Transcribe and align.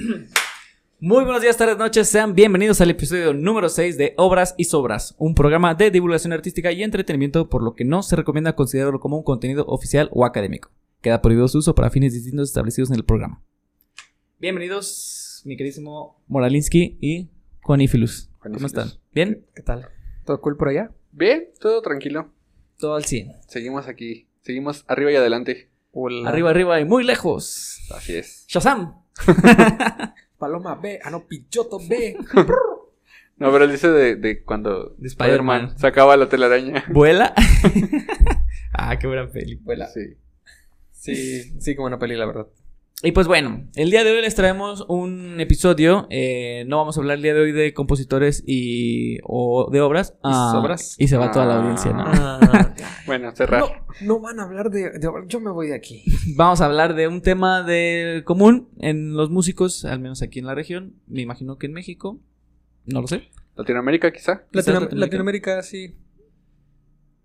Muy 1.00 1.24
buenos 1.24 1.42
días, 1.42 1.56
tardes, 1.56 1.78
noches. 1.78 2.08
Sean 2.08 2.34
bienvenidos 2.34 2.80
al 2.80 2.90
episodio 2.90 3.32
número 3.32 3.68
6 3.68 3.96
de 3.98 4.14
Obras 4.16 4.54
y 4.56 4.64
Sobras, 4.64 5.14
un 5.18 5.34
programa 5.34 5.74
de 5.74 5.90
divulgación 5.90 6.32
artística 6.32 6.72
y 6.72 6.82
entretenimiento, 6.82 7.48
por 7.48 7.62
lo 7.62 7.74
que 7.74 7.84
no 7.84 8.02
se 8.02 8.16
recomienda 8.16 8.54
considerarlo 8.54 9.00
como 9.00 9.16
un 9.16 9.24
contenido 9.24 9.64
oficial 9.66 10.08
o 10.12 10.24
académico. 10.24 10.70
Queda 11.00 11.22
prohibido 11.22 11.48
su 11.48 11.58
uso 11.58 11.74
para 11.74 11.90
fines 11.90 12.12
distintos 12.12 12.48
establecidos 12.48 12.90
en 12.90 12.96
el 12.96 13.04
programa. 13.04 13.42
Bienvenidos, 14.38 15.42
mi 15.44 15.56
queridísimo 15.56 16.22
Moralinsky 16.28 16.98
y 17.00 17.28
Juan 17.62 17.80
Ifilus. 17.80 18.30
¿Cómo 18.38 18.58
Juanifilus. 18.58 18.70
están? 18.70 19.00
¿Bien? 19.12 19.46
¿Qué 19.54 19.62
tal? 19.62 19.88
¿Todo 20.24 20.40
cool 20.40 20.56
por 20.56 20.68
allá? 20.68 20.92
Bien, 21.12 21.48
todo 21.58 21.82
tranquilo. 21.82 22.32
Todo 22.78 22.94
al 22.94 23.04
100. 23.04 23.32
Seguimos 23.48 23.86
aquí. 23.88 24.28
Seguimos 24.42 24.84
arriba 24.88 25.12
y 25.12 25.16
adelante. 25.16 25.69
Arriba, 26.26 26.50
arriba 26.50 26.80
y 26.80 26.84
muy 26.84 27.04
lejos. 27.04 27.80
Así 27.94 28.16
es. 28.16 28.44
Shazam. 28.48 29.02
Paloma 30.38 30.74
B. 30.76 31.00
Ah, 31.02 31.10
no, 31.10 31.26
Pichoto 31.26 31.78
B. 31.88 32.16
No, 33.36 33.50
pero 33.50 33.64
él 33.64 33.72
dice 33.72 33.88
de, 33.88 34.16
de 34.16 34.42
cuando 34.42 34.94
De 34.98 35.08
Spider-Man. 35.08 35.78
sacaba 35.78 36.16
la 36.16 36.28
telaraña. 36.28 36.84
¿Vuela? 36.88 37.34
ah, 38.72 38.98
qué 38.98 39.06
buena 39.06 39.30
peli. 39.30 39.56
Vuela. 39.56 39.86
Sí. 39.88 40.16
Sí, 40.92 41.60
sí, 41.60 41.74
como 41.74 41.86
una 41.86 41.98
peli, 41.98 42.16
la 42.16 42.26
verdad. 42.26 42.46
Y 43.02 43.12
pues 43.12 43.26
bueno, 43.26 43.66
el 43.76 43.90
día 43.90 44.04
de 44.04 44.10
hoy 44.10 44.20
les 44.20 44.34
traemos 44.34 44.84
un 44.86 45.40
episodio. 45.40 46.06
eh, 46.10 46.64
no 46.68 46.76
vamos 46.76 46.98
a 46.98 47.00
hablar 47.00 47.16
el 47.16 47.22
día 47.22 47.32
de 47.32 47.40
hoy 47.40 47.52
de 47.52 47.72
compositores 47.72 48.44
y 48.46 49.16
o 49.24 49.70
de 49.72 49.80
obras. 49.80 50.18
Ah, 50.22 50.50
sobras? 50.52 50.96
Y 50.98 51.08
se 51.08 51.16
va 51.16 51.30
toda 51.30 51.46
la 51.46 51.54
Ah. 51.54 51.60
audiencia, 51.60 51.92
¿no? 51.94 52.04
Bueno, 53.06 53.34
cerrar. 53.34 53.60
no, 53.62 53.68
no 54.06 54.20
van 54.20 54.38
a 54.38 54.42
hablar 54.44 54.70
de, 54.70 54.90
de- 54.90 55.08
Yo 55.28 55.40
me 55.40 55.50
voy 55.50 55.68
de 55.68 55.74
aquí. 55.76 56.04
Vamos 56.36 56.60
a 56.60 56.66
hablar 56.66 56.94
de 56.94 57.08
un 57.08 57.22
tema 57.22 57.62
de 57.62 58.22
común 58.26 58.68
en 58.78 59.14
los 59.14 59.30
músicos, 59.30 59.86
al 59.86 59.98
menos 60.00 60.20
aquí 60.20 60.38
en 60.38 60.46
la 60.46 60.54
región. 60.54 60.94
Me 61.06 61.22
imagino 61.22 61.56
que 61.56 61.66
en 61.66 61.72
México. 61.72 62.20
No 62.84 63.00
lo 63.00 63.06
sé. 63.06 63.30
Latinoamérica, 63.56 64.12
quizá. 64.12 64.44
Quizás 64.52 64.66
Latino- 64.66 64.80
Latinoamérica. 64.80 65.00
Latinoamérica, 65.56 65.62
sí. 65.62 65.96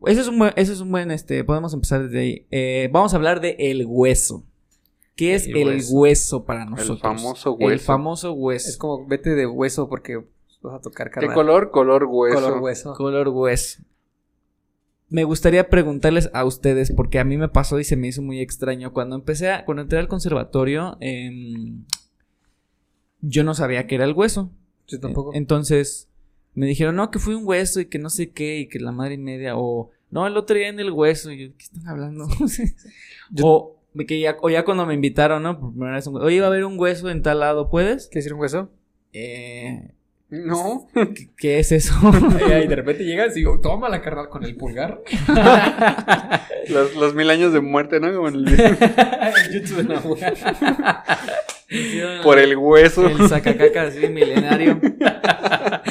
Ese 0.06 0.22
es 0.22 0.28
un 0.30 0.40
buen, 0.40 0.54
ese 0.56 0.72
es 0.72 0.80
un 0.80 0.92
buen, 0.92 1.12
este, 1.12 1.44
podemos 1.44 1.74
empezar 1.74 2.04
desde 2.04 2.20
ahí. 2.20 2.48
Eh, 2.52 2.90
vamos 2.94 3.14
a 3.14 3.18
hablar 3.18 3.42
de 3.42 3.56
el 3.60 3.86
hueso. 3.86 4.46
¿Qué 5.16 5.36
es 5.36 5.48
el, 5.48 5.56
El 5.58 5.68
hueso. 5.68 5.94
hueso. 5.96 6.46
para 6.46 6.66
nosotros? 6.66 7.00
famoso 7.02 7.58
El 7.60 7.66
hueso. 7.68 7.86
famoso 7.86 8.34
hueso. 8.34 8.70
Es 8.70 8.78
como 8.78 9.06
vete 9.08 9.34
de 9.36 9.46
hueso 9.48 9.88
porque 9.90 10.24
vas 10.62 10.76
a 10.76 10.82
tocar 10.82 11.08
¿Qué 11.10 11.16
carnal. 11.16 11.34
color? 11.36 11.72
Color 11.72 12.06
hueso. 12.06 12.36
Color 12.42 12.60
hueso. 12.62 12.94
Color 12.96 13.28
hueso. 13.30 13.84
Me 15.08 15.24
gustaría 15.24 15.70
preguntarles 15.70 16.30
a 16.34 16.44
ustedes, 16.46 16.92
porque 16.92 17.20
a 17.20 17.24
mí 17.24 17.38
me 17.38 17.48
pasó 17.48 17.80
y 17.80 17.84
se 17.84 17.96
me 17.96 18.08
hizo 18.08 18.22
muy 18.24 18.42
extraño. 18.42 18.92
Cuando 18.92 19.16
empecé 19.16 19.52
a, 19.52 19.64
cuando 19.64 19.84
entré 19.84 20.00
al 20.00 20.08
conservatorio, 20.08 20.98
em, 21.00 21.86
yo 23.22 23.44
no 23.44 23.54
sabía 23.54 23.86
que 23.88 23.96
era 23.96 24.06
el 24.06 24.14
hueso. 24.14 24.52
Yo 24.88 25.00
tampoco. 25.00 25.32
Entonces, 25.36 26.10
me 26.56 26.66
dijeron, 26.66 26.96
no, 26.96 27.12
que 27.12 27.20
fue 27.20 27.36
un 27.36 27.46
hueso 27.48 27.80
y 27.80 27.86
que 27.86 28.00
no 28.00 28.10
sé 28.10 28.32
qué, 28.32 28.60
y 28.60 28.68
que 28.68 28.80
la 28.80 28.92
madre 28.92 29.14
y 29.14 29.18
media, 29.20 29.56
o 29.58 29.92
no, 30.10 30.26
el 30.28 30.38
otro 30.38 30.56
día 30.58 30.70
en 30.70 30.80
el 30.80 30.92
hueso. 30.92 31.32
Y 31.32 31.50
yo, 31.50 31.54
¿qué 31.58 31.64
están 31.64 31.88
hablando? 31.88 32.28
Yo- 33.32 33.46
o, 33.46 33.75
que 34.06 34.20
ya, 34.20 34.36
o 34.42 34.50
ya 34.50 34.66
cuando 34.66 34.86
me 34.86 34.94
invitaron, 34.94 35.44
¿no? 35.44 35.60
Por 35.60 35.72
primera 35.72 35.94
vez, 35.96 36.08
oye, 36.08 36.40
va 36.42 36.48
a 36.48 36.50
haber 36.50 36.66
un 36.66 36.78
hueso 36.80 37.10
en 37.10 37.22
tal 37.22 37.40
lado, 37.40 37.70
¿puedes? 37.70 38.08
¿Qué 38.12 38.20
decir 38.20 38.34
un 38.34 38.40
hueso? 38.42 38.70
Eh, 39.14 39.92
No. 40.30 40.88
¿qué, 40.94 41.30
qué 41.38 41.60
es 41.60 41.72
eso? 41.72 41.94
y 42.64 42.68
de 42.68 42.76
repente 42.76 43.06
llegas 43.06 43.32
y 43.38 43.40
digo, 43.40 43.62
toma 43.62 43.88
la 43.90 44.02
carnal 44.02 44.28
con 44.30 44.44
el 44.44 44.56
pulgar. 44.58 45.02
los, 46.70 46.96
los 46.96 47.16
mil 47.16 47.30
años 47.30 47.54
de 47.54 47.62
muerte, 47.62 48.00
¿no? 48.00 48.14
Como 48.14 48.28
en 48.28 48.36
el- 48.36 48.46
de 49.78 49.84
Nahua. 49.88 50.18
Por 52.24 52.38
el 52.40 52.56
hueso. 52.58 53.08
El 53.08 53.28
sacacaca 53.28 53.84
así 53.84 54.08
milenario. 54.08 54.80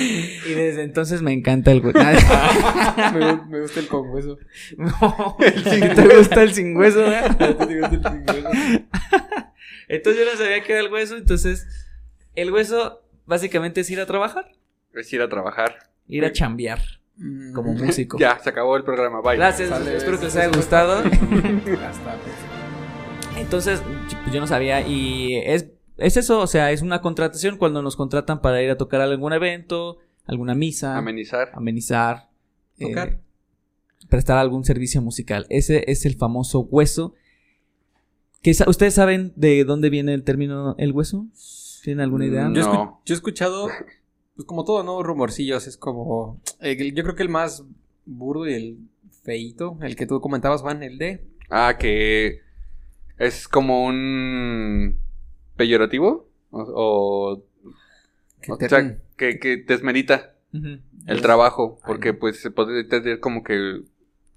y 0.47 0.53
desde 0.55 0.83
entonces 0.83 1.21
me 1.23 1.33
encanta 1.33 1.73
el 1.73 1.81
hueso. 1.85 1.99
me, 1.99 3.21
gu- 3.21 3.47
me 3.49 3.61
gusta 3.61 3.81
el 3.81 3.89
con 3.89 4.11
hueso. 4.11 4.39
no, 4.77 5.37
¿sí 5.71 5.81
te 5.81 6.17
gusta 6.17 6.43
el 6.43 6.53
sin 6.55 6.77
hueso, 6.77 7.05
¿eh? 7.11 7.17
¿A 7.17 7.29
ti 7.37 7.55
te 7.67 7.81
gusta 7.81 8.09
el 8.11 8.25
sin 8.27 8.45
hueso? 8.45 8.85
Entonces 9.89 10.25
yo 10.25 10.31
no 10.33 10.39
sabía 10.39 10.63
que 10.63 10.73
era 10.73 10.81
el 10.83 10.93
hueso. 10.93 11.17
Entonces, 11.17 11.67
el 12.35 12.53
hueso 12.53 13.03
básicamente 13.27 13.81
es 13.81 13.91
ir 13.91 14.01
a 14.01 14.07
trabajar, 14.07 14.53
Es 14.95 15.13
ir 15.13 15.23
a 15.23 15.29
trabajar. 15.29 15.75
ir 16.09 16.25
a 16.25 16.33
chambear 16.33 16.79
como 17.55 17.75
Mm. 17.75 17.85
músico. 17.85 18.19
Ya, 18.19 18.39
se 18.39 18.49
acabó 18.51 18.77
el 18.77 18.85
programa. 18.85 19.21
Bye. 19.23 19.37
Gracias, 19.37 19.71
espero 19.89 20.19
que 20.19 20.25
les 20.27 20.37
haya 20.37 20.49
gustado. 20.49 20.99
Hasta, 20.99 21.09
pues. 22.17 22.35
Entonces, 23.39 23.81
yo- 24.09 24.33
yo 24.33 24.41
no 24.41 24.47
sabía 24.47 24.81
y 24.87 25.37
es, 25.45 25.67
es 25.97 26.17
eso, 26.17 26.41
o 26.41 26.47
sea, 26.47 26.73
es 26.73 26.83
una 26.83 27.01
contratación 27.01 27.57
cuando 27.57 27.83
nos 27.83 27.97
contratan 27.97 28.41
para 28.41 28.63
ir 28.63 28.71
a 28.71 28.77
tocar 28.77 29.01
a 29.01 29.05
algún 29.05 29.33
evento, 29.33 29.99
alguna 30.27 30.55
misa, 30.55 30.97
Amenizar. 30.97 31.51
amenizar, 31.55 32.29
eh, 32.79 32.89
Tocar. 32.89 33.21
prestar 34.09 34.39
algún 34.39 34.65
servicio 34.65 35.01
musical. 35.03 35.47
Ese 35.51 35.85
es 35.91 36.05
el 36.07 36.17
famoso 36.17 36.61
hueso. 36.61 37.15
Que 38.43 38.53
sa- 38.55 38.69
¿Ustedes 38.69 38.95
saben 38.95 39.33
de 39.37 39.65
dónde 39.65 39.89
viene 39.91 40.13
el 40.15 40.23
término 40.25 40.75
el 40.79 40.93
hueso? 40.93 41.27
¿Tienen 41.83 42.01
alguna 42.03 42.27
idea? 42.27 42.49
Mm, 42.49 42.55
Yo, 42.55 42.63
escu- 42.63 42.73
No. 42.73 43.01
yo 43.05 43.15
he 43.15 43.17
escuchado, 43.17 43.69
pues 44.37 44.47
como 44.47 44.65
todo, 44.65 44.83
¿no? 44.83 45.03
Rumorcillos, 45.03 45.67
es 45.67 45.77
como... 45.77 46.41
eh, 46.61 46.93
yo 46.95 47.03
creo 47.05 47.15
que 47.15 47.23
el 47.23 47.29
más 47.29 47.65
burdo 48.07 48.47
y 48.49 48.55
el 48.55 48.79
feito, 49.23 49.79
el 49.83 49.97
que 49.97 50.07
tú 50.07 50.21
comentabas, 50.21 50.61
Juan, 50.63 50.83
el 50.83 50.99
de... 50.99 51.27
Ah, 51.51 51.77
que 51.79 52.41
es 53.19 53.49
como 53.49 53.85
un 53.87 54.99
peyorativo 55.57 56.29
o, 56.51 56.61
o- 56.63 57.43
que 58.41 58.53
o 58.53 58.59
te- 58.59 58.69
sea, 58.69 58.99
que, 59.17 59.39
que 59.39 59.57
desmerita 59.59 60.35
el 61.07 61.21
trabajo, 61.21 61.81
porque 61.87 62.13
pues 62.15 62.41
se 62.41 62.51
podría 62.51 62.81
entender 62.81 63.19
como 63.21 63.43
que, 63.43 63.83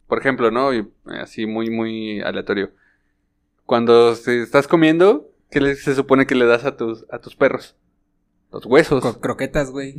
por 0.07 0.17
ejemplo, 0.19 0.49
¿no? 0.51 0.73
Y, 0.73 0.87
así 1.21 1.45
muy, 1.45 1.69
muy 1.69 2.21
aleatorio. 2.21 2.71
Cuando 3.65 4.15
se 4.15 4.41
estás 4.41 4.67
comiendo, 4.67 5.29
¿qué 5.51 5.59
le- 5.61 5.75
se 5.75 5.93
supone 5.93 6.25
que 6.25 6.35
le 6.35 6.45
das 6.45 6.65
a 6.65 6.75
tus, 6.77 7.05
a 7.11 7.19
tus 7.19 7.35
perros? 7.35 7.75
Los 8.51 8.65
huesos. 8.65 9.01
con 9.01 9.15
croquetas, 9.15 9.71
güey. 9.71 9.95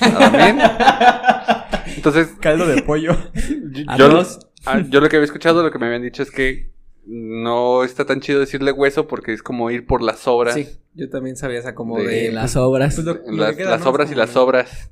También. 0.00 0.58
Entonces, 1.96 2.28
Caldo 2.40 2.66
de 2.66 2.82
pollo. 2.82 3.12
yo, 3.34 3.84
Arroz. 4.06 4.40
ah, 4.64 4.80
yo 4.88 5.00
lo 5.00 5.08
que 5.08 5.16
había 5.16 5.26
escuchado, 5.26 5.62
lo 5.62 5.70
que 5.70 5.78
me 5.78 5.86
habían 5.86 6.02
dicho 6.02 6.22
es 6.22 6.30
que 6.30 6.70
no 7.06 7.84
está 7.84 8.04
tan 8.04 8.20
chido 8.20 8.40
decirle 8.40 8.72
hueso 8.72 9.06
porque 9.06 9.32
es 9.32 9.42
como 9.42 9.70
ir 9.70 9.86
por 9.86 10.02
las 10.02 10.26
obras. 10.28 10.54
Sí, 10.54 10.68
yo 10.94 11.08
también 11.10 11.36
sabía 11.36 11.58
esa 11.58 11.74
como 11.74 11.98
De- 11.98 12.30
las 12.32 12.56
obras. 12.56 12.94
pues, 12.94 13.06
lo- 13.06 13.14
lo 13.14 13.56
que 13.56 13.64
Las, 13.64 13.84
obras 13.86 14.10
y 14.10 14.14
las 14.14 14.36
obras. 14.36 14.90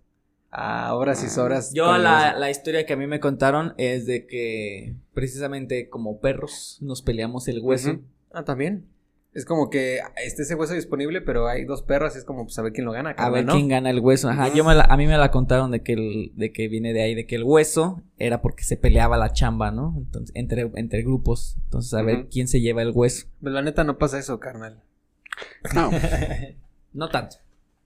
Ah, 0.51 0.95
obras 0.95 1.23
y 1.25 1.29
sobras. 1.29 1.73
Yo 1.75 1.85
con 1.87 2.03
la, 2.03 2.35
la 2.37 2.51
historia 2.51 2.87
que 2.87 2.95
a 2.95 2.97
mí 2.97 3.07
me 3.07 3.21
contaron 3.21 3.75
es 3.77 4.07
de 4.07 4.27
que 4.27 4.95
precisamente 5.13 5.89
como 5.91 6.21
perros 6.21 6.79
nos 6.81 7.03
peleamos 7.03 7.49
el 7.49 7.61
hueso. 7.61 8.01
Ah, 8.33 8.45
también. 8.45 8.87
Es 9.38 9.44
como 9.44 9.71
que 9.71 10.00
esté 10.25 10.43
ese 10.43 10.56
hueso 10.56 10.75
disponible, 10.75 11.21
pero 11.21 11.47
hay 11.47 11.65
dos 11.65 11.82
perros 11.82 12.16
y 12.16 12.19
es 12.19 12.25
como 12.25 12.44
pues 12.44 12.59
a 12.59 12.62
ver 12.62 12.72
quién 12.72 12.84
lo 12.87 12.91
gana. 12.93 13.10
A 13.10 13.31
ver 13.31 13.44
¿no? 13.47 13.53
quién 13.53 13.69
gana 13.69 13.88
el 13.91 14.00
hueso. 14.00 14.28
Ajá, 14.28 14.53
yo 14.53 14.65
me 14.65 14.75
la- 14.75 14.82
a 14.84 14.97
mí 14.97 15.06
me 15.06 15.16
la 15.16 15.31
contaron 15.31 15.71
de 15.71 15.82
que, 15.82 15.93
el, 15.93 16.32
de 16.34 16.50
que 16.53 16.66
viene 16.66 16.93
de 16.93 17.03
ahí, 17.03 17.15
de 17.15 17.25
que 17.26 17.37
el 17.37 17.44
hueso 17.44 18.03
era 18.19 18.43
porque 18.43 18.65
se 18.65 18.77
peleaba 18.77 19.16
la 19.16 19.32
chamba, 19.32 19.71
¿no? 19.71 19.94
Entonces, 19.97 20.34
entre, 20.34 20.71
entre 20.75 21.03
grupos. 21.03 21.56
Entonces, 21.65 21.94
a 21.94 22.03
ver 22.03 22.27
quién 22.31 22.48
se 22.48 22.60
lleva 22.60 22.82
el 22.82 22.91
hueso. 22.93 23.27
Pero 23.41 23.53
la 23.54 23.62
neta 23.62 23.84
no 23.84 23.97
pasa 23.97 24.19
eso, 24.19 24.41
carnal. 24.41 24.82
No. 25.72 25.91
No 26.93 27.09
tanto. 27.10 27.37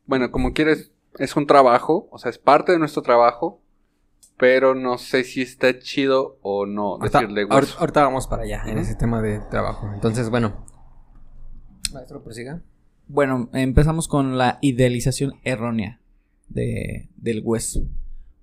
Bueno, 0.06 0.30
como 0.30 0.54
quieres, 0.54 0.90
es 1.18 1.36
un 1.36 1.46
trabajo, 1.46 2.08
o 2.12 2.18
sea, 2.18 2.30
es 2.30 2.38
parte 2.38 2.72
de 2.72 2.78
nuestro 2.78 3.02
trabajo, 3.02 3.60
pero 4.38 4.74
no 4.74 4.96
sé 4.96 5.24
si 5.24 5.42
está 5.42 5.78
chido 5.78 6.38
o 6.40 6.64
no 6.66 6.94
Ahorita, 6.94 7.20
decirle 7.20 7.44
hueso. 7.44 7.78
ahorita 7.78 8.04
vamos 8.04 8.26
para 8.26 8.44
allá 8.44 8.62
en 8.66 8.78
ese 8.78 8.94
tema 8.94 9.20
de 9.20 9.40
trabajo. 9.50 9.90
Entonces, 9.92 10.30
bueno. 10.30 10.64
Maestro, 11.92 12.22
prosiga. 12.22 12.62
Bueno, 13.08 13.50
empezamos 13.52 14.08
con 14.08 14.38
la 14.38 14.58
idealización 14.60 15.34
errónea 15.44 16.00
de, 16.48 17.08
del 17.16 17.42
hueso. 17.44 17.84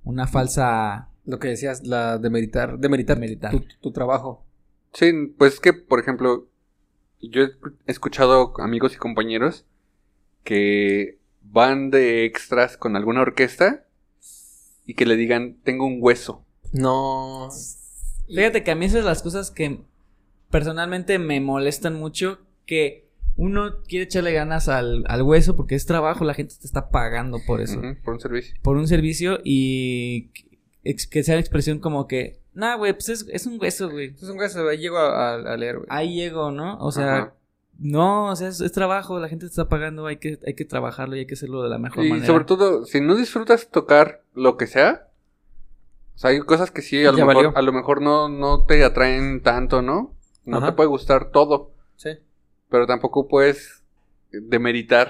Una 0.04 0.28
falsa... 0.28 1.10
Lo 1.25 1.40
que 1.40 1.50
decías, 1.50 1.86
la 1.86 2.18
de 2.18 2.30
meditar, 2.30 2.80
de 2.80 2.90
meditar, 2.90 3.18
Demeritar. 3.18 3.51
Tu, 3.51 3.63
tu 3.81 3.92
trabajo. 3.92 4.44
Sí, 4.94 5.12
pues 5.38 5.56
es 5.56 5.60
que, 5.60 5.74
por 5.74 6.00
ejemplo, 6.00 6.48
yo 7.22 7.44
he 7.44 7.51
escuchado 7.86 8.54
amigos 8.60 8.96
y 8.96 8.98
compañeros 8.98 9.66
que 10.44 11.19
van 11.42 11.92
de 11.92 12.25
extras 12.25 12.78
con 12.78 12.96
alguna 12.96 13.22
orquesta 13.22 13.86
y 14.86 14.96
que 14.96 15.06
le 15.06 15.16
digan, 15.16 15.57
tengo 15.63 15.86
un 15.86 15.98
hueso. 16.00 16.46
No. 16.74 17.50
Fíjate 18.28 18.63
que 18.63 18.72
a 18.72 18.75
mí 18.75 18.86
esas 18.86 19.01
son 19.01 19.06
las 19.06 19.22
cosas 19.22 19.51
que 19.51 19.81
personalmente 20.50 21.19
me 21.19 21.40
molestan 21.42 21.96
mucho, 21.96 22.40
que 22.66 23.09
uno 23.41 23.81
quiere 23.88 24.03
echarle 24.06 24.33
ganas 24.33 24.68
al, 24.68 25.06
al 25.07 25.21
hueso 25.21 25.56
porque 25.56 25.75
es 25.75 25.86
trabajo, 25.86 26.25
la 26.25 26.33
gente 26.33 26.56
te 26.59 26.65
está 26.68 26.89
pagando 26.89 27.39
por 27.47 27.62
eso. 27.62 27.81
Por 28.03 28.13
un 28.15 28.19
servicio. 28.19 28.56
Por 28.62 28.75
un 28.77 28.88
servicio 28.88 29.39
y 29.44 30.30
que 30.83 31.24
sea 31.24 31.36
la 31.36 31.41
expresión 31.41 31.80
como 31.80 32.07
que, 32.07 32.39
nah, 32.53 32.75
güey, 32.75 32.94
pues 32.94 33.09
es, 33.09 33.25
es 33.31 33.45
un 33.45 33.57
hueso, 33.62 33.89
güey. 33.89 34.07
Es 34.15 34.24
un 34.24 34.38
hueso, 34.38 34.68
ahí 34.68 34.77
llego 34.80 34.97
a, 34.97 35.36
a- 35.36 35.53
a 35.53 35.57
leer, 35.57 35.77
güey. 35.77 35.88
Ahí 35.89 36.15
llego, 36.15 36.51
¿no? 36.51 36.77
O 36.80 36.91
sea, 36.91 37.15
Ajá. 37.15 37.33
no, 37.77 38.25
o 38.31 38.36
sea, 38.36 38.50
es, 38.50 38.59
es 38.59 38.71
trabajo, 38.74 39.19
la 39.19 39.30
gente 39.30 39.45
te 39.45 39.51
está 39.51 39.69
pagando, 39.69 40.06
hay 40.06 40.18
que, 40.18 40.38
hay 40.45 40.53
que 40.56 40.65
trabajarlo 40.65 41.15
y 41.15 41.19
hay 41.19 41.25
que 41.25 41.36
hacerlo 41.36 41.63
de 41.63 41.69
la 41.69 41.77
mejor 41.77 42.06
Y 42.06 42.09
manera. 42.09 42.27
sobre 42.27 42.44
todo, 42.45 42.86
si 42.86 43.00
no 43.01 43.15
disfrutas 43.15 43.69
tocar 43.69 44.24
lo 44.33 44.57
que 44.57 44.68
sea, 44.68 45.07
o 46.15 46.18
sea, 46.18 46.31
hay 46.31 46.39
cosas 46.41 46.71
que 46.71 46.81
sí, 46.81 47.06
a 47.06 47.12
lo, 47.13 47.25
mejor, 47.25 47.53
a 47.56 47.62
lo 47.62 47.71
mejor 47.71 48.01
no, 48.01 48.27
no 48.27 48.65
te 48.65 48.83
atraen 48.83 49.41
tanto, 49.41 49.81
¿no? 49.81 50.13
No 50.44 50.57
Ajá. 50.57 50.68
te 50.68 50.71
puede 50.74 50.89
gustar 50.89 51.31
todo, 51.31 51.71
Sí. 51.95 52.09
Pero 52.69 52.86
tampoco 52.88 53.27
puedes 53.27 53.83
demeritar 54.31 55.10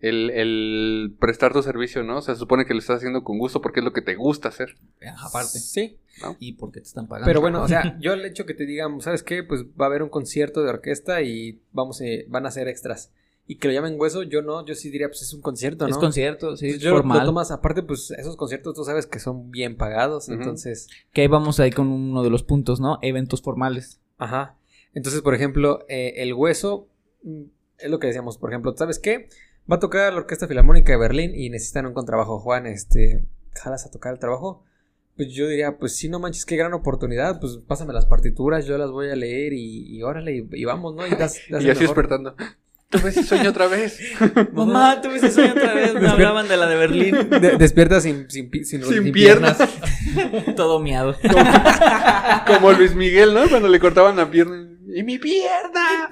el, 0.00 0.30
el 0.30 1.14
prestar 1.20 1.52
tu 1.52 1.62
servicio, 1.62 2.02
¿no? 2.02 2.18
O 2.18 2.22
sea, 2.22 2.34
se 2.34 2.38
supone 2.40 2.64
que 2.64 2.72
lo 2.72 2.80
estás 2.80 2.96
haciendo 2.96 3.22
con 3.22 3.38
gusto 3.38 3.60
porque 3.60 3.80
es 3.80 3.84
lo 3.84 3.92
que 3.92 4.00
te 4.00 4.14
gusta 4.14 4.48
hacer. 4.48 4.76
Aparte. 5.22 5.58
Sí. 5.58 5.98
Y 6.38 6.54
porque 6.54 6.80
te 6.80 6.86
están 6.86 7.06
pagando. 7.06 7.26
Pero 7.26 7.40
bueno, 7.40 7.62
o 7.62 7.68
sea, 7.68 7.98
yo 8.00 8.14
el 8.14 8.24
hecho 8.24 8.46
que 8.46 8.54
te 8.54 8.64
digan, 8.66 9.00
¿sabes 9.00 9.22
qué? 9.22 9.42
Pues 9.42 9.64
va 9.78 9.84
a 9.84 9.88
haber 9.88 10.02
un 10.02 10.08
concierto 10.08 10.62
de 10.62 10.70
orquesta 10.70 11.20
y 11.22 11.60
vamos, 11.72 12.00
eh, 12.00 12.24
van 12.28 12.46
a 12.46 12.50
ser 12.50 12.68
extras. 12.68 13.12
Y 13.46 13.56
que 13.56 13.66
lo 13.68 13.74
llamen 13.74 13.96
hueso, 13.98 14.22
yo 14.22 14.42
no, 14.42 14.64
yo 14.64 14.74
sí 14.74 14.90
diría, 14.90 15.08
pues 15.08 15.22
es 15.22 15.34
un 15.34 15.40
concierto, 15.42 15.84
¿no? 15.84 15.90
es 15.90 15.98
concierto, 15.98 16.56
sí, 16.56 16.66
Pues 16.66 16.76
es 16.76 16.82
yo 16.82 16.92
formal. 16.92 17.18
lo 17.18 17.24
tomas 17.24 17.50
aparte, 17.50 17.82
pues 17.82 18.12
esos 18.12 18.36
conciertos 18.36 18.74
tú 18.74 18.84
sabes 18.84 19.06
que 19.06 19.18
son 19.18 19.50
bien 19.50 19.76
pagados, 19.76 20.28
entonces, 20.28 20.86
Que 21.12 21.22
ahí 21.22 21.26
vamos 21.26 21.58
ahí 21.58 21.72
con 21.72 21.88
uno 21.88 22.22
de 22.22 22.30
los 22.30 22.44
puntos, 22.44 22.78
¿no? 22.80 22.98
Eventos 23.02 23.42
formales. 23.42 24.00
ajá. 24.18 24.56
Entonces, 24.94 25.22
por 25.22 25.34
ejemplo, 25.34 25.84
eh, 25.88 26.14
el 26.16 26.34
hueso 26.34 26.88
mm, 27.22 27.42
es 27.78 27.90
lo 27.90 27.98
que 27.98 28.08
decíamos, 28.08 28.38
por 28.38 28.50
ejemplo, 28.50 28.74
¿sabes 28.76 28.98
qué? 28.98 29.28
Va 29.70 29.76
a 29.76 29.80
tocar 29.80 30.12
la 30.12 30.20
Orquesta 30.20 30.48
Filarmónica 30.48 30.92
de 30.92 30.98
Berlín 30.98 31.32
y 31.34 31.50
necesitan 31.50 31.86
un 31.86 31.94
contrabajo, 31.94 32.40
Juan, 32.40 32.66
este, 32.66 33.24
¿jalas 33.54 33.86
a 33.86 33.90
tocar 33.90 34.12
el 34.12 34.18
trabajo? 34.18 34.64
Pues 35.16 35.32
yo 35.32 35.48
diría, 35.48 35.78
pues 35.78 35.96
sí, 35.96 36.08
no 36.08 36.18
manches, 36.18 36.46
qué 36.46 36.56
gran 36.56 36.72
oportunidad, 36.72 37.40
pues 37.40 37.58
pásame 37.66 37.92
las 37.92 38.06
partituras, 38.06 38.66
yo 38.66 38.78
las 38.78 38.90
voy 38.90 39.10
a 39.10 39.16
leer 39.16 39.52
y, 39.52 39.96
y 39.96 40.02
órale, 40.02 40.36
y, 40.36 40.48
y 40.52 40.64
vamos, 40.64 40.94
¿no? 40.94 41.06
Y, 41.06 41.10
das, 41.10 41.40
das 41.50 41.62
y 41.64 41.70
así 41.70 41.82
despertando. 41.82 42.34
Tú 42.90 42.98
ves 43.04 43.14
si 43.14 43.22
sueño 43.22 43.50
otra 43.50 43.68
vez. 43.68 43.98
Mamá, 44.52 45.00
tuve 45.00 45.16
ese 45.16 45.30
sueño 45.30 45.52
otra 45.52 45.72
vez, 45.74 45.94
me 45.94 46.08
hablaban 46.08 46.48
de 46.48 46.56
la 46.56 46.66
de 46.66 46.74
Berlín. 46.76 47.30
De- 47.30 47.56
despiertas 47.56 48.02
sin, 48.02 48.28
sin, 48.28 48.50
sin, 48.64 48.84
Sin 48.84 49.12
piernas. 49.12 49.58
Todo 50.56 50.80
miado. 50.80 51.16
Como 52.46 52.72
Luis 52.72 52.94
Miguel, 52.94 53.32
¿no? 53.32 53.48
Cuando 53.48 53.68
le 53.68 53.78
cortaban 53.78 54.16
la 54.16 54.28
pierna. 54.30 54.66
¡Y 54.92 55.02
mi 55.04 55.18
pierna! 55.18 56.08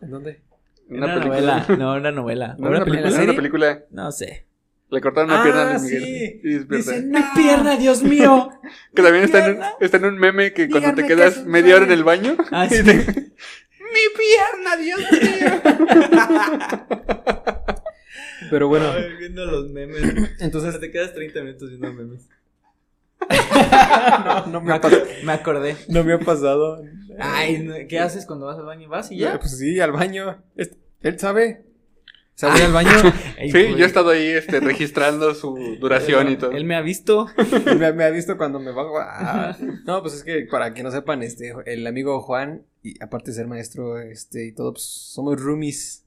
¿En 0.00 0.10
dónde? 0.10 0.40
Una, 0.88 1.16
novela. 1.16 1.66
No, 1.78 1.94
una 1.94 2.10
novela. 2.10 2.56
No, 2.58 2.68
¿Una 2.68 2.78
una 2.82 3.34
película. 3.36 3.84
una. 3.90 4.04
No 4.04 4.12
sé. 4.12 4.46
Le 4.90 5.00
cortaron 5.00 5.30
la 5.30 5.40
Ah, 5.40 5.42
pierna 5.44 5.62
a 5.62 5.78
Luis 5.78 5.82
sí. 5.82 5.94
Miguel. 5.94 6.40
Y 6.42 6.48
despierta. 6.54 6.76
Dicen, 6.92 7.10
¡Mi 7.10 7.20
pierna, 7.36 7.76
Dios 7.76 8.02
mío! 8.02 8.50
Que 8.94 9.02
también 9.02 9.24
está 9.24 9.38
en, 9.38 9.44
un, 9.44 9.56
pierna. 9.58 9.72
está 9.80 9.96
en 9.98 10.04
un 10.06 10.18
meme 10.18 10.52
que 10.52 10.68
cuando 10.68 10.94
te 10.94 11.02
que 11.02 11.08
quedas 11.08 11.44
media 11.44 11.76
hora 11.76 11.84
en 11.84 11.92
el 11.92 12.02
baño. 12.02 12.36
Ah, 12.50 12.66
y 12.66 12.74
sí. 12.74 12.82
te- 12.82 13.30
¡Mi 13.92 14.00
pierna, 14.18 14.76
Dios 14.76 15.00
mío! 15.12 16.90
Pero 18.50 18.68
bueno, 18.68 18.90
Ay, 18.90 19.16
viendo 19.18 19.44
los 19.46 19.70
memes. 19.70 20.02
entonces 20.40 20.78
te 20.80 20.90
quedas 20.90 21.14
30 21.14 21.40
minutos 21.42 21.68
viendo 21.70 21.92
memes. 21.92 22.28
no, 23.30 24.46
no 24.46 24.60
Me, 24.60 24.66
me, 24.68 24.72
ha 24.72 24.80
acor- 24.80 25.04
me 25.24 25.32
acordé. 25.32 25.76
no 25.88 26.02
me 26.04 26.14
ha 26.14 26.18
pasado. 26.18 26.82
Ay, 27.18 27.86
¿qué 27.88 27.98
haces 28.00 28.24
cuando 28.26 28.46
vas 28.46 28.58
al 28.58 28.64
baño? 28.64 28.88
¿Vas 28.88 29.12
y 29.12 29.18
ya? 29.18 29.38
Pues 29.38 29.56
sí, 29.58 29.78
al 29.80 29.92
baño. 29.92 30.42
Él 31.02 31.18
sabe. 31.20 31.64
Sabe 32.34 32.62
al 32.62 32.72
baño. 32.72 32.90
Ay, 33.38 33.50
Sí, 33.52 33.62
güey. 33.62 33.76
yo 33.76 33.84
he 33.84 33.86
estado 33.86 34.10
ahí 34.10 34.26
este, 34.28 34.60
registrando 34.60 35.34
su 35.34 35.76
duración 35.78 36.30
y 36.30 36.36
todo. 36.36 36.52
Él 36.52 36.64
me 36.64 36.74
ha 36.74 36.80
visto. 36.80 37.28
me, 37.78 37.92
me 37.92 38.04
ha 38.04 38.10
visto 38.10 38.38
cuando 38.38 38.58
me 38.58 38.72
bajo. 38.72 38.98
Ah. 38.98 39.54
No, 39.84 40.00
pues 40.00 40.14
es 40.14 40.24
que 40.24 40.46
para 40.50 40.72
que 40.72 40.82
no 40.82 40.90
sepan, 40.90 41.22
este, 41.22 41.52
el 41.66 41.86
amigo 41.86 42.22
Juan, 42.22 42.62
y 42.82 42.94
aparte 43.02 43.30
de 43.30 43.36
ser 43.36 43.46
maestro, 43.46 43.98
este, 44.00 44.46
y 44.46 44.52
todo, 44.52 44.72
pues 44.72 44.84
somos 44.84 45.40
roomies. 45.40 46.04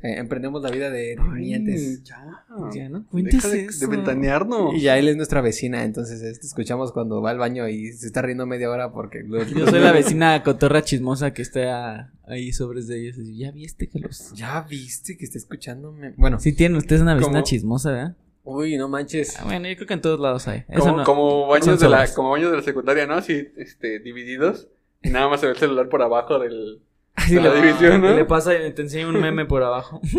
Eh, 0.00 0.14
emprendemos 0.18 0.62
la 0.62 0.70
vida 0.70 0.90
de 0.90 1.16
niñetes. 1.34 2.04
ya. 2.04 2.44
Ya, 2.72 2.88
¿no? 2.88 3.00
Deja 3.00 3.10
Cuéntese 3.10 3.48
de, 3.48 3.64
eso. 3.64 3.80
de 3.80 3.96
ventanearnos. 3.96 4.74
Y 4.74 4.82
ya 4.82 4.96
él 4.96 5.08
es 5.08 5.16
nuestra 5.16 5.40
vecina, 5.40 5.82
entonces 5.82 6.22
este, 6.22 6.46
escuchamos 6.46 6.92
cuando 6.92 7.20
va 7.20 7.30
al 7.30 7.38
baño 7.38 7.68
y 7.68 7.90
se 7.92 8.06
está 8.06 8.22
riendo 8.22 8.46
media 8.46 8.70
hora 8.70 8.92
porque... 8.92 9.24
Yo 9.26 9.66
soy 9.66 9.80
la 9.80 9.90
vecina 10.02 10.40
cotorra 10.44 10.82
chismosa 10.82 11.32
que 11.32 11.42
está 11.42 12.12
ahí 12.28 12.52
sobres 12.52 12.86
de 12.86 13.00
ellos. 13.00 13.18
Y, 13.18 13.38
Ya 13.38 13.50
viste 13.50 13.88
que 13.88 13.98
los. 13.98 14.32
Ya 14.34 14.60
viste 14.62 15.16
que 15.16 15.24
está 15.24 15.36
escuchándome. 15.38 16.14
Bueno, 16.16 16.38
Sí, 16.38 16.52
tienen 16.52 16.78
ustedes 16.78 17.02
una 17.02 17.14
vecina 17.14 17.32
¿Cómo? 17.38 17.44
chismosa, 17.44 17.90
¿verdad? 17.90 18.16
uy, 18.44 18.76
no 18.78 18.88
manches. 18.88 19.36
Ah, 19.40 19.44
bueno, 19.46 19.68
yo 19.68 19.74
creo 19.74 19.88
que 19.88 19.94
en 19.94 20.00
todos 20.00 20.20
lados 20.20 20.46
hay. 20.46 20.64
Eso 20.68 20.78
Como, 20.80 20.96
no- 20.98 21.04
como 21.04 21.46
baños 21.48 21.80
de 21.80 21.88
la, 21.88 22.06
como 22.14 22.30
baños 22.30 22.50
de 22.52 22.56
la 22.58 22.62
secundaria, 22.62 23.04
¿no? 23.06 23.14
Así, 23.14 23.48
este, 23.56 23.98
divididos. 23.98 24.68
Y 25.02 25.10
nada 25.10 25.28
más 25.28 25.40
se 25.40 25.46
ve 25.46 25.52
el 25.52 25.58
celular 25.58 25.88
por 25.88 26.02
abajo 26.02 26.38
del. 26.38 26.82
De 27.28 27.40
la 27.40 27.52
le- 27.54 27.62
división, 27.62 28.00
¿no? 28.02 28.12
y 28.12 28.16
Le 28.16 28.24
pasa 28.24 28.54
y 28.54 28.72
te 28.72 28.82
enseña 28.82 29.08
un 29.08 29.20
meme 29.20 29.44
por 29.46 29.62
abajo. 29.62 30.00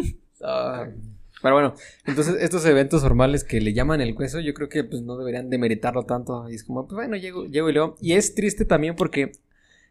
Ah, 0.42 0.88
pero 1.42 1.54
bueno, 1.56 1.74
entonces 2.06 2.38
estos 2.40 2.66
eventos 2.66 3.02
formales 3.02 3.44
que 3.44 3.60
le 3.60 3.74
llaman 3.74 4.00
el 4.00 4.16
hueso, 4.16 4.40
yo 4.40 4.54
creo 4.54 4.70
que 4.70 4.86
pues 4.86 5.02
no 5.02 5.18
deberían 5.18 5.50
demeritarlo 5.50 6.04
tanto. 6.06 6.50
Y 6.50 6.56
es 6.56 6.64
como, 6.64 6.88
pues 6.88 6.96
bueno, 6.96 7.18
llego, 7.18 7.44
llego 7.46 7.70
y 7.70 7.74
leo. 7.74 7.96
Y 8.00 8.14
es 8.14 8.36
triste 8.36 8.64
también 8.64 8.96
porque 8.96 9.34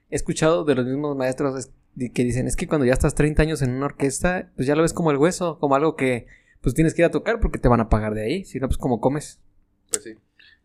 he 0.08 0.16
escuchado 0.16 0.64
de 0.64 0.74
los 0.74 0.86
mismos 0.86 1.14
maestros 1.18 1.68
que 2.14 2.24
dicen, 2.24 2.46
es 2.46 2.56
que 2.56 2.66
cuando 2.66 2.86
ya 2.86 2.94
estás 2.94 3.14
30 3.14 3.42
años 3.42 3.60
en 3.60 3.72
una 3.72 3.84
orquesta, 3.86 4.50
pues 4.56 4.66
ya 4.66 4.74
lo 4.74 4.80
ves 4.80 4.94
como 4.94 5.10
el 5.10 5.18
hueso, 5.18 5.58
como 5.58 5.74
algo 5.74 5.96
que 5.96 6.26
pues 6.62 6.74
tienes 6.74 6.94
que 6.94 7.02
ir 7.02 7.06
a 7.06 7.10
tocar 7.10 7.40
porque 7.40 7.58
te 7.58 7.68
van 7.68 7.80
a 7.80 7.90
pagar 7.90 8.14
de 8.14 8.22
ahí. 8.24 8.44
Si 8.46 8.58
no, 8.58 8.68
pues 8.68 8.78
como 8.78 9.00
comes. 9.02 9.38
Pues 9.90 10.04
sí. 10.04 10.14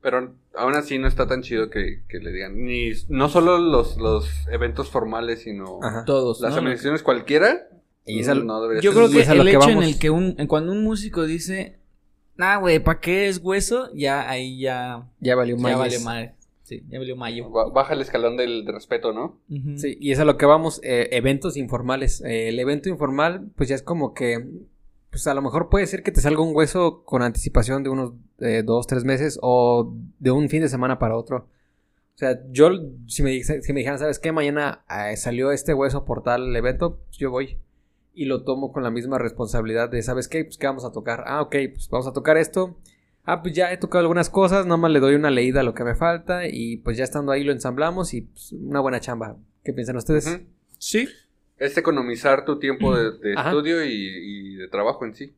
Pero 0.04 0.36
aún 0.56 0.76
así 0.76 1.00
no 1.00 1.08
está 1.08 1.26
tan 1.28 1.42
chido 1.42 1.70
que, 1.72 2.04
que 2.08 2.20
le 2.20 2.32
digan. 2.32 2.64
Ni, 2.64 2.92
no 3.10 3.30
solo 3.30 3.58
los, 3.58 3.98
los 3.98 4.30
eventos 4.52 4.90
formales, 4.90 5.42
sino 5.44 5.80
Ajá. 5.82 6.04
Todos. 6.06 6.42
las 6.42 6.52
¿no? 6.52 6.58
organizaciones 6.60 7.02
cualquiera. 7.02 7.70
Y 8.06 8.20
es 8.20 8.28
al- 8.28 8.46
no 8.46 8.62
debería 8.62 8.82
Yo 8.82 8.92
ser 8.92 9.00
creo 9.00 9.12
que 9.12 9.22
es 9.22 9.30
el 9.30 9.42
que 9.44 9.52
hecho 9.56 9.70
en 9.70 9.82
el 9.84 9.98
que 9.98 10.10
un, 10.10 10.36
en 10.38 10.46
cuando 10.48 10.74
un 10.74 10.84
músico 10.84 11.24
dice, 11.26 11.80
nah, 12.36 12.58
güey, 12.58 12.80
¿para 12.80 13.00
qué 13.00 13.30
es 13.30 13.40
hueso? 13.42 13.90
Ya 13.96 14.30
ahí 14.30 14.60
ya, 14.60 15.08
Ya 15.22 15.36
valió 15.36 15.56
ya 15.56 15.62
mayes. 15.64 15.80
valió 15.80 16.00
madre. 16.02 16.36
Sí, 16.64 16.84
ya 16.90 17.00
valió 17.00 17.16
mayo. 17.16 17.50
Ba- 17.50 17.70
Baja 17.70 17.94
el 17.94 18.02
escalón 18.02 18.36
del 18.36 18.66
respeto, 18.68 19.14
¿no? 19.14 19.40
Sí, 19.78 19.98
y 20.02 20.12
es 20.12 20.20
a 20.20 20.26
lo 20.26 20.38
que 20.38 20.46
vamos, 20.46 20.82
eh, 20.84 21.10
eventos 21.14 21.56
informales. 21.56 22.22
Eh, 22.26 22.50
el 22.50 22.60
evento 22.60 22.90
informal, 22.90 23.48
pues 23.56 23.70
ya 23.70 23.76
es 23.76 23.84
como 23.84 24.14
que, 24.14 24.48
pues 25.14 25.28
a 25.28 25.36
lo 25.36 25.44
mejor 25.44 25.70
puede 25.70 25.86
ser 25.86 26.02
que 26.02 26.12
te 26.12 26.22
salga 26.22 26.42
un 26.42 26.56
hueso 26.56 27.04
con 27.06 27.22
anticipación 27.22 27.84
de 27.84 27.92
unos 27.92 28.14
eh, 28.40 28.64
dos, 28.66 28.88
tres 28.88 29.04
meses 29.04 29.38
o 29.44 29.96
de 30.18 30.32
un 30.32 30.50
fin 30.50 30.64
de 30.64 30.70
semana 30.70 30.98
para 30.98 31.16
otro. 31.16 31.50
O 32.16 32.18
sea, 32.18 32.42
yo, 32.50 32.72
si 33.06 33.22
me, 33.22 33.44
si 33.44 33.74
me 33.74 33.82
dijeran, 33.82 34.00
¿sabes 34.00 34.18
qué? 34.18 34.32
Mañana 34.32 34.84
eh, 34.90 35.16
salió 35.16 35.52
este 35.52 35.76
hueso 35.76 36.04
por 36.04 36.24
tal 36.24 36.56
evento, 36.56 36.98
pues 37.06 37.18
yo 37.20 37.30
voy. 37.30 37.60
Y 38.16 38.26
lo 38.26 38.44
tomo 38.44 38.72
con 38.72 38.82
la 38.82 38.90
misma 38.90 39.20
responsabilidad 39.20 39.88
de, 39.88 40.02
¿sabes 40.02 40.28
qué? 40.28 40.46
Pues, 40.46 40.58
¿qué 40.58 40.66
vamos 40.66 40.84
a 40.84 40.92
tocar? 40.92 41.24
Ah, 41.28 41.44
ok, 41.44 41.56
pues 41.76 41.90
vamos 41.92 42.08
a 42.08 42.14
tocar 42.14 42.38
esto. 42.38 42.76
Ah, 43.24 43.44
pues 43.44 43.54
ya 43.54 43.72
he 43.72 43.78
tocado 43.78 44.00
algunas 44.00 44.32
cosas, 44.32 44.66
nada 44.66 44.78
más 44.78 44.90
le 44.90 45.00
doy 45.00 45.14
una 45.14 45.30
leída 45.30 45.60
a 45.60 45.64
lo 45.64 45.76
que 45.76 45.84
me 45.84 45.94
falta 45.94 46.48
y 46.48 46.78
pues 46.78 46.98
ya 46.98 47.04
estando 47.04 47.32
ahí 47.32 47.44
lo 47.44 47.52
ensamblamos 47.52 48.16
y 48.16 48.22
pues, 48.22 48.52
una 48.54 48.80
buena 48.80 49.00
chamba. 49.00 49.38
¿Qué 49.64 49.74
piensan 49.74 49.96
ustedes? 49.96 50.42
Sí. 50.80 51.08
Es 51.66 51.78
economizar 51.78 52.46
tu 52.46 52.60
tiempo 52.60 52.96
de, 52.96 53.34
estudio 53.34 53.84
y, 53.86 53.92
y 53.92 54.56
de 54.56 54.68
trabajo 54.68 55.06
en 55.06 55.14
sí. 55.16 55.34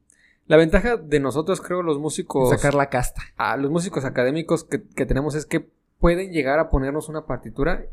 La 0.48 0.58
ventaja 0.58 0.98
de 0.98 1.20
nosotros, 1.20 1.60
creo, 1.62 1.82
los 1.82 1.98
músicos, 2.00 2.50
Sacar 2.50 2.76
la 2.76 2.90
casta. 2.90 3.22
a 3.36 3.58
los 3.58 3.72
músicos 3.72 4.06
académicos 4.06 4.64
que, 4.64 4.84
que 4.96 5.06
tenemos 5.06 5.34
es 5.36 5.46
que 5.46 5.68
pueden 6.00 6.32
llegar 6.32 6.60
a 6.60 6.70
ponernos 6.70 7.10
una 7.10 7.26
partitura 7.26 7.86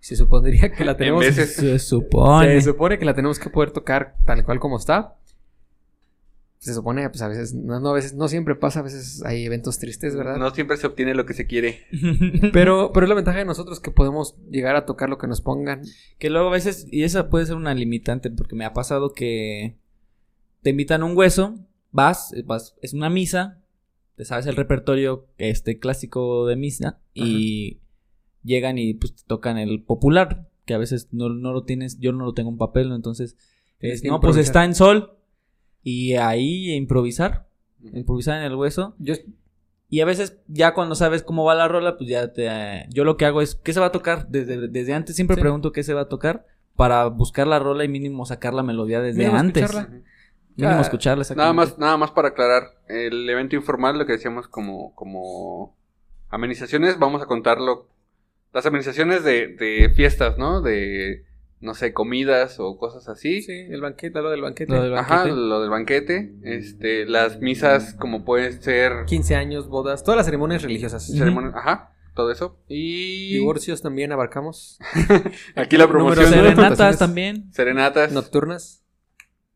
y 0.00 0.04
se 0.04 0.16
supondría 0.16 0.72
que 0.72 0.84
la 0.84 0.96
tenemos. 0.98 1.20
veces. 1.20 1.54
Se 1.54 1.78
supone. 1.78 2.60
Se 2.60 2.70
supone 2.70 2.98
que 2.98 3.04
la 3.04 3.14
tenemos 3.14 3.38
que 3.38 3.50
poder 3.50 3.70
tocar 3.70 4.16
tal 4.24 4.44
cual 4.44 4.58
como 4.58 4.76
está. 4.78 5.14
Se 6.60 6.74
supone, 6.74 7.08
pues 7.08 7.22
a 7.22 7.28
veces, 7.28 7.54
no, 7.54 7.80
no, 7.80 7.88
a 7.88 7.94
veces, 7.94 8.12
no 8.12 8.28
siempre 8.28 8.54
pasa, 8.54 8.80
a 8.80 8.82
veces 8.82 9.24
hay 9.24 9.46
eventos 9.46 9.78
tristes, 9.78 10.14
¿verdad? 10.14 10.36
No 10.36 10.50
siempre 10.50 10.76
se 10.76 10.86
obtiene 10.86 11.14
lo 11.14 11.24
que 11.24 11.32
se 11.32 11.46
quiere. 11.46 11.86
Pero, 12.52 12.92
pero 12.92 13.06
es 13.06 13.08
la 13.08 13.14
ventaja 13.14 13.38
de 13.38 13.46
nosotros 13.46 13.80
que 13.80 13.90
podemos 13.90 14.36
llegar 14.50 14.76
a 14.76 14.84
tocar 14.84 15.08
lo 15.08 15.16
que 15.16 15.26
nos 15.26 15.40
pongan. 15.40 15.80
Que 16.18 16.28
luego 16.28 16.48
a 16.48 16.52
veces, 16.52 16.86
y 16.90 17.04
esa 17.04 17.30
puede 17.30 17.46
ser 17.46 17.56
una 17.56 17.72
limitante, 17.72 18.30
porque 18.30 18.56
me 18.56 18.66
ha 18.66 18.74
pasado 18.74 19.14
que 19.14 19.78
te 20.60 20.70
invitan 20.70 21.00
a 21.00 21.06
un 21.06 21.16
hueso, 21.16 21.58
vas, 21.92 22.34
vas 22.44 22.76
es 22.82 22.92
una 22.92 23.08
misa, 23.08 23.62
te 24.16 24.26
sabes 24.26 24.44
el 24.44 24.56
repertorio 24.56 25.28
este 25.38 25.78
clásico 25.78 26.46
de 26.46 26.56
misa, 26.56 27.00
y 27.14 27.80
llegan 28.42 28.76
y 28.76 28.92
pues 28.92 29.14
te 29.14 29.22
tocan 29.26 29.56
el 29.56 29.82
popular, 29.82 30.50
que 30.66 30.74
a 30.74 30.78
veces 30.78 31.08
no, 31.10 31.30
no 31.30 31.54
lo 31.54 31.64
tienes, 31.64 31.98
yo 32.00 32.12
no 32.12 32.26
lo 32.26 32.34
tengo 32.34 32.50
en 32.50 32.58
papel, 32.58 32.90
¿no? 32.90 32.96
entonces, 32.96 33.38
es, 33.78 34.04
no, 34.04 34.20
pues 34.20 34.36
está 34.36 34.66
en 34.66 34.74
sol, 34.74 35.16
y 35.82 36.14
ahí 36.14 36.72
improvisar, 36.72 37.46
improvisar 37.92 38.38
en 38.38 38.44
el 38.44 38.54
hueso, 38.54 38.94
Yo, 38.98 39.14
y 39.88 40.00
a 40.00 40.04
veces, 40.04 40.38
ya 40.46 40.72
cuando 40.74 40.94
sabes 40.94 41.22
cómo 41.22 41.44
va 41.44 41.54
la 41.54 41.66
rola, 41.66 41.96
pues 41.96 42.08
ya 42.08 42.32
te. 42.32 42.46
eh, 42.48 42.86
yo 42.90 43.02
lo 43.04 43.16
que 43.16 43.24
hago 43.24 43.42
es, 43.42 43.56
¿qué 43.56 43.72
se 43.72 43.80
va 43.80 43.86
a 43.86 43.92
tocar? 43.92 44.28
Desde, 44.28 44.68
desde 44.68 44.94
antes 44.94 45.16
siempre 45.16 45.34
Sí. 45.36 45.40
pregunto 45.42 45.72
qué 45.72 45.82
se 45.82 45.94
va 45.94 46.02
a 46.02 46.08
tocar 46.08 46.46
para 46.76 47.06
buscar 47.06 47.46
la 47.46 47.58
rola 47.58 47.82
y 47.84 47.88
mínimo 47.88 48.24
sacar 48.24 48.54
la 48.54 48.62
melodía 48.62 49.00
desde 49.00 49.18
Mínimo 49.18 49.36
antes. 49.38 49.64
escucharla. 49.64 49.90
Mínimo 50.56 50.78
Ah, 50.78 50.82
escucharla. 50.82 51.24
Nada 51.34 51.52
más, 51.52 51.78
nada 51.78 51.96
más 51.96 52.10
para 52.12 52.28
aclarar, 52.28 52.64
el 52.88 53.28
evento 53.28 53.56
informal, 53.56 53.98
lo 53.98 54.06
que 54.06 54.12
decíamos 54.12 54.46
como, 54.48 54.94
como 54.94 55.74
amenizaciones, 56.28 56.98
vamos 56.98 57.22
a 57.22 57.26
contarlo. 57.26 57.88
Las 58.52 58.66
amenizaciones 58.66 59.24
de, 59.24 59.48
de 59.48 59.90
fiestas, 59.94 60.36
¿no? 60.38 60.60
De 60.60 61.24
no 61.60 61.74
sé, 61.74 61.92
comidas 61.92 62.58
o 62.58 62.76
cosas 62.78 63.08
así. 63.08 63.42
Sí, 63.42 63.52
el 63.52 63.80
banquete, 63.80 64.20
lo 64.20 64.30
del 64.30 64.40
banquete. 64.40 64.72
Lo 64.72 64.82
del 64.82 64.96
Ajá, 64.96 65.16
banquete. 65.16 65.36
lo 65.36 65.60
del 65.60 65.70
banquete. 65.70 66.34
Este, 66.42 67.04
las 67.06 67.40
misas 67.40 67.94
como 67.94 68.24
pueden 68.24 68.62
ser 68.62 69.04
15 69.06 69.34
años, 69.36 69.68
bodas, 69.68 70.02
todas 70.02 70.16
las 70.16 70.26
ceremonias 70.26 70.62
religiosas. 70.62 71.06
Ceremonias, 71.06 71.54
ajá, 71.54 71.92
todo 72.14 72.30
eso. 72.32 72.58
Y 72.68 73.34
Divorcios 73.34 73.82
también 73.82 74.10
abarcamos. 74.12 74.78
aquí 75.54 75.76
la 75.76 75.84
Número 75.86 75.88
promoción 75.88 76.24
de 76.30 76.36
Serenatas 76.36 76.54
Serenatas. 76.56 76.98
también. 76.98 77.52
serenatas. 77.52 78.12
Nocturnas. 78.12 78.82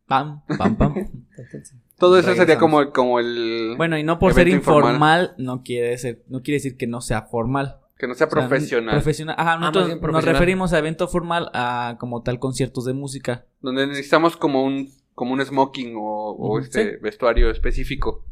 Pam, 0.06 0.42
pam, 0.58 0.76
pam. 0.76 0.94
todo 1.98 2.18
eso 2.18 2.34
sería 2.34 2.58
como, 2.58 2.92
como 2.92 3.18
el 3.20 3.72
Bueno, 3.78 3.96
y 3.96 4.02
no 4.02 4.18
por 4.18 4.34
ser 4.34 4.48
informal. 4.48 4.92
informal, 4.94 5.34
no 5.38 5.62
quiere 5.62 5.96
ser, 5.96 6.22
no 6.28 6.42
quiere 6.42 6.56
decir 6.56 6.76
que 6.76 6.86
no 6.86 7.00
sea 7.00 7.22
formal. 7.22 7.78
Que 7.96 8.06
no 8.08 8.14
sea 8.14 8.26
O 8.26 8.30
sea, 8.30 8.40
profesional. 8.48 8.94
profesional. 8.94 9.36
Ajá, 9.38 9.56
nosotros 9.58 9.82
más 9.82 9.88
bien 9.88 9.96
nos 10.00 10.00
profesional. 10.10 10.34
referimos 10.34 10.72
a 10.72 10.78
evento 10.78 11.08
formal 11.08 11.50
a 11.54 11.96
como 12.00 12.22
tal 12.22 12.38
conciertos 12.38 12.84
de 12.84 12.92
música. 12.92 13.44
donde 13.60 13.86
necesitamos 13.86 14.36
como 14.36 14.64
un 14.64 14.90
como 15.14 15.32
un 15.32 15.40
smoking 15.44 15.94
o, 15.96 16.58
este 16.58 16.96
vestuario 16.96 17.48
específico. 17.50 18.24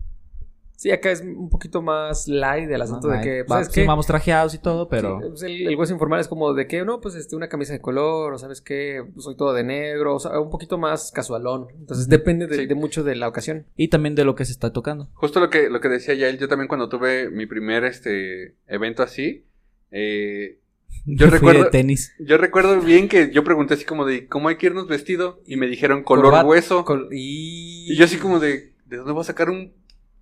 Sí, 0.74 0.90
acá 0.90 1.12
es 1.12 1.20
un 1.20 1.48
poquito 1.48 1.80
más 1.80 2.26
light 2.26 2.68
del 2.68 2.82
asunto 2.82 3.06
de 3.06 3.20
que, 3.20 3.42
Va- 3.42 3.46
pues, 3.46 3.66
¿sabes 3.66 3.72
sí, 3.72 3.86
vamos 3.86 4.04
trajeados 4.04 4.52
y 4.54 4.58
todo, 4.58 4.88
pero 4.88 5.20
Sí, 5.20 5.26
pues, 5.28 5.42
el, 5.44 5.68
el 5.68 5.76
hueso 5.76 5.92
informal 5.92 6.18
es 6.18 6.26
como 6.26 6.52
de 6.54 6.66
que, 6.66 6.84
no, 6.84 7.00
pues 7.00 7.14
este, 7.14 7.36
una 7.36 7.48
camisa 7.48 7.72
de 7.72 7.80
color, 7.80 8.32
o 8.32 8.38
sabes 8.38 8.60
qué, 8.60 9.04
soy 9.18 9.36
todo 9.36 9.52
de 9.52 9.62
negro, 9.62 10.16
o 10.16 10.18
sea, 10.18 10.40
un 10.40 10.50
poquito 10.50 10.76
más 10.78 11.12
casualón. 11.12 11.68
Entonces 11.78 12.08
depende 12.08 12.48
de, 12.48 12.56
Sí. 12.56 12.66
de 12.66 12.74
mucho 12.74 13.04
de 13.04 13.14
la 13.14 13.28
ocasión. 13.28 13.66
y 13.76 13.88
también 13.88 14.16
de 14.16 14.24
lo 14.24 14.34
que 14.34 14.44
se 14.44 14.50
está 14.50 14.72
tocando. 14.72 15.08
Justo 15.14 15.38
lo 15.38 15.50
que 15.50 15.70
lo 15.70 15.80
que 15.80 15.88
decía 15.88 16.14
Yael, 16.14 16.38
yo 16.38 16.48
también 16.48 16.66
cuando 16.66 16.88
tuve 16.88 17.30
mi 17.30 17.46
primer 17.46 17.84
este 17.84 18.56
evento 18.66 19.04
así, 19.04 19.46
eh, 19.92 20.58
Yo 21.06 21.28
fui 21.28 21.38
recuerdo- 21.38 21.64
de 21.64 21.70
tenis. 21.70 22.12
yo 22.20 22.36
recuerdo 22.38 22.80
bien 22.80 23.08
que 23.08 23.32
yo 23.32 23.42
pregunté 23.44 23.74
así 23.74 23.84
como 23.84 24.04
de 24.04 24.26
cómo 24.28 24.48
hay 24.48 24.56
que 24.56 24.66
irnos 24.66 24.86
vestido 24.88 25.40
y 25.46 25.56
me 25.56 25.66
dijeron 25.66 26.02
color 26.04 26.44
hueso. 26.44 26.84
col- 26.84 27.08
y... 27.12 27.92
Y 27.92 27.96
yo 27.96 28.04
así 28.04 28.16
como 28.18 28.38
de 28.40 28.72
¿de 28.86 28.96
dónde 28.98 29.12
voy 29.12 29.22
a 29.22 29.24
sacar 29.24 29.50
un, 29.50 29.72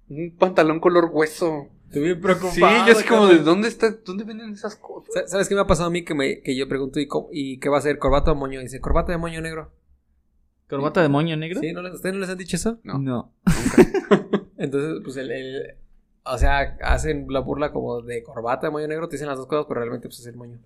un 0.08 0.36
pantalón 0.38 0.80
color 0.80 1.10
hueso? 1.12 1.68
Estoy 1.86 2.02
bien 2.04 2.20
preocupado. 2.20 2.52
Sí, 2.54 2.60
yo 2.60 2.92
así 2.92 3.04
como 3.04 3.26
de. 3.26 3.38
¿dónde 3.40 3.66
está 3.68 3.90
dónde 3.90 4.22
venden 4.24 4.52
esas 4.52 4.76
cosas? 4.76 5.12
Sa- 5.12 5.26
¿Sabes 5.26 5.48
qué 5.48 5.56
me 5.56 5.60
ha 5.62 5.66
pasado 5.66 5.88
a 5.88 5.90
mí? 5.92 6.04
Que, 6.04 6.14
me, 6.14 6.40
que 6.40 6.54
yo 6.56 6.68
pregunto, 6.68 7.00
¿y, 7.00 7.06
cómo- 7.08 7.28
¿y 7.32 7.58
qué 7.58 7.68
va 7.68 7.78
a 7.78 7.82
ser? 7.82 7.98
¿Corbata 7.98 8.30
o 8.30 8.36
moño? 8.36 8.60
Y 8.60 8.62
dice, 8.62 8.80
¿corbata 8.80 9.10
de 9.12 9.18
moño 9.18 9.40
negro? 9.40 9.72
¿Corbata 10.68 11.02
de 11.02 11.08
moño 11.08 11.36
negro? 11.36 11.60
¿Sí? 11.60 11.72
¿No 11.72 11.82
les, 11.82 11.94
¿Ustedes 11.94 12.14
no 12.14 12.20
les 12.20 12.30
han 12.30 12.38
dicho 12.38 12.54
eso? 12.56 12.78
No. 12.84 12.96
No. 12.98 13.34
Entonces, 14.56 15.00
pues 15.04 15.16
el, 15.16 15.30
el- 15.32 15.74
O 16.24 16.38
sea, 16.38 16.76
hacen 16.82 17.26
la 17.30 17.40
burla 17.40 17.72
como 17.72 18.02
de 18.02 18.22
corbata 18.22 18.66
de 18.66 18.70
moño 18.72 18.86
negro, 18.88 19.08
te 19.08 19.16
dicen 19.16 19.28
las 19.28 19.38
dos 19.38 19.46
cosas, 19.46 19.66
pero 19.68 19.80
realmente 19.80 20.08
pues 20.08 20.20
es 20.20 20.26
el 20.26 20.36
moño. 20.36 20.58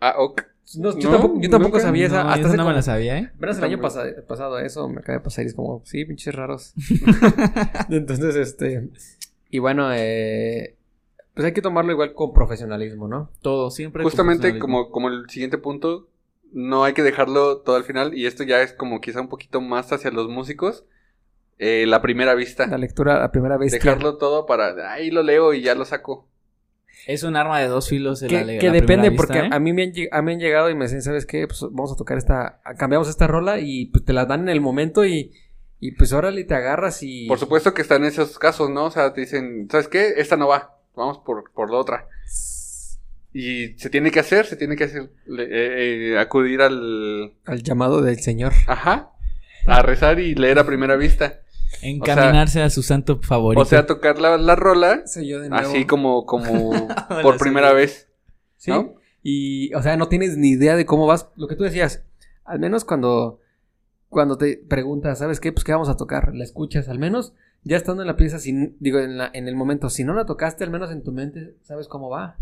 Ah, 0.00 0.14
ok. 0.18 0.42
No, 0.78 0.96
yo 0.98 1.10
No, 1.10 1.18
tampoco, 1.18 1.40
yo 1.40 1.50
tampoco 1.50 1.76
nunca. 1.76 1.86
sabía 1.86 2.06
esa. 2.06 2.24
No, 2.24 2.30
hasta 2.30 2.46
esa 2.48 2.56
no 2.56 2.66
me 2.66 2.72
la 2.72 2.82
sabía, 2.82 3.18
¿eh? 3.18 3.30
Apenas 3.36 3.58
el 3.58 3.64
año 3.64 3.80
pasado, 3.80 4.08
pasado 4.26 4.58
eso 4.60 4.88
me 4.88 5.00
acaba 5.00 5.18
de 5.18 5.24
pasar 5.24 5.44
y 5.44 5.48
es 5.48 5.54
como, 5.54 5.82
sí, 5.84 6.04
pinches 6.04 6.34
raros. 6.34 6.72
Entonces, 7.90 8.36
este. 8.36 8.88
Y 9.50 9.58
bueno, 9.58 9.90
eh, 9.92 10.76
pues 11.34 11.44
hay 11.44 11.52
que 11.52 11.62
tomarlo 11.62 11.92
igual 11.92 12.14
con 12.14 12.32
profesionalismo, 12.32 13.08
¿no? 13.08 13.30
Todo, 13.42 13.70
siempre. 13.70 14.02
con 14.02 14.10
Justamente 14.10 14.48
profesionalismo. 14.52 14.84
como, 14.84 14.90
como 14.92 15.08
el 15.08 15.28
siguiente 15.28 15.58
punto, 15.58 16.08
no 16.52 16.84
hay 16.84 16.92
que 16.94 17.02
dejarlo 17.02 17.58
todo 17.58 17.76
al 17.76 17.84
final, 17.84 18.14
y 18.14 18.26
esto 18.26 18.44
ya 18.44 18.62
es 18.62 18.72
como 18.72 19.00
quizá 19.00 19.20
un 19.20 19.28
poquito 19.28 19.60
más 19.60 19.92
hacia 19.92 20.10
los 20.12 20.28
músicos, 20.28 20.84
eh, 21.60 21.84
la 21.86 22.00
primera 22.02 22.34
vista. 22.34 22.66
La 22.66 22.78
lectura, 22.78 23.18
la 23.20 23.30
primera 23.30 23.56
vez. 23.56 23.70
Dejarlo 23.72 24.16
todo 24.16 24.46
para, 24.46 24.92
ahí 24.92 25.10
lo 25.10 25.22
leo 25.22 25.54
y 25.54 25.62
ya 25.62 25.74
lo 25.74 25.84
saco. 25.84 26.26
Es 27.06 27.22
un 27.22 27.36
arma 27.36 27.60
de 27.60 27.66
dos 27.68 27.88
filos. 27.88 28.20
Que, 28.20 28.28
la 28.30 28.44
le- 28.44 28.58
que 28.58 28.66
la 28.66 28.72
depende, 28.74 29.10
porque 29.12 29.34
vista, 29.40 29.46
¿eh? 29.46 29.50
a 29.56 29.58
mí 29.60 29.72
me 29.72 29.84
han, 29.84 29.92
a 30.10 30.20
mí 30.22 30.26
me 30.26 30.32
han 30.32 30.38
llegado 30.40 30.68
y 30.70 30.74
me 30.74 30.84
dicen, 30.86 31.02
¿sabes 31.02 31.24
qué? 31.26 31.46
Pues 31.46 31.60
vamos 31.62 31.92
a 31.92 31.96
tocar 31.96 32.18
esta, 32.18 32.60
cambiamos 32.78 33.08
esta 33.08 33.26
rola 33.26 33.58
y 33.60 33.86
pues 33.86 34.04
te 34.04 34.12
la 34.12 34.26
dan 34.26 34.40
en 34.42 34.48
el 34.50 34.60
momento 34.60 35.04
y, 35.06 35.32
y 35.80 35.92
pues 35.92 36.12
órale, 36.12 36.44
te 36.44 36.54
agarras 36.54 37.02
y... 37.02 37.26
Por 37.26 37.38
supuesto 37.38 37.72
que 37.72 37.80
están 37.82 38.04
esos 38.04 38.38
casos, 38.38 38.68
¿no? 38.68 38.84
O 38.86 38.90
sea, 38.90 39.12
te 39.14 39.22
dicen, 39.22 39.66
¿sabes 39.70 39.88
qué? 39.88 40.14
Esta 40.18 40.36
no 40.36 40.48
va, 40.48 40.76
vamos 40.94 41.18
por, 41.24 41.50
por 41.52 41.70
la 41.70 41.78
otra. 41.78 42.06
Y 43.32 43.78
se 43.78 43.88
tiene 43.90 44.10
que 44.10 44.20
hacer, 44.20 44.44
se 44.46 44.56
tiene 44.56 44.76
que 44.76 44.84
hacer, 44.84 45.10
le- 45.26 45.44
eh, 45.44 46.12
eh, 46.14 46.18
acudir 46.18 46.60
al... 46.62 47.32
Al 47.46 47.62
llamado 47.62 48.02
del 48.02 48.18
Señor. 48.18 48.52
Ajá. 48.66 49.12
A 49.66 49.82
rezar 49.82 50.18
y 50.18 50.34
leer 50.34 50.58
a 50.58 50.66
primera 50.66 50.96
vista. 50.96 51.40
Encaminarse 51.82 52.62
a 52.62 52.70
su 52.70 52.82
santo 52.82 53.20
favorito. 53.22 53.62
O 53.62 53.64
sea, 53.64 53.86
tocar 53.86 54.18
la, 54.20 54.36
la 54.36 54.56
rola 54.56 55.06
Soy 55.06 55.28
yo 55.28 55.40
de 55.40 55.48
nuevo. 55.48 55.68
así 55.68 55.84
como, 55.86 56.26
como 56.26 56.70
por 57.22 57.38
primera 57.38 57.72
vez. 57.72 58.08
Sí. 58.56 58.70
¿no? 58.70 58.94
Y, 59.22 59.72
o 59.74 59.82
sea, 59.82 59.96
no 59.96 60.08
tienes 60.08 60.36
ni 60.36 60.50
idea 60.50 60.76
de 60.76 60.86
cómo 60.86 61.06
vas. 61.06 61.28
Lo 61.36 61.46
que 61.48 61.56
tú 61.56 61.64
decías, 61.64 62.04
al 62.44 62.58
menos 62.58 62.84
cuando, 62.84 63.40
cuando 64.08 64.36
te 64.38 64.56
preguntas, 64.56 65.18
¿sabes 65.18 65.40
qué? 65.40 65.52
Pues 65.52 65.64
qué 65.64 65.72
vamos 65.72 65.88
a 65.88 65.96
tocar, 65.96 66.34
la 66.34 66.44
escuchas, 66.44 66.88
al 66.88 66.98
menos 66.98 67.34
ya 67.62 67.76
estando 67.76 68.02
en 68.02 68.06
la 68.08 68.16
pieza, 68.16 68.38
sin, 68.38 68.76
digo, 68.80 68.98
en, 68.98 69.18
la- 69.18 69.30
en 69.34 69.46
el 69.46 69.54
momento, 69.56 69.90
si 69.90 70.04
no 70.04 70.14
la 70.14 70.24
tocaste, 70.26 70.64
al 70.64 70.70
menos 70.70 70.90
en 70.90 71.02
tu 71.02 71.12
mente, 71.12 71.54
sabes 71.62 71.88
cómo 71.88 72.08
va. 72.08 72.36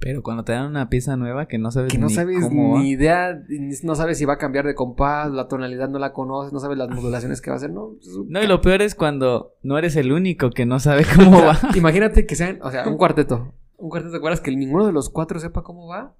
Pero 0.00 0.22
cuando 0.22 0.44
te 0.44 0.52
dan 0.52 0.66
una 0.66 0.90
pieza 0.90 1.16
nueva 1.16 1.46
que 1.46 1.56
no 1.56 1.70
sabes 1.70 1.90
Que 1.92 1.98
no 1.98 2.08
ni 2.08 2.14
sabes 2.14 2.42
cómo 2.42 2.78
ni 2.78 2.90
idea, 2.90 3.42
no 3.84 3.94
sabes 3.94 4.18
si 4.18 4.24
va 4.24 4.34
a 4.34 4.38
cambiar 4.38 4.66
de 4.66 4.74
compás, 4.74 5.30
la 5.30 5.48
tonalidad 5.48 5.88
no 5.88 5.98
la 5.98 6.12
conoces, 6.12 6.52
no 6.52 6.60
sabes 6.60 6.76
las 6.76 6.90
modulaciones 6.90 7.40
que 7.40 7.50
va 7.50 7.54
a 7.54 7.58
hacer, 7.58 7.70
no. 7.70 7.94
pues, 7.96 8.08
No, 8.28 8.42
y 8.42 8.46
lo 8.46 8.60
peor 8.60 8.82
es 8.82 8.94
cuando 8.94 9.54
no 9.62 9.78
eres 9.78 9.96
el 9.96 10.12
único 10.12 10.50
que 10.50 10.66
no 10.66 10.78
sabe 10.80 11.04
cómo 11.16 11.38
O 11.38 11.40
sea, 11.40 11.46
va. 11.70 11.76
Imagínate 11.76 12.26
que 12.26 12.34
sean, 12.36 12.58
o 12.62 12.70
sea, 12.70 12.86
un 12.88 12.96
cuarteto. 12.96 13.54
Un 13.76 13.88
cuarteto, 13.88 14.12
¿te 14.12 14.18
acuerdas 14.18 14.40
que 14.40 14.50
ninguno 14.54 14.86
de 14.86 14.92
los 14.92 15.08
cuatro 15.10 15.38
sepa 15.40 15.62
cómo 15.62 15.86
va? 15.86 16.14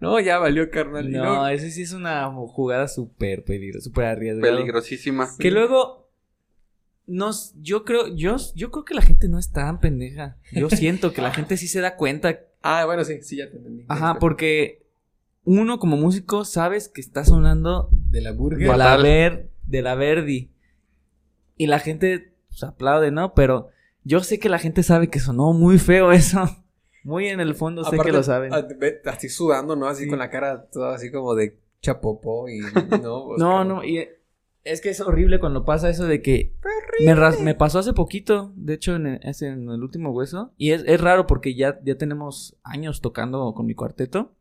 No, 0.00 0.18
ya 0.20 0.38
valió, 0.38 0.70
carnal. 0.70 1.10
No, 1.10 1.24
luego- 1.24 1.46
ese 1.48 1.70
sí 1.70 1.82
es 1.82 1.92
una 1.92 2.30
jugada 2.32 2.88
súper 2.88 3.44
peligrosa, 3.44 3.84
súper 3.84 4.04
arriesgada. 4.06 4.52
Peligrosísima. 4.56 5.28
Que 5.38 5.50
luego 5.50 6.08
nos, 7.06 7.54
yo 7.60 7.84
creo, 7.84 8.14
yo, 8.14 8.36
yo 8.54 8.70
creo 8.70 8.84
que 8.84 8.94
la 8.94 9.02
gente 9.02 9.28
no 9.28 9.38
es 9.38 9.50
tan 9.50 9.80
pendeja. 9.80 10.36
Yo 10.52 10.68
siento 10.70 11.12
que 11.12 11.22
la 11.22 11.30
gente 11.34 11.56
sí 11.56 11.66
se 11.68 11.80
da 11.80 11.96
cuenta. 11.96 12.38
Ah, 12.70 12.84
bueno, 12.84 13.04
sí, 13.04 13.22
sí, 13.22 13.36
ya 13.38 13.50
te 13.50 13.56
entendí. 13.56 13.84
Ajá, 13.88 14.18
porque 14.18 14.86
uno 15.44 15.78
como 15.78 15.96
músico 15.96 16.44
sabes 16.44 16.88
que 16.88 17.00
está 17.00 17.24
sonando 17.24 17.88
De 18.10 18.20
la 18.20 18.32
de 18.32 18.36
burger. 18.36 18.68
la, 18.68 18.76
Fatal. 18.76 19.02
ver, 19.02 19.50
de 19.66 19.82
la 19.82 19.94
Verdi. 19.94 20.50
Y 21.56 21.66
la 21.66 21.78
gente 21.78 22.34
pues, 22.48 22.62
aplaude, 22.64 23.10
¿no? 23.10 23.34
Pero 23.34 23.68
yo 24.04 24.20
sé 24.20 24.38
que 24.38 24.48
la 24.48 24.58
gente 24.58 24.82
sabe 24.82 25.08
que 25.08 25.18
sonó 25.20 25.52
muy 25.52 25.78
feo 25.78 26.12
eso. 26.12 26.44
Muy 27.04 27.28
en 27.28 27.40
el 27.40 27.54
fondo 27.54 27.84
sé 27.84 27.96
que 27.98 28.12
lo 28.12 28.22
saben. 28.22 28.52
ah, 28.52 28.66
Así 29.06 29.28
sudando, 29.28 29.74
¿no? 29.76 29.86
Así 29.86 30.04
Sí. 30.04 30.10
con 30.10 30.18
la 30.18 30.28
cara 30.30 30.66
toda 30.70 30.94
así 30.94 31.10
como 31.10 31.34
de 31.34 31.58
chapopo 31.80 32.48
y 32.48 32.58
no. 32.60 32.68
pues, 33.28 33.38
No, 33.38 33.64
no, 33.64 33.82
y 33.84 34.06
es 34.72 34.80
que 34.80 34.90
es 34.90 35.00
horrible 35.00 35.40
cuando 35.40 35.64
pasa 35.64 35.88
eso 35.90 36.06
de 36.06 36.22
que 36.22 36.52
me, 37.04 37.14
ras- 37.14 37.40
me 37.40 37.54
pasó 37.54 37.78
hace 37.78 37.92
poquito, 37.92 38.52
de 38.56 38.74
hecho 38.74 38.96
en 38.96 39.06
el, 39.06 39.20
en 39.22 39.70
el 39.70 39.82
último 39.82 40.10
hueso, 40.10 40.52
y 40.56 40.70
es, 40.72 40.82
es 40.86 41.00
raro 41.00 41.26
porque 41.26 41.54
ya, 41.54 41.78
ya 41.84 41.96
tenemos 41.96 42.56
años 42.62 43.00
tocando 43.00 43.52
con 43.54 43.66
mi 43.66 43.74
cuarteto, 43.74 44.32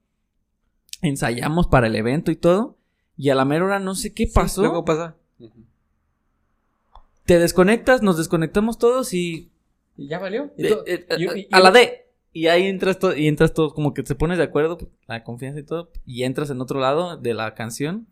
ensayamos 1.01 1.67
para 1.67 1.87
el 1.87 1.95
evento 1.95 2.31
y 2.31 2.35
todo, 2.35 2.77
y 3.15 3.29
a 3.29 3.35
la 3.35 3.45
mera 3.45 3.65
hora 3.65 3.79
no 3.79 3.95
sé 3.95 4.13
qué 4.13 4.25
Sí, 4.27 4.31
pasó, 4.33 4.61
Luego 4.61 4.85
pasa. 4.85 5.15
Te 7.25 7.39
desconectas, 7.39 8.01
nos 8.01 8.17
desconectamos 8.17 8.77
todos 8.77 9.13
y, 9.13 9.51
Y 9.97 10.07
ya 10.07 10.19
valió. 10.19 10.51
Y 10.57 10.65
eh, 10.67 10.77
eh, 10.85 11.05
y- 11.17 11.39
y- 11.41 11.47
a 11.51 11.59
la 11.59 11.71
D. 11.71 12.05
Y 12.31 12.47
ahí 12.47 12.67
entras 12.67 12.99
todo, 12.99 13.15
y 13.15 13.27
entras 13.27 13.53
todo, 13.53 13.73
como 13.73 13.93
que 13.93 14.03
te 14.03 14.13
pones 14.15 14.37
de 14.37 14.43
acuerdo, 14.43 14.77
la 15.07 15.23
confianza 15.23 15.59
y 15.59 15.63
todo, 15.63 15.91
y 16.05 16.23
entras 16.23 16.49
en 16.51 16.61
otro 16.61 16.79
lado 16.79 17.17
de 17.17 17.33
la 17.33 17.53
canción. 17.55 18.07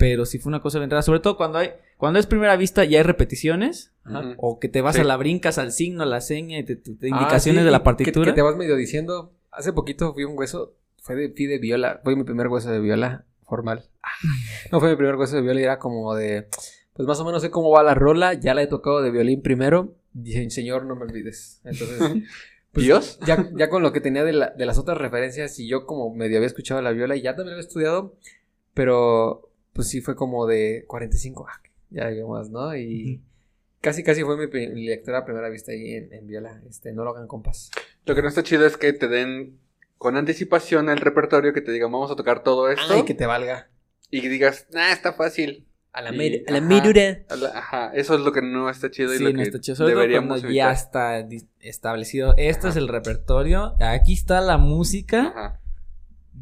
Pero 0.00 0.24
sí 0.24 0.38
fue 0.38 0.48
una 0.50 0.60
cosa 0.62 0.78
bien 0.78 0.90
rara, 0.90 1.02
sobre 1.02 1.20
todo 1.20 1.36
cuando 1.36 1.58
hay, 1.58 1.70
cuando 1.98 2.18
es 2.18 2.26
primera 2.26 2.56
vista 2.56 2.84
y 2.86 2.96
hay 2.96 3.02
repeticiones, 3.04 3.92
Ajá. 4.02 4.34
O 4.38 4.58
que 4.58 4.68
te 4.68 4.80
vas 4.80 4.96
Sí. 4.96 5.02
a 5.02 5.04
la 5.04 5.16
brincas 5.18 5.58
al 5.58 5.70
signo, 5.72 6.02
a 6.02 6.06
la 6.06 6.20
seña 6.22 6.58
y 6.58 6.64
te, 6.64 6.74
te- 6.74 6.94
te 6.94 7.06
Ah, 7.12 7.18
indicaciones 7.18 7.60
sí, 7.60 7.64
de 7.66 7.70
la 7.70 7.78
que- 7.80 7.84
partitura. 7.84 8.24
Que, 8.24 8.32
te 8.32 8.42
vas 8.42 8.56
medio 8.56 8.74
diciendo. 8.76 9.34
Hace 9.52 9.72
poquito 9.74 10.12
fui 10.14 10.24
un 10.24 10.36
hueso. 10.38 10.74
Fue 11.02 11.14
de, 11.16 11.28
fui 11.36 11.44
de 11.46 11.58
viola. 11.58 12.00
Fue 12.02 12.16
mi 12.16 12.24
primer 12.24 12.48
hueso 12.48 12.70
de 12.70 12.80
viola 12.80 13.26
formal. 13.44 13.84
No 14.72 14.80
fue 14.80 14.90
mi 14.90 14.96
primer 14.96 15.16
hueso 15.16 15.36
de 15.36 15.42
viola 15.42 15.60
era 15.60 15.78
como 15.78 16.14
de. 16.14 16.48
Pues 16.94 17.06
más 17.06 17.20
o 17.20 17.24
menos 17.26 17.42
sé 17.42 17.50
cómo 17.50 17.70
va 17.70 17.82
la 17.82 17.94
rola. 17.94 18.32
Ya 18.34 18.54
la 18.54 18.62
he 18.62 18.66
tocado 18.66 19.02
de 19.02 19.10
violín 19.10 19.42
primero. 19.42 19.94
Dije, 20.14 20.48
Señor, 20.50 20.86
no 20.86 20.96
me 20.96 21.02
olvides. 21.02 21.60
Entonces. 21.64 21.98
pues, 22.72 22.86
¿Dios? 22.86 23.18
Ya, 23.26 23.48
ya 23.54 23.68
con 23.68 23.82
lo 23.82 23.92
que 23.92 24.00
tenía 24.00 24.24
de, 24.24 24.32
la- 24.32 24.50
de 24.50 24.64
las 24.66 24.78
otras 24.78 24.96
referencias 24.98 25.58
y 25.58 25.68
yo 25.68 25.84
como 25.86 26.14
medio 26.14 26.38
había 26.38 26.46
escuchado 26.46 26.80
la 26.80 26.92
viola 26.92 27.16
y 27.16 27.20
ya 27.22 27.36
también 27.36 27.52
había 27.54 27.66
estudiado, 27.66 28.16
pero 28.74 29.49
pues 29.72 29.88
sí 29.88 30.00
fue 30.00 30.16
como 30.16 30.46
de 30.46 30.84
45, 30.86 31.46
ah, 31.48 31.60
ya 31.90 32.06
había 32.06 32.26
más, 32.26 32.50
¿no? 32.50 32.76
Y 32.76 33.20
casi 33.80 34.02
casi 34.02 34.22
fue 34.22 34.36
mi, 34.36 34.68
mi 34.68 34.86
lectura 34.86 35.18
a 35.18 35.24
primera 35.24 35.48
vista 35.48 35.72
ahí 35.72 35.94
en, 35.94 36.12
en 36.12 36.26
viola, 36.26 36.60
este, 36.68 36.92
no 36.92 37.04
lo 37.04 37.10
hagan 37.10 37.26
compas. 37.26 37.70
Lo 38.04 38.14
que 38.14 38.22
no 38.22 38.28
está 38.28 38.42
chido 38.42 38.66
es 38.66 38.76
que 38.76 38.92
te 38.92 39.08
den 39.08 39.58
con 39.98 40.16
anticipación 40.16 40.88
el 40.88 40.98
repertorio, 40.98 41.52
que 41.52 41.60
te 41.60 41.72
digan, 41.72 41.92
vamos 41.92 42.10
a 42.10 42.16
tocar 42.16 42.42
todo 42.42 42.70
esto. 42.70 42.92
Ay, 42.94 43.04
que 43.04 43.14
te 43.14 43.26
valga. 43.26 43.68
Y 44.10 44.22
que 44.22 44.28
digas, 44.28 44.66
nah, 44.72 44.90
está 44.92 45.12
fácil. 45.12 45.66
A 45.92 46.02
la, 46.02 46.14
Y- 46.14 46.44
a 46.46 46.52
la 46.52 46.58
ajá. 46.58 46.66
mirura. 46.66 47.18
A 47.28 47.36
la- 47.36 47.48
Ajá, 47.58 47.92
eso 47.94 48.14
es 48.14 48.20
lo 48.20 48.32
que 48.32 48.42
no 48.42 48.70
está 48.70 48.90
chido 48.90 49.12
y 49.12 49.18
Sí, 49.18 49.24
lo 49.24 49.30
no 49.32 49.36
que 49.38 49.42
está 49.42 49.60
chido. 49.60 49.74
Sobre 49.76 49.90
deberíamos 49.94 50.40
cuando 50.40 50.50
ya 50.54 50.70
está 50.72 51.26
establecido. 51.60 52.34
Este 52.36 52.68
es 52.68 52.76
el 52.76 52.86
repertorio. 52.88 53.74
Aquí 53.80 54.14
está 54.14 54.40
la 54.40 54.56
música. 54.56 55.26
Ajá. 55.28 55.60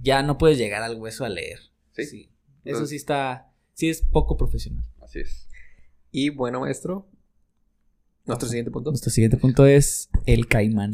Ya 0.02 0.22
no 0.22 0.36
puedes 0.38 0.58
llegar 0.58 0.82
al 0.82 0.96
hueso 1.00 1.24
a 1.24 1.28
leer. 1.30 1.58
Sí. 1.92 2.30
Eso 2.68 2.86
sí 2.86 2.96
está, 2.96 3.50
sí 3.74 3.88
es 3.88 4.02
poco 4.02 4.36
profesional. 4.36 4.84
Así 5.00 5.20
es. 5.20 5.48
Y 6.10 6.30
bueno, 6.30 6.60
maestro. 6.60 7.08
Nuestro 8.26 8.48
siguiente 8.48 8.70
punto. 8.70 8.90
Nuestro 8.90 9.10
siguiente 9.10 9.36
punto 9.38 9.66
es 9.66 10.10
el 10.26 10.48
caimán. 10.48 10.92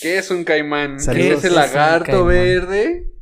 ¿Qué 0.00 0.18
es 0.18 0.30
un 0.30 0.44
caimán? 0.44 0.96
¿Qué 0.96 1.02
es 1.02 1.08
¿Qué 1.08 1.32
es 1.34 1.44
el 1.44 1.54
lagarto 1.54 2.24
verde 2.24 3.12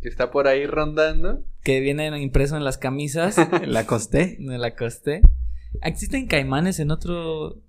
que 0.00 0.08
está 0.08 0.30
por 0.30 0.48
ahí 0.48 0.64
rondando? 0.66 1.44
Que 1.62 1.80
viene 1.80 2.18
impreso 2.20 2.56
en 2.56 2.64
las 2.64 2.78
camisas 2.78 3.36
La 3.66 3.86
costé. 3.86 4.36
de 4.38 4.58
la 4.58 4.74
coste. 4.74 5.20
¿Existen 5.82 6.26
caimanes 6.26 6.80
en 6.80 6.90
otro...? 6.90 7.62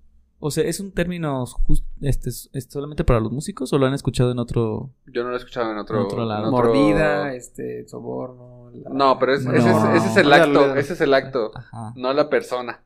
O 0.44 0.50
sea, 0.50 0.64
¿es 0.64 0.80
un 0.80 0.90
término 0.90 1.46
just- 1.46 1.86
este, 2.00 2.30
es- 2.30 2.50
es 2.52 2.64
solamente 2.68 3.04
para 3.04 3.20
los 3.20 3.30
músicos 3.30 3.72
o 3.72 3.78
lo 3.78 3.86
han 3.86 3.94
escuchado 3.94 4.32
en 4.32 4.40
otro...? 4.40 4.90
Yo 5.06 5.22
no 5.22 5.28
lo 5.30 5.36
he 5.36 5.38
escuchado 5.38 5.70
en 5.70 5.78
otro, 5.78 6.00
En 6.00 6.06
otro 6.06 6.24
lado. 6.24 6.48
en 6.48 6.52
otro- 6.52 6.64
Mordida, 6.74 7.32
este, 7.34 7.86
soborno. 7.86 8.70
la- 8.74 8.90
No, 8.90 9.18
pero 9.20 9.34
es- 9.34 9.44
No. 9.44 9.52
ese, 9.54 9.70
es, 9.70 9.76
ese 10.02 10.06
es 10.10 10.16
el 10.16 10.32
acto. 10.32 10.74
Ese 10.74 10.92
es 10.94 11.00
el 11.00 11.14
acto. 11.14 11.52
Ajá. 11.54 11.92
No 11.94 12.12
la 12.12 12.28
persona. 12.28 12.82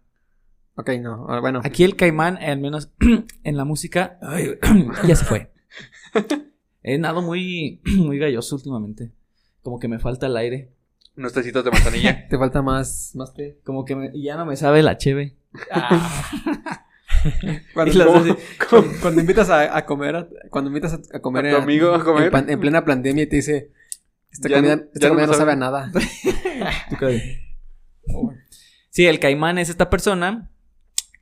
Ok, 0.76 0.90
no. 1.00 1.24
ah, 1.30 1.40
Bueno. 1.40 1.62
Aquí 1.64 1.82
el 1.84 1.96
caimán, 1.96 2.36
al 2.36 2.60
menos 2.60 2.90
en 3.42 3.56
la 3.56 3.64
música, 3.64 4.18
ay, 4.20 4.58
ya 5.08 5.16
se 5.16 5.24
fue. 5.24 5.50
He 6.82 6.98
nado 6.98 7.22
muy, 7.22 7.80
muy 7.96 8.18
galloso 8.18 8.56
últimamente. 8.56 9.12
Como 9.62 9.78
que 9.80 9.88
me 9.88 9.98
falta 9.98 10.26
el 10.26 10.36
aire. 10.36 10.72
Unos 11.16 11.32
tecitos 11.32 11.64
de 11.64 11.70
manzanilla. 11.70 12.26
Te 12.28 12.36
falta 12.36 12.60
más, 12.60 13.12
más 13.14 13.32
té. 13.32 13.58
Como 13.64 13.86
que 13.86 13.96
me- 13.96 14.12
ya 14.22 14.36
no 14.36 14.44
me 14.44 14.56
sabe 14.56 14.82
la 14.82 14.98
cheve. 14.98 15.38
Cuando, 17.74 17.92
Y 17.94 17.96
las 17.96 18.06
como- 18.06 18.18
así, 18.20 18.34
cuando- 18.70 18.90
cuando 19.00 19.20
invitas 19.20 19.50
a, 19.50 19.76
a 19.76 19.84
comer, 19.86 20.16
a- 20.16 20.28
cuando 20.50 20.70
invitas 20.70 20.94
a, 20.94 21.16
a 21.16 21.20
comer 21.20 21.46
¿A 21.48 21.50
tu 21.56 21.62
amigo 21.62 21.94
a 21.94 22.04
comer? 22.04 22.24
En, 22.26 22.30
pan- 22.30 22.50
en 22.50 22.60
plena 22.60 22.84
pandemia 22.84 23.24
y 23.24 23.26
te 23.26 23.36
dice, 23.36 23.70
esta 24.30 24.48
Ya 24.48 24.56
comida, 24.56 24.76
no- 24.76 24.82
esta 25.20 25.34
sabe 25.34 25.52
a 25.52 25.56
nada. 25.56 25.90
tú 26.90 26.96
qué- 26.98 27.40
Sí, 28.90 29.06
el 29.06 29.18
caimán 29.20 29.58
es 29.58 29.68
esta 29.68 29.90
persona 29.90 30.50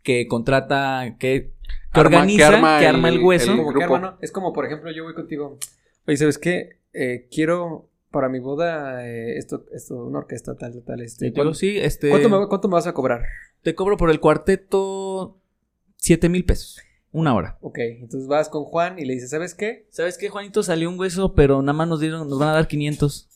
que 0.03 0.27
contrata, 0.29 1.17
que, 1.19 1.53
que 1.93 2.01
Arma- 2.01 2.19
organiza, 2.19 2.37
que 2.51 2.55
arma, 2.57 2.79
arma 2.79 3.09
el, 3.09 3.15
el- 3.17 3.23
hueso. 3.23 3.51
el- 3.53 3.57
como 3.59 3.73
que, 3.73 3.79
grupo. 3.81 3.95
hermano, 3.97 4.19
es 4.21 4.31
como, 4.31 4.53
por 4.53 4.67
ejemplo, 4.67 4.91
yo 4.93 5.05
voy 5.05 5.15
contigo. 5.15 5.59
Oye, 6.07 6.17
¿sabes 6.17 6.39
qué? 6.39 6.81
Eh, 6.93 7.29
quiero 7.33 7.91
para 8.11 8.29
mi 8.29 8.39
boda 8.39 9.05
eh, 9.09 9.39
esto, 9.39 9.65
esto, 9.75 9.97
una 9.97 10.19
orquesta 10.21 10.57
tal, 10.57 10.81
tal, 10.87 11.01
este. 11.01 11.27
Y 11.27 11.31
te 11.31 11.35
digo, 11.35 11.45
¿cuánto, 11.47 11.55
sí, 11.55 11.79
este, 11.79 12.11
cuánto 12.11 12.29
me, 12.29 12.47
cuánto 12.47 12.69
me 12.69 12.75
vas 12.75 12.87
a 12.87 12.93
cobrar? 12.93 13.23
te 13.63 13.75
cobro 13.75 13.97
por 13.97 14.11
el 14.11 14.21
cuarteto 14.21 15.41
7 16.05 16.29
mil 16.29 16.45
pesos. 16.45 16.79
Una 17.13 17.35
hora. 17.35 17.59
Ok, 17.61 17.79
entonces 17.79 18.29
vas 18.29 18.49
con 18.49 18.65
Juan 18.65 18.99
y 18.99 19.05
le 19.05 19.15
dices, 19.15 19.31
¿sabes 19.31 19.55
qué? 19.55 19.87
¿Sabes 19.91 20.19
qué, 20.19 20.29
Juanito? 20.29 20.63
Salió 20.63 20.89
un 20.91 20.99
hueso, 20.99 21.35
pero 21.35 21.63
nada 21.63 21.73
más 21.73 21.87
nos 21.89 22.01
dieron, 22.01 22.29
nos 22.29 22.39
van 22.39 22.49
a 22.51 22.53
dar 22.55 22.67
500. 22.69 23.29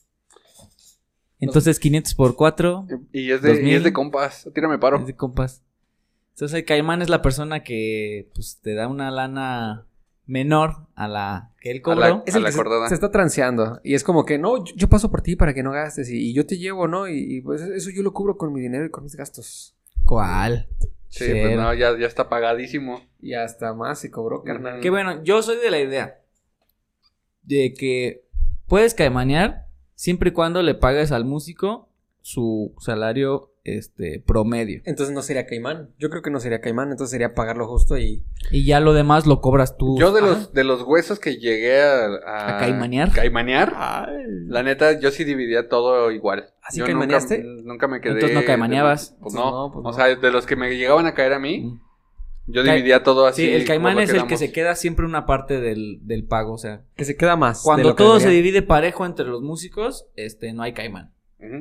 Entonces, 1.41 1.79
500 1.79 2.15
por 2.15 2.35
4 2.35 2.87
Y 3.13 3.31
es 3.31 3.43
de, 3.43 3.51
y 3.51 3.55
2000. 3.55 3.75
es 3.77 3.85
de 3.85 3.93
compas. 3.93 4.49
Tírame 4.55 4.79
paro. 4.79 4.99
es 4.99 5.07
de 5.07 5.15
compas. 5.15 5.63
Entonces, 6.35 6.59
el 6.59 6.65
caimán 6.65 7.03
es 7.03 7.09
la 7.09 7.23
persona 7.23 7.63
que 7.63 8.29
pues, 8.35 8.59
te 8.61 8.75
da 8.75 8.89
una 8.89 9.11
lana 9.11 9.87
menor 10.27 10.89
a 10.95 11.07
la 11.09 11.53
que 11.61 11.71
él 11.71 11.79
A 11.79 11.83
cobró. 11.83 12.01
la- 12.01 12.23
Es 12.27 12.35
el 12.35 12.43
la 12.43 12.51
que 12.51 12.57
se, 12.89 12.95
está 12.95 13.11
transeando. 13.11 13.81
Y 13.85 13.95
es 13.95 14.03
como 14.05 14.25
que, 14.25 14.39
no, 14.39 14.65
yo, 14.65 14.75
yo 14.77 14.89
paso 14.89 15.11
por 15.11 15.23
ti 15.23 15.37
para 15.37 15.55
que 15.55 15.63
no 15.63 15.71
gastes. 15.71 16.11
Y, 16.11 16.17
y 16.31 16.35
yo 16.35 16.45
te 16.47 16.59
llevo, 16.59 16.89
¿no? 16.89 17.09
Y, 17.09 17.37
y, 17.37 17.41
pues 17.41 17.63
eso 17.63 17.91
yo 17.91 18.03
lo 18.03 18.13
cubro 18.13 18.37
con 18.37 18.53
mi 18.53 18.61
dinero 18.61 18.85
y 18.85 18.91
con 18.91 19.05
mis 19.05 19.15
gastos. 19.15 19.77
¿Cuál? 20.05 20.67
Sí, 21.09 21.25
Cero. 21.27 21.41
pues 21.43 21.57
no, 21.57 21.75
ya, 21.75 21.99
ya 21.99 22.07
está 22.07 22.29
pagadísimo. 22.29 23.03
Y 23.21 23.35
hasta 23.35 23.73
más 23.75 24.01
se 24.01 24.11
cobró, 24.11 24.43
carnal. 24.43 24.81
Que 24.81 24.91
bueno, 24.91 25.23
yo 25.25 25.43
soy 25.43 25.57
de 25.57 25.71
la 25.71 25.81
idea 25.81 26.21
de 27.43 27.73
que 27.73 28.25
puedes 28.67 28.95
caimanear 28.95 29.67
siempre 29.95 30.31
y 30.31 30.33
cuando 30.33 30.63
le 30.63 30.75
pagues 30.75 31.13
al 31.13 31.25
músico 31.25 31.89
su 32.21 32.75
salario 32.79 33.55
este 33.77 34.23
promedio. 34.25 34.81
Entonces 34.85 35.15
no 35.15 35.21
sería 35.23 35.45
caimán. 35.47 35.91
Yo 35.99 36.09
creo 36.09 36.23
que 36.23 36.31
no 36.31 36.41
sería 36.41 36.61
caimán, 36.61 36.91
entonces 36.91 37.11
sería 37.11 37.35
pagarlo 37.35 37.67
justo 37.69 37.99
y... 37.99 38.23
Y 38.51 38.65
ya 38.65 38.81
lo 38.81 38.95
demás 38.95 39.27
lo 39.27 39.41
cobras 39.41 39.77
tú. 39.77 39.99
Yo 39.99 40.13
de 40.13 40.21
Ajá. 40.21 40.29
los, 40.29 40.53
de 40.55 40.65
los 40.65 40.83
huesos 40.83 41.19
que 41.19 41.37
llegué 41.37 41.83
a... 41.83 42.07
A, 42.27 42.57
¿A 42.57 42.61
caimanear? 42.61 43.13
caimanear, 43.13 43.75
la 44.47 44.63
neta, 44.63 44.99
yo 45.01 45.11
sí 45.11 45.25
dividía 45.25 45.69
todo 45.69 46.11
igual. 46.13 46.47
¿Así 46.63 46.79
yo 46.79 46.87
caimaneaste? 46.87 47.43
Nunca, 47.43 47.63
nunca 47.65 47.89
me 47.89 48.01
quedé... 48.01 48.13
Entonces 48.15 48.35
no 48.39 48.45
caimaneabas. 48.45 49.11
Pues 49.21 49.33
Pues 49.33 49.35
no. 49.35 49.51
no, 49.69 49.73
pues 49.73 49.85
o 49.85 49.89
no. 49.91 49.93
sea, 49.95 50.15
de 50.15 50.31
los 50.31 50.47
que 50.47 50.57
me 50.57 50.71
llegaban 50.77 51.07
a 51.07 51.15
caer 51.15 51.33
a 51.35 51.39
mí, 51.39 51.61
Mm. 51.61 51.81
yo 52.53 52.65
Ca- 52.65 52.73
dividía 52.75 53.03
todo 53.03 53.27
así. 53.27 53.45
Sí, 53.45 53.53
el 53.53 53.67
caimán 53.67 53.97
lo 53.97 54.01
es 54.01 54.11
el 54.11 54.27
que 54.27 54.39
se 54.39 54.53
queda 54.53 54.75
siempre 54.75 55.05
una 55.05 55.27
parte 55.27 55.61
del, 55.61 55.99
del 56.03 56.25
pago. 56.25 56.55
O 56.55 56.59
sea, 56.59 56.83
Que 56.97 57.05
se 57.05 57.17
queda 57.17 57.37
más. 57.37 57.59
de 57.63 57.65
cuando 57.65 57.89
lo 57.91 57.97
que 57.97 58.03
todo 58.05 58.21
se 58.21 58.31
divide 58.31 58.63
parejo 58.63 59.05
entre 59.05 59.27
los 59.27 59.43
músicos, 59.43 60.07
este, 60.17 60.53
no 60.55 60.63
hay 60.63 60.73
caimán. 60.73 61.13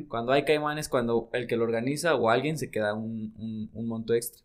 Cuando 0.08 0.32
hay 0.32 0.44
caimán 0.44 0.78
es 0.78 0.90
cuando 0.90 1.30
el 1.34 1.48
que 1.48 1.56
lo 1.56 1.64
organiza 1.64 2.16
o 2.16 2.30
alguien 2.30 2.58
se 2.58 2.72
queda 2.72 2.94
un, 2.94 3.34
un- 3.38 3.70
un 3.74 3.88
monto 3.88 4.14
extra. 4.14 4.44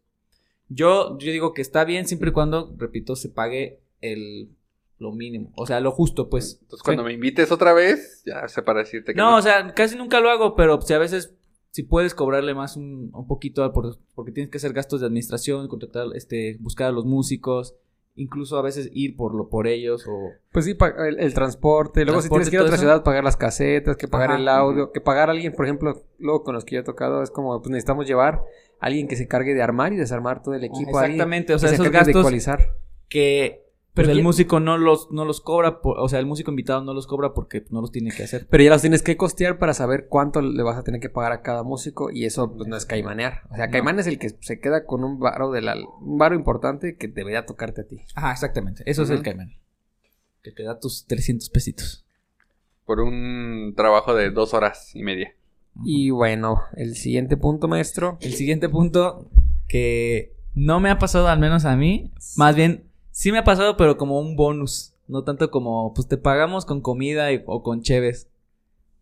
Yo, 0.68 1.18
yo 1.18 1.32
digo 1.32 1.52
que 1.54 1.62
está 1.62 1.84
bien 1.84 2.06
siempre 2.06 2.30
y 2.30 2.32
cuando, 2.32 2.74
repito, 2.78 3.16
se 3.16 3.28
pague 3.28 3.80
el, 4.00 4.50
lo 4.98 5.12
mínimo. 5.12 5.52
O 5.56 5.66
sea, 5.66 5.80
lo 5.80 5.90
justo, 5.90 6.28
pues. 6.30 6.58
Entonces, 6.62 6.82
cuando 6.82 7.02
me 7.04 7.12
invites 7.12 7.50
otra 7.52 7.72
vez, 7.72 8.22
ya 8.24 8.46
sé 8.48 8.62
para 8.62 8.80
decirte 8.80 9.12
que 9.12 9.18
No, 9.18 9.36
o 9.36 9.42
sea, 9.42 9.74
casi 9.74 9.96
nunca 9.96 10.20
lo 10.20 10.30
hago, 10.30 10.54
pero 10.54 10.80
si 10.80 10.94
a 10.94 10.98
veces 10.98 11.34
si 11.70 11.82
puedes 11.82 12.14
cobrarle 12.14 12.54
más 12.54 12.76
un, 12.76 13.10
un 13.14 13.26
poquito 13.26 13.70
por- 13.72 13.98
porque 14.14 14.32
tienes 14.32 14.50
que 14.50 14.58
hacer 14.58 14.72
gastos 14.74 15.00
de 15.00 15.06
administración, 15.06 15.68
contratar, 15.68 16.06
este, 16.14 16.56
buscar 16.60 16.88
a 16.88 16.92
los 16.92 17.06
músicos, 17.06 17.74
incluso 18.14 18.58
a 18.58 18.62
veces 18.62 18.90
ir 18.92 19.16
por 19.16 19.34
lo 19.34 19.48
por 19.48 19.66
ellos 19.66 20.04
o 20.06 20.30
Pues 20.52 20.64
sí, 20.66 20.76
el, 20.98 21.18
el 21.18 21.34
transporte. 21.34 22.04
Luego 22.04 22.20
si 22.22 22.28
tienes 22.28 22.50
que 22.50 22.56
ir 22.56 22.60
a 22.60 22.64
otra 22.64 22.74
eso. 22.74 22.82
ciudad, 22.82 23.02
pagar 23.02 23.24
las 23.24 23.36
casetas, 23.36 23.96
que 23.96 24.08
pagar 24.08 24.30
Ajá. 24.32 24.38
el 24.38 24.48
audio, 24.48 24.92
que 24.92 25.00
pagar 25.00 25.28
a 25.28 25.32
alguien, 25.32 25.52
por 25.54 25.64
ejemplo, 25.64 26.02
luego 26.18 26.42
con 26.44 26.54
los 26.54 26.64
que 26.64 26.74
yo 26.74 26.80
he 26.80 26.84
tocado, 26.84 27.22
es 27.22 27.30
como, 27.30 27.58
pues 27.60 27.70
necesitamos 27.70 28.06
llevar 28.06 28.42
a 28.80 28.86
alguien 28.86 29.08
que 29.08 29.16
se 29.16 29.22
encargue 29.24 29.54
de 29.54 29.62
armar 29.62 29.92
y 29.92 29.96
desarmar 29.96 30.42
todo 30.42 30.54
el 30.54 30.64
equipo. 30.64 30.98
alguien 30.98 31.12
Exactamente, 31.12 31.54
o 31.54 31.56
que 31.56 31.60
sea, 31.60 31.68
se 31.70 31.74
esos 31.76 31.86
de 31.86 31.90
gastos 31.90 32.20
ecualizar. 32.20 32.74
que 33.08 33.61
Pero 33.94 34.06
pues, 34.06 34.08
el 34.08 34.14
¿quién- 34.14 34.24
músico 34.24 34.58
no 34.58 34.78
los 34.78 35.10
no 35.10 35.24
los 35.26 35.40
cobra, 35.42 35.82
por- 35.82 35.98
o 35.98 36.08
sea, 36.08 36.18
el 36.18 36.24
músico 36.26 36.50
invitado 36.50 36.82
no 36.82 36.94
los 36.94 37.06
cobra 37.06 37.34
porque 37.34 37.64
no 37.70 37.80
los 37.82 37.92
tiene 37.92 38.10
que 38.10 38.22
hacer. 38.22 38.46
Pero 38.48 38.64
ya 38.64 38.70
los 38.70 38.80
tienes 38.80 39.02
que 39.02 39.16
costear 39.18 39.58
para 39.58 39.74
saber 39.74 40.06
cuánto 40.08 40.40
le 40.40 40.62
vas 40.62 40.78
a 40.78 40.82
tener 40.82 41.00
que 41.00 41.10
pagar 41.10 41.32
a 41.32 41.42
cada 41.42 41.62
músico 41.62 42.10
y 42.10 42.24
eso 42.24 42.54
pues, 42.56 42.68
no 42.68 42.76
es 42.76 42.86
caimanear. 42.86 43.42
O 43.50 43.56
sea, 43.56 43.66
No. 43.66 43.72
caimán 43.72 43.98
es 43.98 44.06
el 44.06 44.18
que 44.18 44.30
se 44.40 44.60
queda 44.60 44.86
con 44.86 45.04
un 45.04 45.18
varo 45.20 45.50
de 45.50 45.60
la, 45.60 45.74
un 46.00 46.16
varo 46.16 46.34
importante 46.34 46.96
que 46.96 47.08
debería 47.08 47.44
tocarte 47.44 47.82
a 47.82 47.84
ti. 47.86 48.00
Ajá, 48.14 48.32
exactamente. 48.32 48.82
Eso 48.86 49.02
es 49.02 49.10
el 49.10 49.22
caimán. 49.22 49.52
Que 50.42 50.52
te 50.52 50.62
da 50.62 50.80
tus 50.80 51.04
300 51.06 51.48
pesitos. 51.50 52.04
por 52.84 52.98
un 53.00 53.74
trabajo 53.76 54.14
de 54.14 54.30
dos 54.30 54.54
horas 54.54 54.90
y 54.94 55.02
media. 55.02 55.34
Y 55.84 56.10
bueno, 56.10 56.62
el 56.76 56.96
siguiente 56.96 57.36
punto, 57.36 57.68
maestro. 57.68 58.18
El 58.20 58.32
siguiente 58.32 58.68
punto 58.68 59.28
que 59.68 60.32
no 60.54 60.80
me 60.80 60.90
ha 60.90 60.98
pasado, 60.98 61.28
al 61.28 61.38
menos 61.38 61.64
a 61.64 61.76
mí, 61.76 62.10
más 62.36 62.56
bien 62.56 62.84
sí 63.12 63.30
me 63.30 63.38
ha 63.38 63.44
pasado, 63.44 63.76
pero 63.76 63.96
como 63.96 64.18
un 64.18 64.34
bonus, 64.34 64.94
no 65.06 65.22
tanto 65.22 65.50
como 65.52 65.94
pues 65.94 66.08
te 66.08 66.16
pagamos 66.18 66.66
con 66.66 66.80
comida 66.80 67.30
y- 67.32 67.42
o 67.46 67.62
con 67.62 67.82
cheves. 67.82 68.28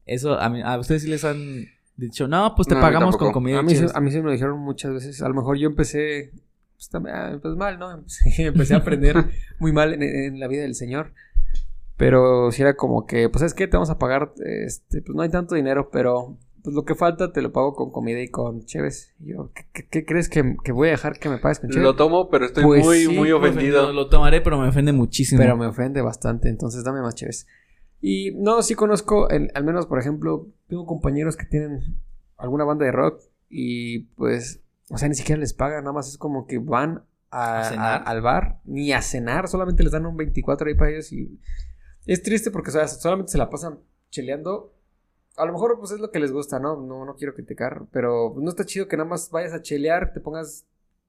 Eso 0.07 0.39
a, 0.39 0.49
mí, 0.51 0.61
a 0.63 0.79
ustedes 0.79 1.03
sí 1.03 1.09
les 1.09 1.25
han 1.25 1.65
dicho, 1.97 2.29
no, 2.29 2.55
pues 2.55 2.69
te 2.69 2.75
No, 2.75 2.81
pagamos 2.81 3.17
con 3.17 3.33
comida 3.33 3.59
A 3.61 3.63
mí, 3.63 3.71
se, 3.73 3.79
cheves". 3.81 3.95
a 3.97 4.01
mí 4.01 4.11
se 4.11 4.19
me 4.19 4.25
lo 4.27 4.33
dijeron 4.33 4.59
muchas 4.59 4.93
veces. 4.93 5.23
A 5.23 5.29
lo 5.29 5.35
mejor 5.35 5.57
yo 5.57 5.69
empecé 5.69 6.33
pues, 6.77 6.91
ah, 7.13 7.39
pues, 7.41 7.57
mal, 7.57 7.79
¿no? 7.79 7.91
Empecé, 7.93 8.43
empecé 8.47 8.75
a 8.75 8.79
aprender 8.79 9.17
muy 9.59 9.73
mal 9.73 9.95
en, 9.95 10.03
en 10.03 10.41
la 10.41 10.49
vida 10.49 10.63
del 10.63 10.75
Señor. 10.75 11.13
Pero 11.97 12.51
si 12.51 12.63
era 12.63 12.75
como 12.77 13.07
que, 13.07 13.29
pues 13.29 13.45
es 13.45 13.53
que 13.55 13.67
te 13.69 13.77
vamos 13.77 13.91
a 13.91 13.99
pagar, 13.99 14.33
este, 14.45 15.03
pues 15.03 15.15
no 15.15 15.23
hay 15.23 15.29
tanto 15.29 15.55
dinero, 15.55 15.91
pero 15.93 16.39
pues 16.63 16.75
lo 16.75 16.85
que 16.85 16.95
falta 16.95 17.33
te 17.33 17.43
lo 17.43 17.53
pago 17.53 17.75
con 17.75 17.91
comida 17.91 18.21
y 18.21 18.29
con 18.29 18.65
cheves. 18.65 19.15
Y 19.21 19.33
yo, 19.33 19.51
¿qué, 19.55 19.65
qué- 19.73 19.89
qué 19.89 20.05
crees 20.05 20.29
que, 20.29 20.57
que 20.65 20.73
voy 20.73 20.89
a 20.89 20.93
dejar 20.93 21.19
que 21.19 21.29
me 21.29 21.39
pagues 21.39 21.61
con 21.61 21.71
cheves? 21.71 21.85
Lo 21.85 21.97
tomo, 21.97 22.29
pero 22.31 22.47
estoy 22.47 22.65
Pues 22.65 22.85
muy, 22.85 22.99
sí, 22.99 23.09
muy 23.09 23.33
ofendido. 23.33 23.93
Lo 23.93 24.09
tomaré, 24.09 24.41
pero 24.41 24.59
me 24.59 24.69
ofende 24.69 24.93
muchísimo. 24.93 25.41
Pero 25.41 25.57
me 25.57 25.67
ofende 25.67 26.01
bastante, 26.03 26.49
entonces 26.49 26.85
dame 26.85 27.01
más 27.03 27.15
cheves. 27.15 27.47
Y 28.01 28.33
no, 28.37 28.63
sí 28.63 28.75
conozco, 28.75 29.29
al 29.31 29.65
menos 29.65 29.87
por 29.87 29.99
ejemplo, 29.99 30.49
tengo 30.69 30.87
compañeros 30.87 31.37
que 31.37 31.45
tienen 31.47 32.01
alguna 32.39 32.65
banda 32.65 32.87
de 32.87 32.93
rock 32.93 33.21
y 33.49 34.01
pues, 34.15 34.63
o 34.89 34.97
sea, 34.97 35.09
ni 35.09 35.15
siquiera 35.15 35.39
les 35.41 35.53
pagan, 35.53 35.85
nada 35.85 35.93
más 35.93 36.09
es 36.09 36.17
como 36.17 36.47
que 36.47 36.59
van 36.59 37.05
a, 37.31 37.61
¿A 37.61 37.65
cenar? 37.65 38.03
a- 38.03 38.05
al 38.05 38.23
bar, 38.23 38.61
ni 38.65 38.93
a 38.93 39.03
cenar, 39.03 39.49
solamente 39.49 39.83
les 39.83 39.93
dan 39.93 40.07
un 40.07 40.17
24 40.17 40.67
ahí 40.69 40.75
para 40.75 40.91
ellos 40.93 41.13
y 41.13 41.39
es 42.07 42.23
triste 42.23 42.51
porque 42.51 42.71
o 42.71 42.73
sea, 42.73 42.89
solamente 42.89 43.33
se 43.33 43.39
la 43.39 43.51
pasan 43.51 43.81
cheleando. 44.11 44.73
A 45.41 45.47
lo 45.47 45.53
mejor 45.53 45.79
pues 45.79 45.91
es 45.93 46.01
lo 46.01 46.11
que 46.11 46.21
les 46.21 46.33
gusta, 46.33 46.59
¿no? 46.59 46.77
No, 46.77 47.05
no 47.05 47.15
quiero 47.17 47.35
criticar, 47.35 47.87
pero 47.93 48.35
no 48.37 48.49
está 48.51 48.65
chido 48.65 48.89
que 48.89 48.97
nada 48.97 49.09
más 49.09 49.31
vayas 49.31 49.53
a 49.53 49.63
chelear, 49.63 50.13
te 50.13 50.21
pongas 50.21 50.67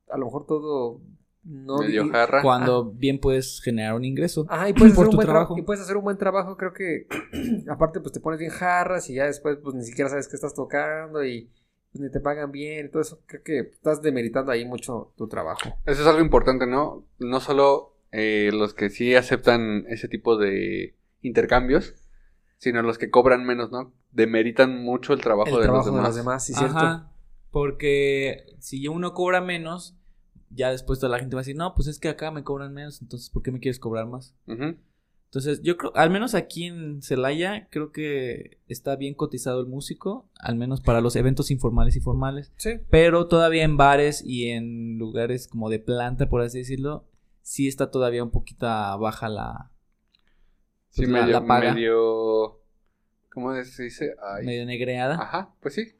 a 0.10 0.17
lo 0.17 0.26
mejor 0.26 0.46
todo... 0.46 1.02
No, 1.44 1.80
Medio 1.80 2.08
jarra. 2.10 2.44
Cuando 2.44 2.91
bien 2.91 3.20
puedes 3.20 3.62
generar 3.63 3.96
un 3.96 4.06
ingreso. 4.06 4.46
Ajá, 4.48 4.70
y 4.70 4.74
puedes, 4.74 4.94
Por 4.94 5.06
hacer 5.06 5.08
un 5.08 5.12
tu 5.12 5.15
buen 5.17 5.26
trabajo. 5.26 5.46
trabajo. 5.48 5.60
y 5.60 5.63
puedes 5.63 5.82
hacer 5.82 5.98
un 5.98 6.04
buen 6.04 6.17
trabajo, 6.17 6.56
creo 6.56 6.72
que 6.72 7.08
aparte 7.67 8.00
pues 8.00 8.12
te 8.12 8.20
pones 8.20 8.39
bien 8.39 8.52
jarras 8.52 9.10
y 9.10 9.15
ya 9.15 9.26
después 9.26 9.58
pues 9.58 9.74
ni 9.74 9.84
siquiera 9.84 10.08
sabes 10.08 10.28
qué 10.28 10.36
estás 10.36 10.54
tocando 10.54 11.26
y 11.26 11.50
pues, 11.91 12.04
ni 12.04 12.12
te 12.12 12.20
pagan 12.20 12.52
bien 12.52 12.86
y 12.86 12.89
todo 12.89 13.02
eso, 13.02 13.22
creo 13.26 13.41
que 13.41 13.60
estás 13.60 14.04
demeritando 14.04 14.52
ahí 14.52 14.65
mucho 14.65 15.13
tu 15.17 15.28
trabajo. 15.28 15.67
Eso 15.88 16.02
es 16.04 16.08
algo 16.08 16.22
importante, 16.22 16.67
¿no? 16.67 17.06
No 17.17 17.39
solo 17.39 17.96
eh, 18.12 18.52
los 18.54 18.76
que 18.76 18.91
sí 18.91 19.15
aceptan 19.15 19.86
ese 19.88 20.08
tipo 20.08 20.38
de 20.38 20.96
intercambios, 21.22 21.96
sino 22.62 22.84
los 22.84 23.00
que 23.00 23.10
cobran 23.10 23.43
menos, 23.43 23.71
¿no? 23.71 23.91
Demeritan 24.12 24.84
mucho 24.84 25.13
el 25.13 25.21
trabajo, 25.21 25.50
El 25.50 25.56
de, 25.56 25.62
trabajo 25.63 25.78
los 25.78 25.86
de 25.86 25.91
demás. 25.91 26.08
los 26.10 26.15
demás, 26.15 26.45
sí, 26.45 26.54
cierto. 26.54 26.78
Ajá. 26.78 27.12
Porque 27.50 28.45
si 28.60 28.88
uno 28.88 29.15
cobra 29.15 29.41
menos, 29.41 29.97
ya 30.52 30.69
después 30.69 31.00
toda 31.00 31.10
la 31.10 31.17
gente 31.17 31.36
va 31.36 31.39
a 31.39 31.43
decir, 31.43 31.56
no, 31.56 31.74
pues 31.74 31.88
es 31.88 31.97
que 31.97 32.08
acá 32.08 32.30
me 32.30 32.43
cobran 32.43 32.71
menos, 32.71 33.02
entonces 33.02 33.32
¿por 33.32 33.41
qué 33.41 33.52
me 33.52 33.60
quieres 33.60 33.80
cobrar 33.80 34.06
más? 34.06 34.36
Entonces, 34.45 35.62
yo 35.63 35.76
creo, 35.78 35.91
al 35.95 36.12
menos 36.12 36.36
aquí 36.36 36.65
en 36.65 37.02
Celaya, 37.02 37.67
creo 37.71 37.91
que 37.91 38.60
está 38.67 38.95
bien 38.95 39.15
cotizado 39.15 39.60
el 39.62 39.65
músico, 39.65 40.30
al 40.38 40.56
menos 40.56 40.82
para 40.82 41.02
los 41.02 41.15
eventos 41.15 41.50
informales 41.50 41.95
y 41.95 42.00
formales. 42.00 42.54
Sí. 42.58 42.82
Pero 42.91 43.28
todavía 43.28 43.63
en 43.63 43.76
bares 43.76 44.21
y 44.24 44.50
en 44.50 45.00
lugares 45.00 45.47
como 45.47 45.69
de 45.71 45.80
planta, 45.80 46.30
por 46.30 46.41
así 46.41 46.60
decirlo, 46.60 47.06
sí 47.41 47.67
está 47.67 47.89
todavía 47.89 48.24
un 48.24 48.30
poquito 48.30 48.67
baja 48.67 49.30
la 49.30 49.71
Sí, 50.92 51.02
Pues 51.04 51.10
la- 51.10 51.22
medio, 51.22 51.34
la 51.40 51.46
paga. 51.48 51.74
medio- 51.74 52.60
¿Cómo 53.34 53.56
se 53.64 53.84
dice? 53.84 54.16
Ay. 54.22 54.46
medio 54.46 54.66
negreada. 54.66 55.16
Ajá, 55.16 55.54
pues 55.62 55.74
sí. 55.76 55.94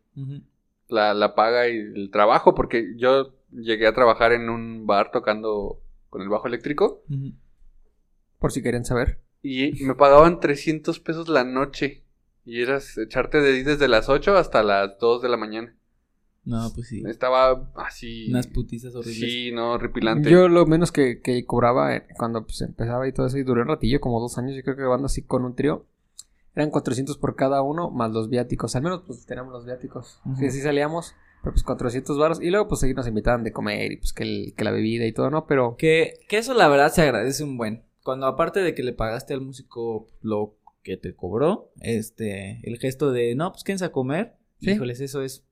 La, 0.90 1.14
la 1.14 1.34
paga 1.34 1.68
y 1.70 1.78
el 1.78 2.10
trabajo, 2.12 2.54
porque 2.54 2.94
yo 2.98 3.34
llegué 3.52 3.88
a 3.88 3.94
trabajar 3.94 4.34
en 4.34 4.50
un 4.50 4.86
bar 4.86 5.12
tocando 5.12 5.82
con 6.10 6.22
el 6.22 6.30
bajo 6.30 6.48
eléctrico. 6.48 7.04
Por 8.40 8.52
si 8.52 8.62
querían 8.62 8.86
saber. 8.86 9.20
y 9.44 9.72
me 9.86 9.96
pagaban 9.96 10.40
300 10.40 11.00
pesos 11.00 11.28
la 11.30 11.44
noche. 11.44 12.04
Y 12.44 12.62
eras 12.62 12.98
echarte 12.98 13.40
de 13.40 13.54
ahí 13.54 13.64
desde 13.64 13.88
las 13.88 14.10
8 14.10 14.36
hasta 14.36 14.62
las 14.64 14.98
2 15.00 15.22
de 15.22 15.30
la 15.30 15.38
mañana. 15.38 15.76
No, 16.44 16.72
pues 16.74 16.88
sí. 16.88 17.04
Estaba 17.08 17.72
así. 17.76 18.28
Unas 18.30 18.48
putizas 18.48 18.96
horribles. 18.96 19.32
Sí, 19.32 19.52
no, 19.52 19.78
repilante. 19.78 20.30
Yo 20.30 20.48
lo 20.48 20.66
menos 20.66 20.92
que, 20.92 21.22
que 21.22 21.46
cobraba 21.46 21.96
eh, 21.96 22.08
cuando 22.18 22.44
pues, 22.46 22.62
empezaba 22.62 23.08
y 23.08 23.14
todo 23.14 23.28
eso, 23.28 23.38
y 23.38 23.44
duré 23.44 23.62
un 23.62 23.68
ratillo, 23.68 24.02
como 24.02 24.20
dos 24.20 24.38
años, 24.38 24.56
yo 24.56 24.64
creo 24.64 24.76
que 24.76 24.84
banda 24.84 25.06
así 25.06 25.22
con 25.22 25.46
un 25.46 25.56
trío, 25.56 25.86
eran 26.56 26.72
400 26.72 27.18
por 27.18 27.36
cada 27.36 27.62
uno, 27.62 27.92
más 27.92 28.12
los 28.12 28.28
viáticos. 28.30 28.76
Al 28.76 28.82
menos 28.82 29.04
pues 29.06 29.26
teníamos 29.26 29.54
los 29.54 29.66
viáticos. 29.66 30.20
Ujú. 30.26 30.36
Sí, 30.38 30.50
sí 30.52 30.62
salíamos, 30.62 31.14
pero 31.44 31.54
pues 31.54 31.64
400 31.64 32.18
baros. 32.18 32.42
Y 32.42 32.50
luego 32.50 32.68
pues 32.68 32.82
ahí 32.84 32.94
nos 32.94 33.08
invitaban 33.08 33.44
de 33.44 33.52
comer 33.52 33.92
y 33.92 33.98
pues 33.98 34.12
que, 34.12 34.24
el- 34.24 34.54
que 34.58 34.64
la 34.64 34.72
bebida 34.72 35.06
y 35.06 35.14
todo, 35.14 35.30
¿no? 35.30 35.46
Pero 35.46 35.76
Que, 35.78 36.20
que 36.28 36.40
eso 36.40 36.54
la 36.56 36.68
verdad 36.68 36.92
se 36.92 37.04
agradece 37.04 37.44
un 37.44 37.56
buen. 37.58 37.84
Cuando 38.04 38.26
aparte 38.26 38.62
de 38.62 38.74
que 38.74 38.82
le 38.84 38.94
pagaste 38.94 39.34
al 39.36 39.42
músico 39.42 40.08
lo 40.22 40.56
que 40.82 40.98
te 40.98 41.14
cobró, 41.14 41.72
este, 41.82 42.60
el 42.68 42.80
gesto 42.80 43.12
de, 43.12 43.36
no, 43.36 43.52
pues 43.52 43.64
quédense 43.64 43.86
a 43.86 43.92
comer. 43.92 44.34
Sí. 44.60 44.72
Híjoles, 44.72 45.00
eso 45.02 45.22
es. 45.22 45.46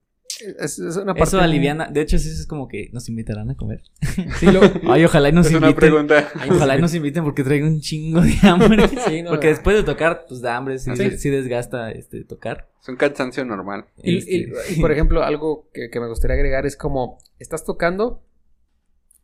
Es, 0.58 0.78
es 0.78 0.96
una 0.96 1.14
parte... 1.14 1.22
Eso 1.36 1.40
aliviana. 1.40 1.88
De 1.90 2.00
hecho, 2.00 2.18
sí 2.18 2.28
es 2.28 2.46
como 2.46 2.68
que 2.68 2.90
nos 2.92 3.08
invitarán 3.08 3.50
a 3.50 3.56
comer. 3.56 3.82
Sí, 4.38 4.46
lo- 4.46 4.60
Ay, 4.90 5.04
ojalá 5.04 5.28
y 5.28 5.32
nos 5.32 5.46
es 5.46 5.54
una 5.54 5.68
inviten. 5.70 5.90
pregunta. 5.90 6.28
Ay, 6.34 6.50
ojalá 6.50 6.76
y 6.76 6.80
nos 6.80 6.94
inviten 6.94 7.24
porque 7.24 7.42
traigo 7.44 7.66
un 7.66 7.80
chingo 7.80 8.20
de 8.20 8.34
hambre. 8.42 8.88
Sí, 9.06 9.22
no, 9.22 9.30
porque 9.30 9.46
no. 9.48 9.52
después 9.54 9.76
de 9.76 9.82
tocar, 9.82 10.24
pues 10.28 10.40
da 10.40 10.56
hambre, 10.56 10.78
sí, 10.78 10.90
Sí. 10.96 11.18
sí 11.18 11.30
desgasta 11.30 11.90
este 11.92 12.24
tocar. 12.24 12.68
Es 12.82 12.88
un 12.88 12.96
cansancio 12.96 13.44
normal. 13.44 13.86
Y, 14.02 14.18
Este, 14.18 14.34
y- 14.34 14.52
y, 14.76 14.80
por 14.80 14.92
ejemplo, 14.92 15.22
algo 15.22 15.68
que, 15.72 15.90
que 15.90 16.00
me 16.00 16.08
gustaría 16.08 16.34
agregar 16.36 16.66
es 16.66 16.76
como, 16.76 17.18
estás 17.38 17.64
tocando 17.64 18.22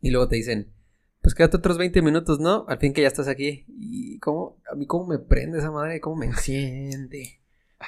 y 0.01 0.11
luego 0.11 0.27
te 0.27 0.35
dicen, 0.35 0.71
pues 1.21 1.33
quédate 1.35 1.57
otros 1.57 1.77
20 1.77 2.01
minutos, 2.01 2.39
¿no? 2.39 2.65
Al 2.67 2.77
fin 2.79 2.93
que 2.93 3.01
ya 3.01 3.07
estás 3.07 3.27
aquí. 3.27 3.65
Y 3.67 4.19
cómo, 4.19 4.57
a 4.71 4.75
mí 4.75 4.85
cómo 4.85 5.07
me 5.07 5.19
prende 5.19 5.57
esa 5.57 5.71
madre, 5.71 5.99
cómo 5.99 6.15
me 6.15 6.27
enciende. 6.27 7.39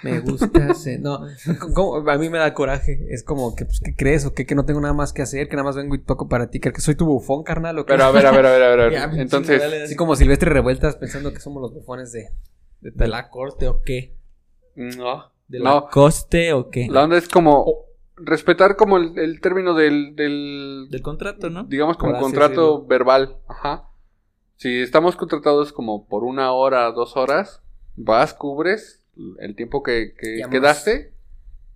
Me 0.04 0.20
gusta, 0.20 0.74
se- 0.76 1.00
no, 1.00 1.20
cómo- 1.76 2.08
a 2.10 2.18
mí 2.18 2.30
me 2.30 2.38
da 2.38 2.54
coraje, 2.54 3.08
es 3.10 3.24
como 3.24 3.56
que, 3.56 3.66
pues, 3.66 3.80
¿qué 3.84 3.96
crees? 3.96 4.26
¿O 4.26 4.34
qué? 4.34 4.46
Que 4.46 4.54
no 4.56 4.64
tengo 4.66 4.80
nada 4.82 4.94
más 4.94 5.14
que 5.14 5.22
hacer, 5.24 5.48
que 5.50 5.56
nada 5.56 5.66
más 5.66 5.76
vengo 5.76 5.96
y 5.96 6.04
toco 6.04 6.28
para 6.30 6.50
ti, 6.50 6.60
¿crees 6.60 6.76
que 6.76 6.82
soy 6.82 6.96
tu 6.96 7.06
bufón, 7.06 7.44
carnal? 7.44 7.78
¿O 7.80 7.86
qué? 7.86 7.94
Pero 7.94 8.06
a 8.06 8.12
ver, 8.12 8.26
a 8.28 8.32
ver, 8.32 8.46
a 8.46 8.52
ver, 8.52 8.62
a 8.64 8.76
ver. 8.76 8.92
Ya, 8.94 9.04
Entonces, 9.16 9.62
Así 9.86 9.96
como 9.96 10.16
Silvestre 10.16 10.52
Revueltas 10.52 10.96
pensando 10.96 11.34
que 11.34 11.40
somos 11.40 11.62
los 11.62 11.74
bufones 11.74 12.12
de... 12.12 12.30
de 12.82 12.92
¿De 12.92 12.92
tal- 12.92 13.12
la 13.12 13.30
corte 13.30 13.68
o 13.68 13.82
qué? 13.82 14.16
no. 14.76 15.32
¿De 15.48 15.58
la 15.60 15.72
No. 15.72 15.88
coste 15.90 16.54
o 16.54 16.70
qué? 16.70 16.88
La 16.90 17.04
onda 17.06 17.18
es 17.18 17.28
como 17.28 17.66
respetar 18.16 18.76
como 18.76 18.98
el, 18.98 19.18
el 19.18 19.42
término 19.42 19.74
del, 19.74 20.16
del 20.16 20.88
Del 20.92 21.02
contrato, 21.02 21.50
¿no? 21.50 21.64
digamos 21.64 21.98
como 21.98 22.20
contrato 22.20 22.86
verbal. 22.86 23.38
Ajá. 23.48 23.90
Si 24.58 24.80
estamos 24.82 25.16
contratados 25.16 25.74
como 25.74 26.06
por 26.08 26.24
una 26.24 26.52
hora, 26.52 26.92
dos 26.92 27.18
horas, 27.18 27.64
vas, 27.96 28.36
cubres 28.36 28.99
el 29.40 29.56
tiempo 29.56 29.84
que, 29.84 30.14
quedaste. 30.50 31.14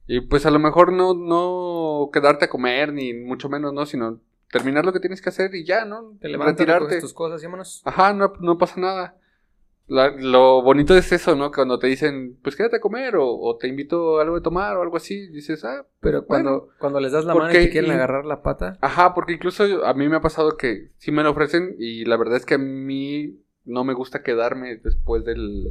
Y 0.07 0.21
pues 0.21 0.45
a 0.45 0.51
lo 0.51 0.59
mejor 0.59 0.91
no, 0.91 1.13
no 1.13 2.09
quedarte 2.11 2.45
a 2.45 2.49
comer, 2.49 2.91
ni 2.91 3.13
mucho 3.13 3.47
menos, 3.49 3.73
¿no? 3.73 3.85
Sino 3.85 4.19
terminar 4.51 4.85
lo 4.85 4.91
que 4.93 4.99
tienes 4.99 5.21
que 5.21 5.29
hacer 5.29 5.55
y 5.55 5.63
ya, 5.63 5.85
¿no? 5.85 6.15
Te 6.19 6.27
levantas, 6.27 6.57
Retirarte. 6.67 6.99
tus 6.99 7.13
cosas 7.13 7.41
y 7.41 7.45
vámonos. 7.45 7.81
Ajá, 7.85 8.13
no, 8.13 8.33
no 8.39 8.57
pasa 8.57 8.79
nada. 8.79 9.17
La- 9.87 10.11
lo 10.15 10.61
bonito 10.61 10.95
es 10.95 11.11
eso, 11.11 11.35
¿no? 11.35 11.51
Cuando 11.51 11.77
te 11.79 11.87
dicen, 11.87 12.37
pues 12.41 12.55
quédate 12.55 12.77
a 12.77 12.81
comer 12.81 13.15
o, 13.17 13.27
o 13.27 13.57
te 13.57 13.67
invito 13.67 14.19
a 14.19 14.23
algo 14.23 14.35
de 14.35 14.41
tomar 14.41 14.77
o 14.77 14.81
algo 14.81 14.95
así, 14.97 15.27
dices, 15.27 15.63
ah, 15.65 15.85
Pero 15.99 16.25
cuando, 16.25 16.51
Bueno, 16.51 16.73
cuando 16.79 16.99
les 16.99 17.11
das 17.11 17.25
la 17.25 17.33
mano 17.35 17.49
y 17.51 17.53
te 17.53 17.69
quieren 17.69 17.91
y- 17.91 17.93
agarrar 17.93 18.25
la 18.25 18.41
pata... 18.41 18.77
Ajá, 18.81 19.13
porque 19.13 19.33
incluso 19.33 19.85
a 19.85 19.93
mí 19.93 20.07
me 20.07 20.15
ha 20.17 20.21
pasado 20.21 20.55
que 20.57 20.91
sí 20.97 21.11
me 21.11 21.23
lo 21.23 21.31
ofrecen 21.31 21.75
y 21.79 22.05
la 22.05 22.15
verdad 22.17 22.37
es 22.37 22.45
que 22.45 22.53
a 22.55 22.59
mí 22.59 23.39
no 23.65 23.83
me 23.83 23.93
gusta 23.93 24.23
quedarme 24.23 24.77
después 24.77 25.25
del, 25.25 25.67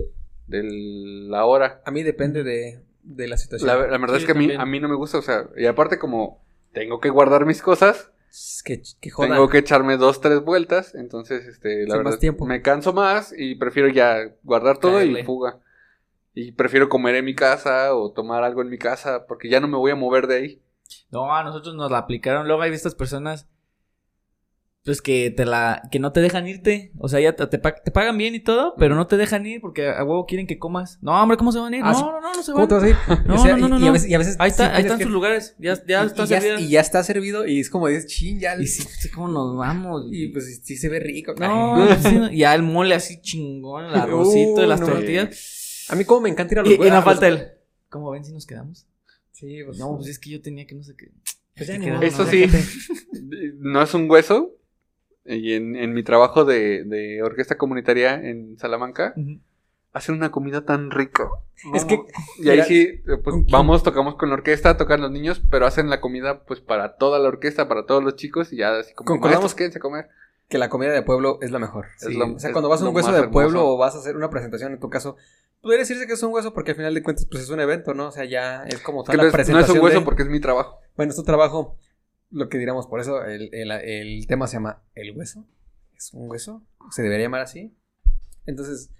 de 0.53 1.29
la 1.29 1.45
hora. 1.45 1.81
A 1.85 1.91
mí 1.91 2.03
depende 2.03 2.43
de, 2.45 2.83
de 3.03 3.29
la 3.29 3.37
situación. 3.37 3.67
La, 3.69 3.75
la 3.87 3.99
verdad 3.99 4.17
Sí, 4.17 4.23
es 4.23 4.27
que 4.27 4.33
a 4.33 4.35
mí, 4.35 4.53
a 4.53 4.65
mí 4.67 4.81
no 4.81 4.89
me 4.89 4.95
gusta, 4.97 5.19
o 5.19 5.23
sea, 5.23 5.49
y 5.57 5.67
aparte 5.67 5.99
como 5.99 6.45
tengo 6.73 7.01
que 7.01 7.11
guardar 7.11 7.45
mis 7.47 7.61
cosas, 7.63 8.11
Es 8.31 8.63
que, 8.65 8.83
tengo 9.17 9.49
que 9.49 9.59
echarme 9.59 9.97
dos, 9.97 10.21
tres 10.21 10.41
vueltas, 10.43 10.95
entonces, 10.95 11.47
este, 11.47 11.87
la 11.87 11.97
verdad, 11.97 12.13
más 12.13 12.21
tiempo. 12.21 12.47
me 12.47 12.63
canso 12.63 12.93
más 12.93 13.35
y 13.37 13.57
prefiero 13.57 13.89
ya 13.89 14.33
guardar 14.43 14.79
todo 14.79 14.95
Caerle. 14.95 15.21
y 15.21 15.25
fuga. 15.25 15.61
Y 16.35 16.53
prefiero 16.53 16.89
comer 16.89 17.17
en 17.17 17.27
mi 17.27 17.35
casa 17.35 17.95
o 17.95 18.11
tomar 18.13 18.43
algo 18.43 18.63
en 18.63 18.71
mi 18.71 18.79
casa 18.79 19.27
porque 19.27 19.51
ya 19.51 19.61
no 19.61 19.69
me 19.69 19.77
voy 19.77 19.91
a 19.91 19.97
mover 19.97 20.27
de 20.27 20.37
ahí. 20.37 20.63
No, 21.11 21.35
a 21.35 21.45
nosotros 21.45 21.75
nos 21.75 21.91
la 21.91 21.99
aplicaron. 21.99 22.47
Luego 22.47 22.63
hay 22.63 22.71
de 22.71 22.77
estas 22.77 22.95
personas. 22.95 23.49
Pues 24.85 25.01
que 25.01 25.31
te 25.31 25.45
la. 25.45 25.83
que 25.93 26.01
no 26.01 26.11
te 26.11 26.21
dejan 26.21 26.49
irte. 26.49 26.91
O 26.99 27.09
sea, 27.09 27.21
ya 27.21 27.37
te, 27.37 27.47
te 27.47 27.59
pa- 27.61 27.77
te 27.77 27.93
pagan 27.93 28.19
bien 28.19 28.35
y 28.35 28.41
todo, 28.41 28.75
pero 28.77 28.97
no 28.97 29.07
te 29.07 29.17
dejan 29.17 29.47
ir 29.47 29.61
porque 29.61 29.89
a 29.89 30.03
huevo 30.03 30.27
quieren 30.27 30.49
que 30.49 30.59
comas. 30.59 30.99
No, 31.03 31.13
hombre, 31.23 31.37
¿cómo 31.37 31.53
se 31.53 31.61
van 31.61 31.73
a 31.73 31.77
ir? 31.77 31.83
Ah, 31.85 31.93
no, 31.93 31.99
sí. 31.99 32.03
no, 32.05 32.21
no, 32.21 32.35
no 32.35 32.43
se 32.43 32.51
¿Cómo 32.53 32.67
van. 32.67 32.69
te 32.69 32.75
vas 32.75 32.83
a 32.85 32.89
ir? 32.89 32.97
No, 33.27 33.35
O 33.35 33.39
sea, 33.39 33.57
no, 33.57 33.69
no, 33.69 33.77
y- 33.77 33.79
no, 33.79 33.79
y 33.79 33.83
a 33.83 33.87
no. 33.87 33.93
veces, 33.93 34.11
y 34.11 34.15
a 34.15 34.19
veces 34.19 34.37
Ahí 34.41 34.51
está, 34.51 34.67
sí 34.71 34.73
ahí 34.75 34.83
están 34.83 34.99
que- 34.99 35.05
sus 35.05 35.13
lugares. 35.13 35.55
Ya, 35.61 35.75
ya 35.87 36.03
y- 36.03 36.07
está 36.07 36.25
y 36.25 36.27
ya, 36.27 36.41
servida. 36.41 36.61
y 36.61 36.69
ya 36.69 36.81
está 36.81 37.05
servido 37.05 37.47
y 37.47 37.61
es 37.61 37.71
como 37.71 37.87
dices, 37.87 38.07
chin, 38.09 38.41
ya. 38.41 38.57
Y 38.61 38.67
sí, 38.67 38.83
sí, 38.83 39.09
¿cómo 39.11 39.29
nos 39.29 39.57
vamos? 39.57 40.07
y 40.11 40.29
pues 40.29 40.61
sí 40.65 40.77
se 40.77 40.89
ve 40.89 40.99
rico. 40.99 41.35
No, 41.39 41.87
sí, 42.03 42.15
no. 42.17 42.33
ya 42.33 42.53
el 42.53 42.63
mole 42.65 42.97
así 42.97 43.21
chingón, 43.21 43.85
el 43.85 43.95
arrocito, 43.95 44.63
Uh, 44.63 44.67
las 44.67 44.81
no. 44.81 44.87
tortillas. 44.89 45.87
A 45.91 45.95
mí 45.95 46.05
como 46.05 46.23
me 46.23 46.29
encanta 46.31 46.55
ir 46.55 46.59
a 46.59 46.63
los 46.63 46.73
Y, 46.73 46.75
y 46.75 46.91
los- 46.91 47.05
falta 47.05 47.29
el. 47.29 47.53
¿Cómo 47.89 48.11
ven 48.11 48.25
si 48.25 48.33
nos 48.33 48.47
quedamos? 48.47 48.87
Sí, 49.31 49.59
pues, 49.65 49.79
No, 49.79 49.95
pues 49.97 50.09
es 50.09 50.19
que 50.19 50.31
yo 50.31 50.43
tenía 50.43 50.67
que 50.67 50.75
no 50.75 50.83
sé 50.83 50.97
qué. 50.97 51.13
Pues 51.57 51.69
ya 51.69 51.79
Te 51.79 51.89
modo, 51.93 52.03
Eso 52.03 52.25
no, 52.25 52.31
sí, 52.31 52.47
no 53.59 53.83
es 53.83 53.95
un 53.95 54.11
hueso. 54.11 54.57
Y 55.25 55.55
en, 55.55 55.77
en 55.77 55.93
mi 55.95 56.03
trabajo 56.03 56.45
de, 56.45 56.85
de 56.85 57.23
orquesta 57.23 57.57
comunitaria 57.57 58.15
en 58.15 58.59
Salamanca, 58.59 59.15
hacen 59.93 60.15
una 60.17 60.31
comida 60.31 60.65
tan 60.65 60.91
rica. 60.91 61.29
Es 61.75 61.85
que- 61.85 62.01
Y 62.39 62.49
ahí 62.49 62.63
sí, 62.63 62.81
eh, 63.07 63.19
pues 63.23 63.37
vamos, 63.51 63.83
tocamos 63.83 64.17
con 64.17 64.31
la 64.31 64.35
orquesta, 64.35 64.77
tocan 64.77 65.01
los 65.01 65.11
niños, 65.13 65.41
pero 65.51 65.67
hacen 65.67 65.89
la 65.91 66.01
comida 66.01 66.43
pues 66.45 66.61
para 66.61 66.97
toda 66.97 67.19
la 67.21 67.29
orquesta, 67.29 67.69
para 67.69 67.87
todos 67.87 68.03
los 68.03 68.17
chicos 68.17 68.53
y 68.53 68.57
ya 68.57 68.77
así 68.79 68.95
como, 68.95 69.07
Concordamos- 69.07 69.55
quédense 69.55 69.79
a 69.79 69.81
comer. 69.81 70.09
que 70.49 70.59
la 70.59 70.69
comida 70.69 70.91
de 70.93 71.03
pueblo 71.03 71.39
es 71.41 71.51
la 71.51 71.59
mejor. 71.59 71.87
Es 71.97 72.09
Sí, 72.09 72.15
lo- 72.15 72.35
o 72.35 72.39
sea, 72.39 72.53
cuando 72.53 72.69
vas 72.69 72.83
a 72.83 72.89
un 72.89 72.95
hueso 72.95 73.11
de 73.13 73.23
pueblo 73.29 73.61
hermoso. 73.61 73.75
o 73.75 73.77
vas 73.79 73.95
a 73.95 73.99
hacer 73.99 74.17
una 74.17 74.29
presentación, 74.29 74.73
en 74.73 74.81
tu 74.81 74.91
caso, 74.91 75.17
podría 75.63 75.79
decirse 75.81 76.07
que 76.07 76.13
es 76.15 76.23
un 76.23 76.33
hueso 76.33 76.53
porque 76.53 76.73
al 76.73 76.77
final 76.77 76.93
de 76.93 77.03
cuentas 77.03 77.27
pues 77.31 77.45
es 77.45 77.49
un 77.49 77.61
evento, 77.61 77.95
¿no? 77.95 78.09
O 78.09 78.13
sea, 78.13 78.25
ya 78.27 78.65
es 78.65 78.81
como 78.81 79.03
tal 79.05 79.13
que 79.13 79.17
no 79.19 79.23
la 79.23 79.29
es, 79.29 79.33
no 79.35 79.41
es 79.41 79.47
presentación 79.47 79.79
un 79.79 79.85
hueso 79.85 79.99
de- 80.01 80.05
porque 80.05 80.23
es 80.25 80.29
mi 80.29 80.41
trabajo. 80.41 80.79
Bueno, 80.97 81.11
es 81.11 81.17
tu 81.17 81.23
trabajo, 81.23 81.77
lo 82.33 82.49
que 82.49 82.59
diríamos, 82.59 82.87
por 82.87 83.01
eso 83.01 83.25
el, 83.25 83.49
el- 83.55 83.71
el 83.71 84.27
tema 84.27 84.47
se 84.47 84.55
llama 84.57 84.83
El 84.95 85.17
hueso. 85.17 85.47
¿Es 85.95 86.13
un 86.13 86.29
hueso? 86.31 86.67
¿Se 86.91 87.03
debería 87.03 87.27
llamar 87.27 87.43
así? 87.43 87.77
Entonces, 88.47 88.91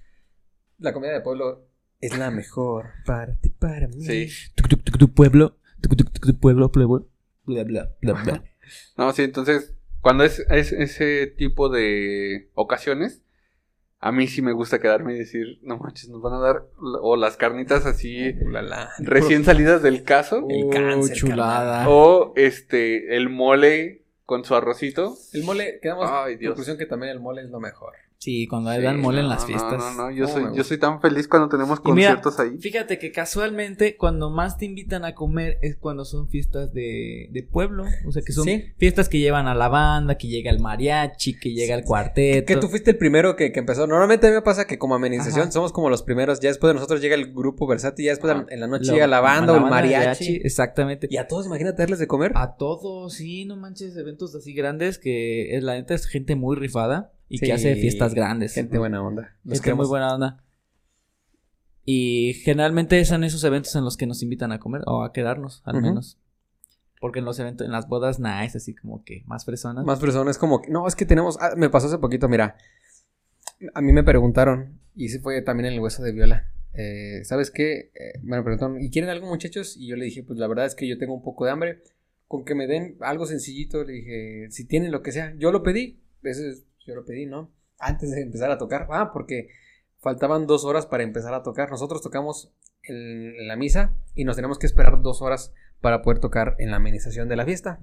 la 0.79 0.93
comida 0.93 1.13
de 1.13 1.21
pueblo 1.21 1.67
es 2.01 2.17
la 2.17 2.31
mejor 2.31 2.87
para 3.07 3.35
ti, 3.41 3.49
para 3.51 3.89
mí. 3.89 4.05
Sí. 4.05 4.29
Tuc, 4.55 4.69
tuc, 4.69 4.99
tu 4.99 5.13
pueblo. 5.13 5.59
Tu 5.81 5.89
pueblo, 6.39 6.71
pueblo. 6.71 7.09
Bla, 7.45 7.65
bla, 7.65 7.93
bla, 8.01 8.13
bla. 8.23 8.45
No, 8.97 9.13
sí, 9.13 9.23
entonces, 9.23 9.75
cuando 10.01 10.23
es, 10.25 10.39
es 10.51 10.71
ese 10.73 11.27
tipo 11.27 11.69
de 11.69 12.51
ocasiones, 12.55 13.22
a 14.05 14.11
mí 14.13 14.27
sí 14.27 14.43
me 14.43 14.53
gusta 14.53 14.81
quedarme 14.81 15.15
y 15.15 15.19
decir, 15.19 15.61
no 15.63 15.79
manches, 15.79 16.09
nos 16.09 16.21
van 16.21 16.35
a 16.35 16.41
dar, 16.41 16.65
o 17.01 17.15
las 17.17 17.37
carnitas 17.37 17.87
así, 17.87 18.31
Uh, 18.41 18.49
la, 18.51 18.61
la. 18.63 18.91
recién 18.99 19.45
salidas 19.45 19.81
del 19.83 20.03
caso, 20.03 20.45
El 20.51 20.69
cáncer, 20.71 21.13
Oh, 21.13 21.15
chulada. 21.15 21.89
o 21.89 22.33
este, 22.37 23.17
el 23.17 23.29
mole 23.31 24.03
con 24.27 24.45
su 24.45 24.55
arrocito. 24.55 25.17
El 25.33 25.45
mole, 25.45 25.79
quedamos 25.81 26.09
Ay, 26.11 26.35
en 26.35 26.39
Dios. 26.41 26.51
conclusión 26.51 26.79
que 26.79 26.87
también 26.87 27.13
el 27.13 27.21
mole 27.21 27.43
es 27.43 27.51
lo 27.51 27.61
mejor. 27.61 27.95
Sí, 28.23 28.47
cuando 28.47 28.73
Sí, 28.73 28.81
dan 28.81 29.01
mole 29.01 29.19
en 29.19 29.25
no, 29.25 29.31
las 29.31 29.41
no, 29.41 29.47
fiestas. 29.49 29.79
No, 29.81 29.95
no, 29.95 30.11
yo 30.13 30.27
Oh, 30.27 30.29
soy, 30.29 30.45
yo 30.55 30.63
soy 30.63 30.79
tan 30.79 31.01
feliz 31.01 31.27
cuando 31.27 31.49
tenemos 31.49 31.81
Y 31.85 31.91
mira, 31.91 32.11
conciertos 32.15 32.39
ahí. 32.39 32.57
Fíjate 32.61 33.01
que 33.01 33.11
casualmente 33.11 33.97
cuando 33.97 34.31
más 34.31 34.59
te 34.59 34.65
invitan 34.65 35.05
a 35.05 35.17
comer 35.17 35.59
es 35.61 35.75
cuando 35.77 36.05
son 36.05 36.29
fiestas 36.29 36.73
de, 36.73 37.27
de 37.33 37.43
pueblo. 37.43 37.85
O 38.07 38.13
sea, 38.13 38.23
que 38.23 38.31
son 38.33 38.45
Sí. 38.45 38.67
fiestas 38.79 39.09
que 39.09 39.19
llevan 39.19 39.49
a 39.49 39.57
la 39.57 39.67
banda, 39.69 40.19
que 40.19 40.29
llega 40.29 40.53
el 40.53 40.61
mariachi, 40.61 41.37
que 41.37 41.53
llega 41.53 41.75
el 41.75 41.83
cuarteto. 41.83 42.47
Que 42.47 42.57
tú 42.61 42.69
fuiste 42.69 42.93
el 42.93 42.97
primero 42.97 43.35
que, 43.35 43.51
que 43.51 43.59
empezó. 43.59 43.89
Normalmente 43.89 44.29
a 44.29 44.31
mí 44.31 44.37
me 44.37 44.43
pasa 44.43 44.69
que 44.69 44.79
como 44.79 44.95
amenización 44.95 45.43
Ajá. 45.43 45.51
somos 45.51 45.73
como 45.73 45.91
los 45.91 46.05
primeros. 46.05 46.39
Ya 46.39 46.51
después 46.51 46.69
de 46.71 46.75
nosotros 46.75 47.01
llega 47.01 47.17
el 47.17 47.35
grupo 47.35 47.67
versátil. 47.67 48.05
Ya 48.05 48.13
después 48.13 48.33
Ajá. 48.35 48.47
en 48.51 48.61
la 48.61 48.69
noche 48.69 48.93
llega 48.93 49.09
la 49.09 49.19
banda 49.19 49.53
o 49.53 49.57
el 49.57 49.63
mariachi. 49.65 50.37
Exactamente. 50.45 51.09
Y 51.11 51.17
a 51.17 51.27
todos, 51.27 51.47
imagínate 51.47 51.83
darles 51.83 51.99
de 51.99 52.07
comer. 52.07 52.31
A 52.37 52.55
todos, 52.57 53.15
sí, 53.15 53.47
no 53.47 53.57
manches, 53.57 53.97
eventos 53.97 54.33
así 54.37 54.53
grandes 54.55 54.99
que 54.99 55.57
es, 55.57 55.65
la 55.65 55.75
neta 55.75 55.95
es 55.95 56.07
gente 56.07 56.37
muy 56.37 56.55
rifada 56.55 57.11
y 57.33 57.39
Sí. 57.39 57.47
que 57.47 57.53
hace 57.53 57.75
fiestas 57.77 58.15
grandes. 58.15 58.55
Gente 58.55 58.79
buena 58.79 59.03
onda. 59.03 59.35
Los 59.45 59.61
Gente 59.61 59.75
muy 59.75 59.87
buena 59.87 60.15
onda. 60.15 60.45
Y 61.85 62.35
generalmente 62.45 63.05
son 63.05 63.25
esos 63.25 63.43
eventos 63.45 63.75
en 63.75 63.85
los 63.85 63.97
que 63.97 64.07
nos 64.07 64.23
invitan 64.23 64.53
a 64.53 64.61
comer 64.61 64.83
o 64.87 65.03
a 65.03 65.13
quedarnos, 65.13 65.63
al 65.65 65.81
menos. 65.83 66.19
Porque 67.01 67.19
en 67.19 67.25
los 67.25 67.39
eventos, 67.41 67.65
en 67.67 67.73
las 67.73 67.89
bodas, 67.89 68.21
nada, 68.21 68.45
es 68.45 68.55
así 68.55 68.75
como 68.75 69.03
que 69.05 69.25
más 69.27 69.45
personas. 69.45 69.85
Más 69.85 69.99
personas 69.99 70.39
como 70.39 70.63
que, 70.63 70.71
no, 70.71 70.87
es 70.87 70.95
que 70.95 71.05
tenemos, 71.05 71.37
ah, 71.41 71.55
me 71.57 71.69
pasó 71.71 71.89
hace 71.89 71.99
poquito, 71.99 72.29
mira, 72.29 72.57
a 73.75 73.81
mí 73.81 73.93
me 73.93 74.05
preguntaron, 74.05 74.79
y 74.95 75.07
ese 75.07 75.19
fue 75.19 75.43
también 75.43 75.67
en 75.67 75.73
el 75.75 75.81
hueso 75.81 76.03
de 76.05 76.13
viola, 76.13 76.47
eh, 76.75 77.23
¿sabes 77.25 77.51
qué? 77.51 77.91
Eh, 77.95 78.21
me 78.23 78.41
preguntaron, 78.43 78.81
¿y 78.81 78.89
quieren 78.91 79.11
algo 79.11 79.27
muchachos? 79.27 79.77
Y 79.77 79.89
yo 79.89 79.97
le 79.97 80.05
dije, 80.05 80.23
pues 80.23 80.39
la 80.39 80.47
verdad 80.47 80.67
es 80.67 80.77
que 80.77 80.87
yo 80.87 80.97
tengo 80.99 81.15
un 81.15 81.23
poco 81.25 81.45
de 81.45 81.51
hambre, 81.51 81.83
con 82.29 82.45
que 82.45 82.55
me 82.55 82.69
den 82.69 82.97
algo 83.01 83.27
sencillito, 83.27 83.83
le 83.83 83.93
dije, 83.95 84.47
si 84.51 84.65
tienen 84.65 84.93
lo 84.93 85.03
que 85.03 85.11
sea, 85.11 85.35
yo 85.37 85.51
lo 85.51 85.65
pedí, 85.65 85.99
eso 86.23 86.47
es- 86.47 86.63
yo 86.87 86.95
lo 86.95 87.05
pedí, 87.05 87.27
¿no? 87.27 87.51
Antes 87.79 88.11
de 88.11 88.23
empezar 88.23 88.51
a 88.51 88.59
tocar, 88.59 88.87
ah, 88.91 89.11
porque 89.13 89.49
faltaban 90.01 90.47
dos 90.47 90.65
horas 90.65 90.87
para 90.87 91.03
empezar 91.03 91.35
a 91.35 91.43
tocar, 91.43 91.71
nosotros 91.71 92.03
tocamos 92.03 92.53
en, 92.83 93.47
la 93.47 93.57
misa 93.57 93.93
y 94.15 94.25
nos 94.25 94.37
tenemos 94.37 94.59
que 94.59 94.67
esperar 94.67 95.01
dos 95.03 95.23
horas 95.23 95.53
para 95.81 96.03
poder 96.03 96.19
tocar 96.19 96.57
en 96.59 96.71
la 96.71 96.77
amenización 96.77 97.29
de 97.29 97.37
la 97.37 97.45
fiesta. 97.45 97.81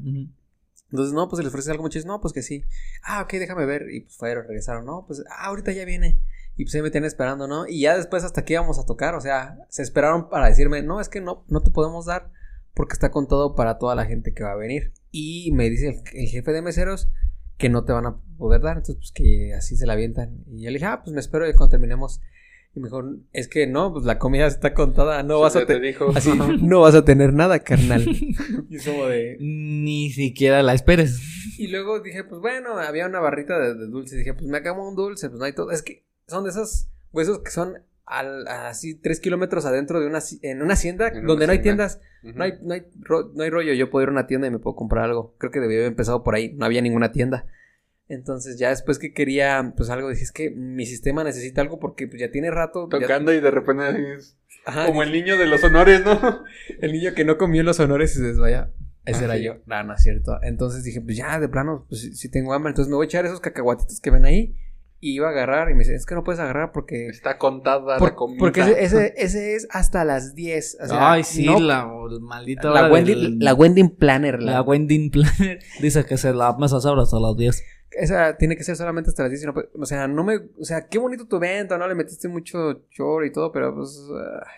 Entonces, 0.91 1.13
no, 1.13 1.27
pues 1.27 1.37
se 1.37 1.43
les 1.43 1.53
ofrece 1.53 1.71
algo 1.71 1.83
muchachos. 1.83 2.05
No, 2.05 2.19
pues 2.19 2.33
que 2.33 2.41
sí. 2.41 2.63
Ah, 3.03 3.21
ok, 3.21 3.33
déjame 3.33 3.65
ver. 3.65 3.91
Y 3.91 4.01
pues 4.01 4.17
fueron, 4.17 4.45
regresaron. 4.47 4.85
No, 4.85 5.05
pues 5.05 5.23
ah, 5.29 5.47
ahorita 5.47 5.71
ya 5.71 5.85
viene. 5.85 6.19
Y 6.55 6.65
pues 6.65 6.75
ahí 6.75 6.81
me 6.81 6.91
tienen 6.91 7.07
esperando, 7.07 7.47
¿no? 7.47 7.67
Y 7.67 7.81
ya 7.81 7.95
después 7.95 8.23
hasta 8.23 8.43
que 8.43 8.53
íbamos 8.53 8.79
a 8.79 8.85
tocar. 8.85 9.15
O 9.15 9.21
sea, 9.21 9.57
se 9.69 9.83
esperaron 9.83 10.29
para 10.29 10.47
decirme, 10.47 10.81
no, 10.81 10.99
es 10.99 11.09
que 11.09 11.21
no, 11.21 11.45
no 11.47 11.61
te 11.61 11.71
podemos 11.71 12.05
dar 12.05 12.31
porque 12.73 12.93
está 12.93 13.11
contado 13.11 13.55
para 13.55 13.77
toda 13.77 13.93
la 13.95 14.05
gente 14.05 14.33
que 14.33 14.43
va 14.43 14.53
a 14.53 14.55
venir. 14.55 14.93
Y 15.11 15.51
me 15.51 15.69
dice 15.69 15.89
el, 15.89 16.19
el 16.19 16.27
jefe 16.27 16.51
de 16.51 16.61
meseros 16.61 17.09
que 17.57 17.69
no 17.69 17.83
te 17.83 17.93
van 17.93 18.07
a 18.07 18.21
poder 18.39 18.61
dar. 18.61 18.77
Entonces, 18.77 18.95
pues 18.95 19.11
que 19.11 19.53
así 19.53 19.75
se 19.75 19.85
la 19.85 19.93
avientan. 19.93 20.43
Y 20.47 20.63
yo 20.63 20.69
le 20.71 20.73
dije, 20.79 20.85
ah, 20.85 21.01
pues 21.03 21.13
me 21.13 21.19
espero 21.19 21.45
cuando 21.55 21.69
terminemos. 21.69 22.21
Y 22.75 22.79
mejor, 22.79 23.17
es 23.33 23.47
que 23.47 23.65
no, 23.67 23.91
pues 23.93 24.05
la 24.05 24.17
comida 24.19 24.45
está 24.47 24.73
contada. 24.73 25.21
No 25.23 25.39
vas 25.39 25.55
a 25.55 25.59
te 25.61 25.65
te- 25.75 25.79
dijo. 25.79 26.09
Así, 26.15 26.31
no 26.61 26.81
vas 26.81 26.95
a 26.95 27.03
tener 27.05 27.33
nada, 27.33 27.59
carnal. 27.59 28.03
y 28.69 28.75
es 28.75 28.85
como 28.85 29.05
de. 29.05 29.37
Ni 29.39 30.09
siquiera 30.11 30.63
la 30.63 30.73
esperes. 30.73 31.19
Y 31.57 31.67
luego 31.67 31.99
dije, 31.99 32.23
pues 32.23 32.39
bueno, 32.41 32.77
había 32.77 33.05
una 33.07 33.19
barrita 33.19 33.59
de, 33.59 33.73
de 33.75 33.87
dulces. 33.87 34.17
Dije, 34.19 34.33
pues 34.33 34.45
me 34.45 34.57
acabo 34.57 34.87
un 34.87 34.95
dulce, 34.95 35.29
pues 35.29 35.39
no 35.39 35.45
hay 35.45 35.53
todo. 35.53 35.71
Es 35.71 35.81
que 35.81 36.05
son 36.27 36.43
de 36.43 36.51
esos 36.51 36.87
huesos 37.11 37.39
que 37.39 37.49
son 37.51 37.73
al- 38.05 38.47
así 38.47 38.93
tres 38.95 39.19
kilómetros 39.19 39.65
adentro 39.65 39.99
de 39.99 40.07
una, 40.07 40.19
en 40.43 40.61
una 40.61 40.73
hacienda 40.73 41.07
En 41.09 41.17
una 41.19 41.27
donde 41.27 41.47
no 41.47 41.53
hay 41.53 41.59
tiendas. 41.61 41.99
No 42.21 42.43
hay, 42.43 42.53
no, 42.61 42.73
hay 42.75 42.83
ro- 42.99 43.31
no 43.33 43.43
hay 43.43 43.49
rollo. 43.49 43.73
Yo 43.73 43.89
puedo 43.89 44.03
ir 44.03 44.09
a 44.09 44.11
una 44.11 44.27
tienda 44.27 44.47
y 44.47 44.51
me 44.51 44.59
puedo 44.59 44.75
comprar 44.75 45.05
algo. 45.05 45.33
Creo 45.39 45.51
que 45.51 45.59
debía 45.59 45.77
haber 45.77 45.87
empezado 45.89 46.23
por 46.23 46.35
ahí. 46.35 46.53
No 46.53 46.65
había 46.65 46.81
ninguna 46.83 47.11
tienda. 47.11 47.47
Entonces 48.09 48.57
ya 48.59 48.69
después 48.69 48.99
que 48.99 49.13
quería, 49.13 49.73
pues 49.77 49.89
algo, 49.89 50.09
dije, 50.09 50.23
es 50.23 50.31
que 50.31 50.49
mi 50.49 50.85
sistema 50.85 51.23
necesita 51.23 51.61
algo 51.61 51.79
porque 51.79 52.07
pues, 52.07 52.19
ya 52.19 52.31
tiene 52.31 52.51
rato. 52.51 52.89
ya- 52.91 52.99
Tocando 52.99 53.31
y 53.33 53.39
de 53.39 53.51
repente 53.51 53.83
así 53.83 54.01
es 54.17 54.35
Ajá, 54.65 54.87
como 54.87 55.03
el 55.03 55.11
niño 55.11 55.37
de 55.37 55.45
los 55.45 55.63
honores, 55.63 56.03
¿no? 56.03 56.43
el 56.81 56.91
niño 56.91 57.13
que 57.13 57.23
no 57.23 57.37
comió 57.37 57.63
los 57.63 57.79
honores 57.79 58.11
y 58.11 58.15
se 58.15 58.23
desvaya. 58.23 58.71
Ese 59.05 59.21
Ah, 59.21 59.25
era 59.25 59.35
sí. 59.37 59.43
yo. 59.43 59.57
No, 59.65 59.83
no 59.83 59.93
es 59.93 60.01
cierto. 60.03 60.37
Entonces 60.41 60.83
dije, 60.83 61.01
pues 61.01 61.15
ya, 61.17 61.39
de 61.39 61.47
plano, 61.47 61.85
pues 61.87 62.01
si, 62.01 62.15
si 62.15 62.29
tengo 62.29 62.53
hambre. 62.53 62.71
Entonces 62.71 62.89
me 62.89 62.95
voy 62.95 63.05
a 63.05 63.07
echar 63.07 63.25
esos 63.25 63.39
cacahuatitos 63.39 64.01
que 64.01 64.09
ven 64.11 64.25
ahí. 64.25 64.55
Y 65.01 65.13
iba 65.15 65.27
a 65.27 65.31
agarrar. 65.31 65.69
Y 65.69 65.73
me 65.73 65.79
dice, 65.79 65.95
es 65.95 66.05
que 66.05 66.13
no 66.15 66.23
puedes 66.23 66.39
agarrar 66.41 66.71
porque. 66.71 67.07
Está 67.07 67.37
contada 67.37 67.97
por- 67.97 68.09
la 68.09 68.15
comida. 68.15 68.39
porque 68.39 68.61
ese, 68.61 68.83
ese, 68.83 69.13
ese 69.17 69.55
es 69.55 69.67
hasta 69.71 70.03
las 70.03 70.35
10. 70.35 70.77
O 70.81 70.87
sea, 70.87 71.11
Ay, 71.13 71.23
sí, 71.23 71.45
no- 71.45 71.59
la 71.59 71.87
maldita 72.21 72.69
la, 72.69 72.91
Wendy, 72.91 73.13
del- 73.15 73.39
la 73.39 73.53
Wendy 73.53 73.87
Planner. 73.89 74.41
La, 74.43 74.51
La 74.53 74.61
Wendy 74.61 75.09
Planner 75.09 75.59
dice 75.81 76.05
que 76.05 76.17
se 76.17 76.33
la 76.33 76.55
mesa 76.57 76.77
abre 76.83 77.01
hasta 77.01 77.19
las 77.19 77.35
10. 77.37 77.63
Esa 77.91 78.37
tiene 78.37 78.55
que 78.55 78.63
ser 78.63 78.75
solamente 78.75 79.09
hasta 79.09 79.23
las 79.23 79.31
10. 79.31 79.43
y 79.43 79.45
no 79.47 79.53
puede- 79.53 79.69
o 79.73 79.85
sea, 79.85 80.07
no 80.07 80.23
me. 80.23 80.35
O 80.59 80.63
sea, 80.65 80.87
qué 80.87 80.99
bonito 80.99 81.27
tu 81.27 81.37
evento, 81.37 81.77
¿no? 81.77 81.87
Le 81.87 81.95
metiste 81.95 82.27
mucho 82.27 82.83
choro 82.89 83.25
y 83.25 83.31
todo. 83.31 83.51
Pero 83.51 83.73
pues. 83.75 83.99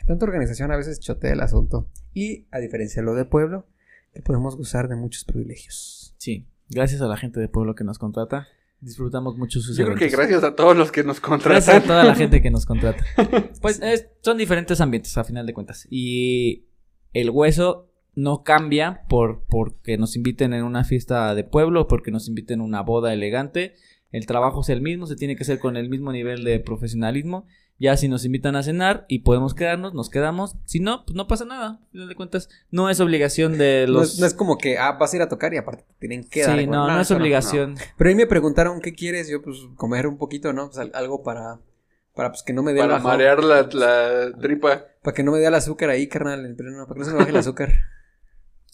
tanta 0.07 0.25
organización 0.25 0.71
a 0.71 0.77
veces 0.77 0.99
chotea 0.99 1.33
el 1.33 1.39
asunto. 1.41 1.87
Y 2.13 2.47
a 2.51 2.59
diferencia 2.59 3.01
de 3.01 3.05
lo 3.05 3.13
de 3.15 3.25
pueblo, 3.25 3.67
que 4.13 4.21
podemos 4.21 4.57
gozar 4.57 4.89
de 4.89 4.95
muchos 4.95 5.23
privilegios. 5.23 6.13
Sí, 6.17 6.45
gracias 6.69 7.01
a 7.01 7.07
la 7.07 7.15
gente 7.15 7.39
de 7.39 7.47
pueblo 7.47 7.73
que 7.75 7.83
nos 7.85 7.99
contrata. 7.99 8.47
Disfrutamos 8.81 9.37
mucho 9.37 9.59
sus 9.59 9.77
Yo 9.77 9.85
creo 9.85 9.95
que 9.97 10.09
gracias 10.09 10.43
a 10.43 10.55
todos 10.55 10.75
los 10.75 10.91
que 10.91 11.03
nos 11.03 11.21
Gracias 11.21 11.69
a 11.69 11.71
contratan. 11.73 11.83
toda 11.87 12.03
la 12.03 12.15
gente 12.15 12.41
que 12.41 12.49
nos 12.51 12.65
contrata. 12.65 13.03
Pues 13.61 13.79
es- 13.81 14.07
son 14.21 14.37
diferentes 14.37 14.81
ambientes 14.81 15.15
a 15.17 15.23
final 15.23 15.45
de 15.45 15.53
cuentas. 15.53 15.87
Y 15.89 16.65
el 17.13 17.29
hueso 17.29 17.91
no 18.15 18.43
cambia 18.43 19.03
por 19.07 19.45
porque 19.47 19.97
nos 19.97 20.15
inviten 20.15 20.53
en 20.53 20.63
una 20.63 20.83
fiesta 20.83 21.33
de 21.35 21.43
pueblo, 21.43 21.87
porque 21.87 22.09
nos 22.11 22.27
inviten 22.27 22.59
a 22.61 22.63
una 22.63 22.81
boda 22.81 23.13
elegante. 23.13 23.75
El 24.11 24.25
trabajo 24.25 24.61
es 24.61 24.69
el 24.69 24.81
mismo, 24.81 25.05
se 25.05 25.15
tiene 25.15 25.35
que 25.35 25.43
hacer 25.43 25.59
con 25.59 25.77
el 25.77 25.87
mismo 25.87 26.11
nivel 26.11 26.43
de 26.43 26.59
profesionalismo. 26.59 27.45
Ya 27.81 27.97
si 27.97 28.07
nos 28.07 28.25
invitan 28.25 28.55
a 28.55 28.61
cenar 28.61 29.05
y 29.07 29.19
podemos 29.19 29.55
quedarnos, 29.55 29.95
nos 29.95 30.11
quedamos. 30.11 30.55
Si 30.65 30.79
no, 30.79 31.03
pues 31.03 31.15
no 31.15 31.25
pasa 31.25 31.45
nada. 31.45 31.79
A 31.81 31.91
final 31.91 32.07
de 32.07 32.15
cuentas, 32.15 32.47
no 32.69 32.91
es 32.91 32.99
obligación 32.99 33.57
de 33.57 33.85
No 33.87 33.93
los... 33.93 34.13
es, 34.13 34.19
no 34.19 34.27
es 34.27 34.35
como 34.35 34.59
que, 34.59 34.77
ah, 34.77 34.91
vas 34.99 35.11
a 35.11 35.15
ir 35.15 35.21
a 35.23 35.29
tocar 35.29 35.51
y 35.53 35.57
aparte 35.57 35.83
te 35.87 35.95
tienen 36.07 36.23
que 36.23 36.43
sí, 36.43 36.47
dar. 36.47 36.67
no, 36.67 36.83
güey. 36.83 36.95
no, 36.95 37.01
es 37.01 37.09
obligación. 37.09 37.75
Pero 37.97 38.09
ahí 38.09 38.15
me 38.15 38.27
preguntaron, 38.27 38.81
¿qué 38.81 38.93
quieres? 38.93 39.27
Yo, 39.29 39.41
pues, 39.41 39.57
comer 39.77 40.05
un 40.05 40.19
poquito, 40.19 40.53
¿no? 40.53 40.67
Pues 40.67 40.77
al- 40.77 40.91
algo 40.93 41.23
para, 41.23 41.59
para 42.13 42.29
pues, 42.29 42.43
que 42.43 42.53
no 42.53 42.61
me 42.61 42.73
dé 42.73 42.81
Para 42.81 42.99
marear 42.99 43.43
la, 43.43 43.63
la 43.73 44.31
tripa. 44.39 44.85
Para 45.01 45.15
que 45.15 45.23
no 45.23 45.31
me 45.31 45.39
dé 45.39 45.47
el 45.47 45.55
azúcar 45.55 45.89
ahí, 45.89 46.07
carnal, 46.07 46.41
para 46.55 46.93
que 46.93 46.99
no 46.99 47.05
se 47.05 47.11
me 47.11 47.17
baje 47.17 47.31
el 47.31 47.37
azúcar. 47.37 47.71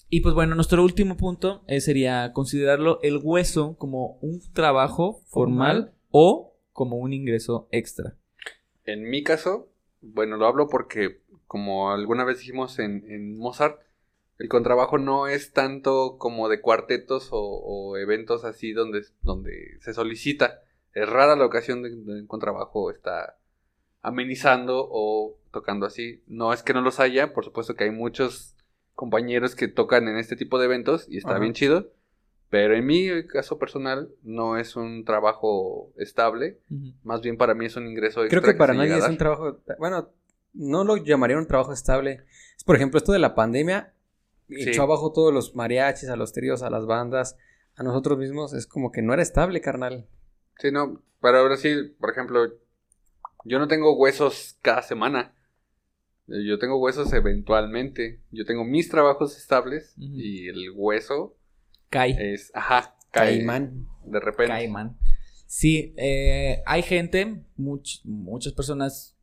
Y 0.10 0.22
pues 0.22 0.34
bueno, 0.36 0.56
nuestro 0.56 0.82
último 0.84 1.18
punto 1.18 1.64
eh, 1.68 1.82
sería 1.82 2.32
considerarlo 2.32 3.00
el 3.04 3.20
hueso 3.22 3.76
como 3.78 4.18
un 4.22 4.40
trabajo 4.54 5.22
formal 5.28 5.94
o 6.12 6.56
como 6.72 6.96
un 6.96 7.12
ingreso 7.12 7.68
extra. 7.72 8.16
En 8.88 9.10
mi 9.10 9.24
caso, 9.24 9.70
bueno, 10.02 10.38
lo 10.38 10.48
hablo 10.48 10.68
porque, 10.70 11.22
como 11.46 11.92
alguna 11.92 12.24
vez 12.24 12.40
dijimos 12.40 12.80
en, 12.80 13.06
en 13.12 13.38
Mozart, 13.38 13.82
el 14.40 14.50
contrabajo 14.50 14.98
no 14.98 15.28
es 15.28 15.54
tanto 15.54 16.18
como 16.18 16.50
de 16.50 16.62
cuartetos 16.62 17.30
o, 17.32 17.40
o 17.40 17.98
eventos 17.98 18.46
así 18.46 18.72
donde, 18.74 19.04
donde 19.22 19.78
se 19.82 19.94
solicita. 19.94 20.62
Es 20.94 21.08
rara 21.08 21.36
la 21.36 21.46
ocasión 21.46 21.84
de, 21.84 21.90
de 21.92 22.22
un 22.22 22.28
contrabajo 22.28 22.90
está 22.90 23.38
amenizando 24.02 24.88
o 24.90 25.38
tocando 25.52 25.86
así. 25.86 26.24
No 26.28 26.54
es 26.54 26.64
que 26.64 26.74
no 26.74 26.82
los 26.82 27.00
haya, 27.00 27.34
por 27.34 27.46
supuesto 27.46 27.76
que 27.76 27.84
hay 27.86 27.92
muchos 27.92 28.56
compañeros 28.96 29.56
que 29.56 29.68
tocan 29.68 30.08
en 30.08 30.18
este 30.18 30.36
tipo 30.36 30.60
de 30.60 30.66
eventos 30.66 31.08
y 31.10 31.18
está 31.18 31.32
Ajá. 31.32 31.40
bien 31.40 31.54
chido. 31.54 31.92
Pero 32.50 32.76
en 32.76 32.86
mi 32.86 33.28
caso 33.28 33.60
personal 33.60 34.10
no 34.24 34.58
es 34.58 34.76
un 34.76 35.04
trabajo 35.04 35.92
estable, 35.98 36.60
más 37.04 37.22
bien 37.22 37.38
para 37.38 37.54
mí 37.54 37.66
es 37.66 37.76
un 37.76 37.88
ingreso 37.88 38.24
extra. 38.24 38.40
Creo 38.42 38.54
que 38.54 38.58
para 38.58 38.74
nadie 38.74 38.98
es 38.98 39.08
un 39.08 39.18
trabajo, 39.18 39.60
bueno, 39.80 40.10
no 40.54 40.84
lo 40.86 40.98
llamaría 40.98 41.38
un 41.38 41.48
trabajo 41.48 41.74
estable. 41.74 42.24
Es, 42.56 42.64
por 42.64 42.76
ejemplo, 42.78 42.98
esto 42.98 43.12
de 43.12 43.20
la 43.20 43.36
pandemia 43.36 43.94
Sí. 44.50 44.70
echó 44.70 44.84
abajo 44.84 45.12
todos 45.12 45.34
los 45.34 45.56
mariachis, 45.56 46.08
a 46.08 46.16
los 46.16 46.32
tríos, 46.32 46.64
a 46.64 46.70
las 46.70 46.86
bandas, 46.86 47.38
a 47.76 47.84
nosotros 47.84 48.18
mismos, 48.18 48.54
es 48.54 48.66
como 48.66 48.94
que 48.94 49.02
no 49.02 49.14
era 49.14 49.22
estable, 49.22 49.60
carnal. 49.60 50.08
Sí, 50.58 50.72
no, 50.72 51.02
pero 51.22 51.40
ahora 51.40 51.58
sí, 51.58 51.76
por 52.00 52.12
ejemplo, 52.12 52.54
yo 53.44 53.60
no 53.60 53.68
tengo 53.68 53.98
huesos 53.98 54.58
cada 54.62 54.82
semana. 54.84 55.34
Yo 56.28 56.60
tengo 56.60 56.78
huesos 56.80 57.12
eventualmente. 57.14 58.22
Yo 58.32 58.46
tengo 58.46 58.66
mis 58.66 58.90
trabajos 58.90 59.38
estables 59.38 59.94
y 59.98 60.48
el 60.50 60.72
hueso 60.76 61.37
Es, 61.92 62.52
ajá, 62.54 62.96
Caimán. 63.12 63.88
de 64.06 64.20
repente. 64.20 64.52
Caimán. 64.52 64.98
Sí, 65.46 65.94
eh, 65.98 66.62
hay 66.66 66.82
gente, 66.82 67.44
much- 67.58 68.02
muchas 68.04 68.54
personas 68.54 69.16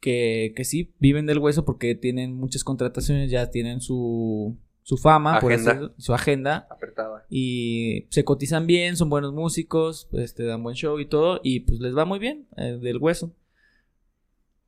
que, 0.00 0.52
que 0.56 0.64
sí 0.64 0.94
viven 0.98 1.26
del 1.26 1.38
hueso 1.38 1.64
porque 1.66 1.94
tienen 1.94 2.34
muchas 2.34 2.64
contrataciones, 2.64 3.30
ya 3.30 3.50
tienen 3.50 3.80
su, 3.82 4.56
su 4.82 4.96
fama, 4.96 5.38
por 5.40 5.52
Agenda. 5.52 5.72
decirlo, 5.74 5.94
su 5.98 6.14
agenda, 6.14 6.66
Apretada. 6.70 7.26
y 7.28 8.06
se 8.08 8.24
cotizan 8.24 8.66
bien, 8.66 8.96
son 8.96 9.10
buenos 9.10 9.34
músicos, 9.34 10.08
pues 10.10 10.34
te 10.34 10.44
dan 10.44 10.62
buen 10.62 10.74
show 10.76 10.98
y 10.98 11.06
todo, 11.06 11.40
y 11.42 11.60
pues 11.60 11.80
les 11.80 11.94
va 11.94 12.06
muy 12.06 12.18
bien 12.18 12.46
eh, 12.56 12.78
del 12.80 12.96
hueso. 12.96 13.34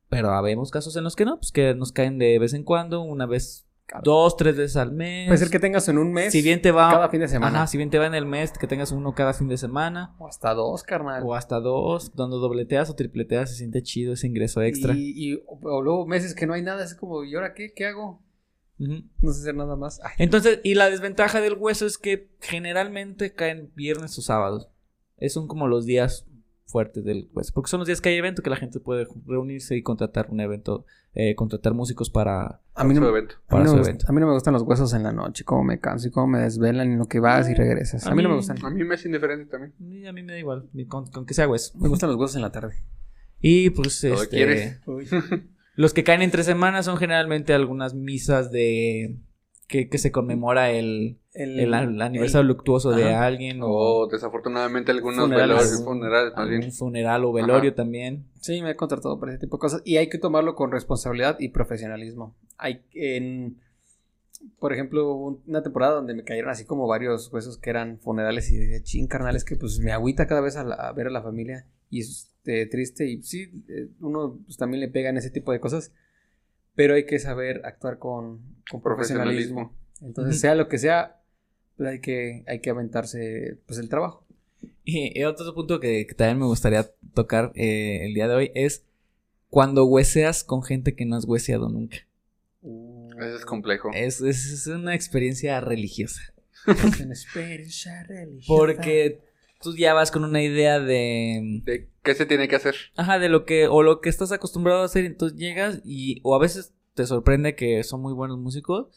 Pero 0.09 0.29
habemos 0.29 0.69
casos 0.69 0.95
en 0.95 1.03
los 1.03 1.15
que 1.15 1.25
no, 1.25 1.37
pues 1.37 1.51
que 1.51 1.73
nos 1.73 1.91
caen 1.91 2.19
de 2.19 2.37
vez 2.37 2.53
en 2.53 2.63
cuando, 2.63 3.01
una 3.01 3.25
vez 3.25 3.65
dos, 4.03 4.35
tres 4.37 4.55
veces 4.57 4.77
al 4.77 4.91
mes. 4.91 5.27
Puede 5.27 5.37
ser 5.37 5.49
que 5.49 5.59
tengas 5.59 5.87
en 5.89 5.97
un 5.97 6.11
mes. 6.11 6.31
si 6.31 6.41
bien 6.41 6.61
te 6.61 6.71
va 6.71 6.89
cada 6.91 7.09
fin 7.09 7.19
de 7.19 7.27
semana. 7.27 7.57
Ajá, 7.59 7.67
si 7.67 7.77
bien 7.77 7.89
te 7.89 7.99
va 7.99 8.07
en 8.07 8.15
el 8.15 8.25
mes, 8.25 8.51
que 8.57 8.67
tengas 8.67 8.91
uno 8.91 9.13
cada 9.13 9.33
fin 9.33 9.47
de 9.47 9.57
semana. 9.57 10.15
O 10.19 10.27
hasta 10.27 10.53
dos, 10.53 10.83
carnal. 10.83 11.21
O 11.25 11.35
hasta 11.35 11.59
dos, 11.59 12.09
cuando 12.15 12.39
dobleteas 12.39 12.89
o 12.89 12.95
tripleteas 12.95 13.49
se 13.51 13.57
siente 13.57 13.83
chido 13.83 14.13
ese 14.13 14.27
ingreso 14.27 14.61
extra. 14.61 14.93
Y, 14.95 15.33
y- 15.33 15.43
o 15.45 15.81
luego 15.81 16.05
meses 16.07 16.33
que 16.33 16.47
no 16.47 16.53
hay 16.53 16.61
nada, 16.63 16.83
es 16.83 16.95
como, 16.95 17.23
¿y 17.23 17.35
ahora 17.35 17.53
qué? 17.53 17.73
¿Qué 17.73 17.85
hago? 17.85 18.23
No 18.77 19.31
sé 19.31 19.41
hacer 19.41 19.55
nada 19.55 19.75
más. 19.75 19.99
Ay, 20.03 20.11
Entonces, 20.17 20.59
y 20.63 20.73
la 20.73 20.89
desventaja 20.89 21.39
del 21.39 21.53
hueso 21.53 21.85
es 21.85 21.97
que 21.97 22.31
generalmente 22.41 23.33
caen 23.33 23.71
viernes 23.75 24.17
o 24.17 24.21
sábados. 24.21 24.67
Esos 25.17 25.35
son 25.35 25.47
como 25.47 25.67
los 25.67 25.85
días 25.85 26.25
fuertes 26.65 27.03
del 27.03 27.29
hueso. 27.33 27.51
Porque 27.53 27.69
son 27.69 27.79
los 27.79 27.87
días 27.87 28.01
que 28.01 28.09
hay 28.09 28.15
evento 28.15 28.41
que 28.41 28.49
la 28.49 28.55
gente 28.55 28.79
puede 28.79 29.07
reunirse 29.25 29.75
y 29.75 29.83
contratar 29.83 30.27
un 30.29 30.39
evento, 30.39 30.85
eh, 31.13 31.35
contratar 31.35 31.73
músicos 31.73 32.09
para, 32.09 32.61
a, 32.73 32.83
mí 32.83 32.95
Su 32.95 33.01
no, 33.01 33.09
evento. 33.09 33.35
a, 33.49 33.57
mí 33.57 33.63
no 33.63 33.69
su 33.69 33.73
me 33.75 33.79
gusta- 33.79 33.89
evento. 33.91 34.05
a 34.09 34.11
mí 34.13 34.19
no 34.21 34.27
me 34.27 34.33
gustan 34.33 34.53
los 34.53 34.63
huesos 34.63 34.93
en 34.93 35.03
la 35.03 35.11
noche, 35.11 35.43
cómo 35.43 35.63
me 35.63 35.79
canso 35.79 36.07
y 36.07 36.11
cómo 36.11 36.27
me 36.27 36.39
desvelan 36.39 36.91
y 36.93 36.95
lo 36.97 37.07
que 37.07 37.19
vas 37.19 37.49
y 37.49 37.53
regresas. 37.53 38.07
A, 38.07 38.11
A 38.11 38.15
mí 38.15 38.23
no 38.23 38.29
me 38.29 38.35
gustan. 38.35 38.57
A 38.65 38.69
mí 38.69 38.83
me 38.83 38.95
es 38.95 39.05
indiferente 39.05 39.45
también. 39.51 39.73
Y 39.79 40.05
a 40.07 40.13
mí 40.13 40.23
me 40.23 40.33
da 40.33 40.39
igual, 40.39 40.69
ni 40.73 40.85
con, 40.85 41.07
con 41.11 41.25
que 41.25 41.33
sea 41.33 41.47
hueso. 41.47 41.77
Me 41.77 41.89
gustan 41.89 42.09
los 42.09 42.17
huesos 42.19 42.35
en 42.37 42.41
la 42.41 42.51
tarde. 42.51 42.75
Y 43.39 43.69
pues 43.71 43.99
Todo 44.01 44.13
este, 44.23 44.35
quieres. 44.37 44.79
los 45.75 45.93
que 45.93 46.03
caen 46.03 46.21
entre 46.21 46.43
semanas 46.43 46.85
son 46.85 46.97
generalmente 46.97 47.53
algunas 47.53 47.93
misas 47.93 48.51
de 48.51 49.17
que, 49.67 49.89
que 49.89 49.97
se 49.97 50.11
conmemora 50.11 50.71
el, 50.71 51.19
El, 51.33 51.59
el, 51.59 51.73
el 51.73 52.01
aniversario 52.01 52.47
luctuoso 52.47 52.91
de 52.91 53.11
Ajá. 53.13 53.25
alguien 53.25 53.61
o 53.63 53.67
O 53.67 54.07
desafortunadamente 54.07 54.91
algunos 54.91 55.19
Funerales. 55.25 55.81
funerales 55.83 56.33
más 56.35 56.47
bien. 56.47 56.61
algún 56.61 56.75
funeral 56.75 57.25
o 57.25 57.33
velorio 57.33 57.71
Ajá. 57.71 57.75
también. 57.77 58.25
Sí, 58.39 58.61
me 58.61 58.71
he 58.71 58.75
contratado 58.75 59.19
para 59.19 59.31
ese 59.31 59.41
tipo 59.41 59.57
de 59.57 59.61
cosas. 59.61 59.81
Y 59.83 59.97
hay 59.97 60.09
que 60.09 60.19
tomarlo 60.19 60.53
con 60.53 60.71
responsabilidad 60.71 61.37
y 61.39 61.49
profesionalismo. 61.49 62.35
Hay 62.57 62.81
en. 62.93 63.57
Por 64.59 64.73
ejemplo, 64.73 65.15
una 65.15 65.63
temporada 65.63 65.95
donde 65.95 66.13
me 66.13 66.23
cayeron 66.23 66.51
así 66.51 66.65
como 66.65 66.85
varios 66.85 67.31
huesos 67.31 67.57
que 67.57 67.69
eran 67.69 67.97
funerales 67.99 68.51
y 68.51 68.57
decía, 68.57 68.83
ching, 68.83 69.07
carnal, 69.07 69.35
es 69.37 69.45
que 69.45 69.55
pues 69.55 69.79
me 69.79 69.93
agüita 69.93 70.27
cada 70.27 70.41
vez 70.41 70.57
a, 70.57 70.63
la- 70.65 70.75
a 70.75 70.91
ver 70.91 71.07
a 71.07 71.11
la 71.11 71.21
familia 71.23 71.65
y 71.89 72.01
es 72.01 72.29
este, 72.37 72.65
triste 72.65 73.07
y 73.09 73.21
sí, 73.23 73.63
eh, 73.69 73.87
uno 74.01 74.37
pues, 74.45 74.57
también 74.57 74.81
le 74.81 74.89
pega 74.89 75.09
en 75.09 75.15
ese 75.17 75.29
tipo 75.29 75.53
de 75.53 75.61
cosas, 75.61 75.93
pero 76.75 76.93
hay 76.95 77.05
que 77.05 77.19
saber 77.19 77.61
actuar 77.63 77.99
con, 77.99 78.41
con 78.69 78.81
profesionalismo. 78.81 79.71
Profesionalismo. 79.71 79.83
Entonces, 80.01 80.41
sea 80.41 80.55
lo 80.55 80.67
que 80.67 80.77
sea, 80.77 81.21
pues, 81.77 81.89
hay 81.89 81.99
que, 82.01 82.43
hay 82.47 82.59
que 82.59 82.69
aventarse 82.69 83.57
pues 83.65 83.79
el 83.79 83.89
trabajo. 83.89 84.25
Y, 84.85 85.17
y 85.17 85.23
otro 85.23 85.53
punto 85.53 85.79
que, 85.79 86.05
que 86.05 86.13
también 86.13 86.39
me 86.39 86.45
gustaría 86.45 86.89
tocar 87.13 87.51
eh, 87.55 88.05
el 88.05 88.13
día 88.13 88.27
de 88.27 88.35
hoy 88.35 88.51
es 88.53 88.85
cuando 89.49 89.85
hueseas 89.85 90.43
con 90.43 90.63
gente 90.63 90.95
que 90.95 91.05
no 91.05 91.15
has 91.15 91.25
hueseado 91.25 91.69
nunca. 91.69 91.97
Eso 92.61 93.35
es 93.35 93.45
complejo. 93.45 93.91
Es, 93.93 94.21
es, 94.21 94.51
es 94.51 94.67
una 94.67 94.95
experiencia 94.95 95.61
religiosa. 95.61 96.21
Una 96.65 97.13
experiencia 97.13 98.03
religiosa. 98.03 98.47
Porque 98.47 99.21
tú 99.61 99.75
ya 99.75 99.93
vas 99.93 100.11
con 100.11 100.23
una 100.23 100.41
idea 100.41 100.79
de... 100.79 101.61
¿De 101.63 101.89
qué 102.01 102.15
se 102.15 102.25
tiene 102.25 102.47
que 102.47 102.55
hacer? 102.55 102.75
Ajá, 102.95 103.19
de 103.19 103.29
lo 103.29 103.45
que... 103.45 103.67
O 103.67 103.83
lo 103.83 104.01
que 104.01 104.09
estás 104.09 104.31
acostumbrado 104.31 104.81
a 104.81 104.85
hacer. 104.85 105.05
Entonces 105.05 105.37
llegas 105.37 105.81
y... 105.85 106.19
O 106.23 106.35
a 106.35 106.39
veces 106.39 106.73
te 106.95 107.05
sorprende 107.05 107.55
que 107.55 107.83
son 107.83 108.01
muy 108.01 108.13
buenos 108.13 108.39
músicos. 108.39 108.87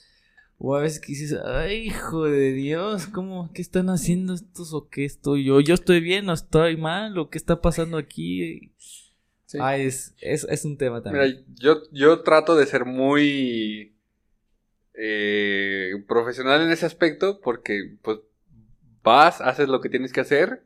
O 0.59 0.75
a 0.75 0.81
veces 0.81 1.01
que 1.01 1.09
dices, 1.09 1.39
ay, 1.45 1.87
hijo 1.89 2.25
de 2.25 2.53
Dios, 2.53 3.07
¿cómo? 3.09 3.51
¿Qué 3.53 3.61
están 3.61 3.91
haciendo 3.91 4.35
estos 4.35 4.73
o 4.73 4.89
qué 4.89 5.05
estoy 5.05 5.45
yo? 5.45 5.61
¿Yo 5.61 5.75
estoy 5.75 6.01
bien 6.01 6.29
o 6.31 6.33
estoy 6.33 6.77
mal? 6.77 7.19
¿O 7.19 7.29
qué 7.29 7.37
está 7.37 7.61
pasando 7.61 7.99
aquí? 7.99 8.73
Sí. 9.45 9.59
Ah, 9.61 9.77
es, 9.77 10.15
es, 10.21 10.45
es 10.45 10.65
un 10.65 10.79
tema 10.79 11.03
también. 11.03 11.25
Mira, 11.25 11.45
yo, 11.57 11.83
yo 11.93 12.23
trato 12.23 12.57
de 12.57 12.67
ser 12.67 12.87
muy 12.87 13.95
eh, 14.95 15.93
profesional 16.09 16.63
en 16.63 16.71
ese 16.71 16.87
aspecto 16.87 17.41
porque 17.41 17.97
pues 18.03 18.21
vas, 19.03 19.43
haces 19.43 19.69
lo 19.69 19.81
que 19.83 19.91
tienes 19.91 20.13
que 20.13 20.21
hacer, 20.21 20.63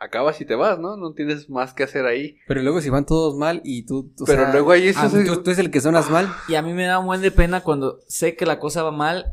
acabas 0.00 0.40
y 0.40 0.44
te 0.46 0.54
vas, 0.56 0.78
¿no? 0.78 0.96
No 0.96 1.12
tienes 1.12 1.48
más 1.50 1.72
que 1.74 1.82
hacer 1.84 2.06
ahí. 2.06 2.38
Pero 2.48 2.62
luego 2.62 2.80
si 2.80 2.90
van 2.90 3.06
todos 3.06 3.36
mal 3.36 3.60
y 3.64 3.84
tú... 3.84 4.10
o 4.20 4.24
Pero 4.24 4.42
sea, 4.44 4.52
luego 4.52 4.72
ahí 4.72 4.88
eso 4.88 5.08
se- 5.08 5.24
tú, 5.24 5.42
tú 5.42 5.50
eres 5.50 5.58
el 5.58 5.70
que 5.70 5.80
sonas 5.80 6.10
mal. 6.10 6.28
Y 6.48 6.54
a 6.56 6.62
mí 6.62 6.72
me 6.72 6.84
da 6.86 6.98
un 6.98 7.06
buen 7.06 7.20
de 7.20 7.30
pena 7.30 7.60
cuando 7.62 8.00
sé 8.08 8.34
que 8.34 8.46
la 8.46 8.58
cosa 8.58 8.82
va 8.82 8.90
mal 8.92 9.32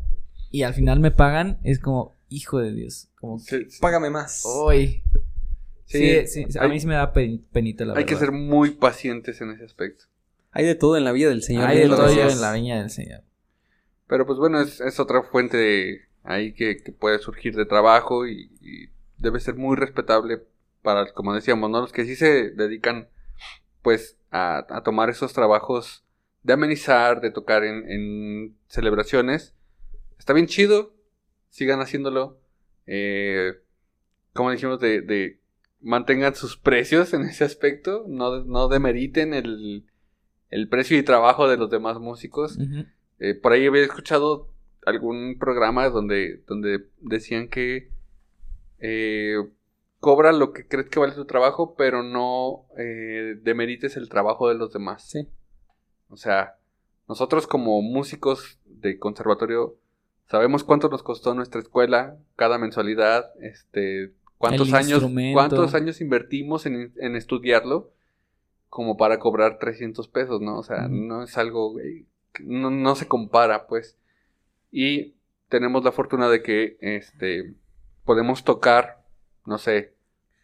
y 0.52 0.64
al 0.64 0.74
final 0.74 1.00
me 1.00 1.12
pagan. 1.12 1.60
Es 1.64 1.80
como, 1.80 2.16
hijo 2.30 2.60
de 2.60 2.74
Dios. 2.74 3.10
Como 3.20 3.42
Págame 3.82 4.10
más. 4.10 4.44
¡Uy! 4.46 5.02
Sí, 5.86 6.28
sí, 6.28 6.46
a 6.60 6.64
hay, 6.64 6.70
mí 6.70 6.80
sí 6.82 6.86
me 6.88 6.96
da 6.96 7.14
pen- 7.14 7.46
penita 7.54 7.86
la 7.86 7.94
hay 7.94 8.04
verdad. 8.04 8.10
que 8.10 8.20
ser 8.20 8.32
muy 8.34 8.72
pacientes 8.72 9.40
en 9.40 9.52
ese 9.52 9.64
aspecto. 9.64 10.04
Hay 10.52 10.66
de 10.66 10.76
todo 10.76 10.98
en 10.98 11.06
la 11.06 11.14
vida 11.14 11.30
del 11.30 11.44
Señor. 11.44 11.64
Hay 11.66 11.76
de 11.78 11.82
bien 11.86 11.92
lo 11.92 11.96
todo 11.98 12.10
en 12.30 12.42
la 12.42 12.52
viña 12.52 12.78
del 12.80 12.90
Señor. 12.90 13.22
Pero 14.08 14.26
pues 14.26 14.38
bueno, 14.38 14.60
es, 14.60 14.82
es 14.82 15.00
otra 15.00 15.24
fuente 15.24 15.56
de 15.56 16.02
ahí 16.24 16.54
que, 16.54 16.78
que 16.78 16.92
puede 16.92 17.20
surgir 17.20 17.56
de 17.56 17.66
trabajo 17.66 18.28
y, 18.28 18.52
y 18.62 18.90
debe 19.18 19.40
ser 19.40 19.56
muy 19.56 19.78
respetable 19.78 20.42
para, 20.88 21.12
como 21.12 21.34
decíamos, 21.34 21.70
¿no? 21.70 21.82
Los 21.82 21.92
que 21.92 22.06
sí 22.06 22.16
se 22.16 22.52
dedican 22.52 23.10
pues 23.82 24.18
a, 24.32 24.66
a 24.70 24.84
tomar 24.84 25.10
esos 25.10 25.34
trabajos 25.34 26.06
de 26.44 26.54
amenizar, 26.54 27.20
de 27.20 27.30
tocar 27.30 27.66
en, 27.66 27.92
en 27.92 28.58
celebraciones. 28.70 29.54
Está 30.18 30.32
bien 30.32 30.48
chido, 30.48 30.96
sigan 31.50 31.82
haciéndolo. 31.82 32.40
Eh, 32.86 33.52
como 34.32 34.52
dijimos, 34.52 34.80
de, 34.80 35.02
de 35.02 35.42
mantengan 35.82 36.36
sus 36.36 36.56
precios 36.56 37.14
en 37.14 37.24
ese 37.24 37.44
aspecto, 37.44 38.06
no, 38.08 38.46
no 38.46 38.70
demeriten 38.70 39.34
el, 39.34 39.84
el 40.50 40.70
precio 40.70 40.98
y 40.98 41.04
trabajo 41.04 41.50
de 41.50 41.58
los 41.58 41.70
demás 41.70 42.00
músicos. 42.00 42.58
Eh, 43.20 43.36
por 43.36 43.52
ahí 43.52 43.68
había 43.68 43.84
escuchado 43.84 44.54
algún 44.86 45.38
programa 45.38 45.90
donde, 45.90 46.44
donde 46.48 46.88
decían 47.02 47.50
que 47.50 47.92
eh, 48.80 49.36
cobra 50.00 50.32
lo 50.32 50.54
que 50.54 50.68
crees 50.68 50.90
que 50.90 51.00
vale 51.00 51.14
tu 51.14 51.26
trabajo, 51.26 51.76
pero 51.76 52.04
no 52.04 52.66
eh, 52.78 53.36
demerites 53.42 53.98
el 53.98 54.10
trabajo 54.10 54.50
de 54.50 54.56
los 54.56 54.72
demás. 54.72 55.10
Sí. 55.10 55.28
O 56.10 56.18
sea, 56.18 56.58
nosotros 57.08 57.48
como 57.48 57.82
músicos 57.82 58.60
de 58.66 59.00
conservatorio 59.00 59.76
sabemos 60.30 60.64
cuánto 60.64 60.90
nos 60.90 61.04
costó 61.04 61.34
nuestra 61.34 61.62
escuela, 61.62 62.18
cada 62.36 62.58
mensualidad, 62.58 63.32
este, 63.42 64.14
cuántos 64.38 64.70
El 64.70 64.76
años, 64.76 65.04
cuántos 65.34 65.74
años 65.74 66.02
invertimos 66.02 66.66
en, 66.66 66.94
en 66.98 67.16
estudiarlo 67.16 67.92
como 68.70 68.98
para 68.98 69.20
cobrar 69.20 69.58
300 69.60 70.08
pesos, 70.08 70.42
¿no? 70.42 70.58
O 70.58 70.64
sea, 70.64 70.88
no 70.88 71.24
es 71.24 71.38
algo, 71.38 71.76
no, 72.42 72.70
no 72.70 72.96
se 72.96 73.08
compara, 73.08 73.68
pues. 73.68 73.98
Y 74.72 75.16
tenemos 75.50 75.84
la 75.84 75.92
fortuna 75.92 76.30
de 76.30 76.44
que, 76.44 76.78
este, 76.82 77.56
podemos 78.04 78.44
tocar, 78.44 78.97
no 79.48 79.58
sé, 79.58 79.94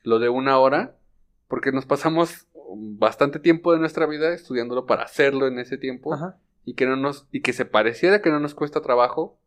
lo 0.03 0.17
de 0.17 0.29
una 0.29 0.57
hora, 0.57 0.95
porque 1.47 1.71
nos 1.71 1.85
pasamos 1.85 2.47
bastante 2.75 3.37
tiempo 3.39 3.71
de 3.73 3.79
nuestra 3.79 4.07
vida 4.07 4.33
estudiándolo 4.33 4.87
para 4.87 5.03
hacerlo 5.03 5.45
en 5.47 5.59
ese 5.59 5.77
tiempo 5.77 6.13
Ajá. 6.15 6.39
y 6.65 6.73
que 6.73 6.87
no 6.87 6.95
nos 6.95 7.27
y 7.31 7.41
que 7.41 7.53
se 7.53 7.65
pareciera 7.65 8.21
que 8.23 8.31
no 8.31 8.39
nos 8.39 8.55
cuesta 8.55 8.81
trabajo, 8.81 9.37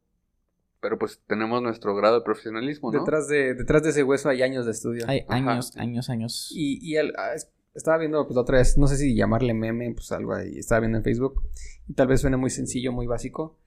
pero 0.81 0.99
pues 0.99 1.21
tenemos 1.27 1.61
nuestro 1.63 1.97
grado 1.97 2.21
de 2.21 2.25
profesionalismo, 2.25 2.93
¿no? 2.93 3.01
Detrás, 3.01 3.27
de, 3.27 3.55
detrás 3.55 3.83
de 3.83 3.91
ese 3.91 4.05
hueso 4.05 4.29
hay 4.29 4.43
años 4.43 4.67
de 4.67 4.71
estudio. 4.73 5.05
Hay 5.09 5.25
Ajá. 5.29 5.35
años, 5.53 5.77
años, 5.77 6.09
años. 6.11 6.53
Y, 6.55 6.79
y 6.87 6.97
el- 6.97 7.13
ah, 7.17 7.35
es- 7.35 7.51
estaba 7.75 7.99
viendo 7.99 8.25
pues 8.25 8.37
la 8.37 8.43
otra 8.43 8.59
vez, 8.59 8.79
no 8.79 8.87
sé 8.87 8.97
si 8.97 9.15
llamarle 9.17 9.53
meme, 9.55 9.93
pues 9.95 10.13
algo 10.13 10.35
ahí, 10.35 10.59
estaba 10.59 10.81
viendo 10.81 10.99
en 10.99 11.05
Facebook. 11.05 11.43
Y 11.89 11.95
tal 11.95 12.07
vez 12.07 12.21
suene 12.21 12.37
muy 12.37 12.51
sencillo, 12.51 12.93
muy 12.93 13.07
básico. 13.07 13.59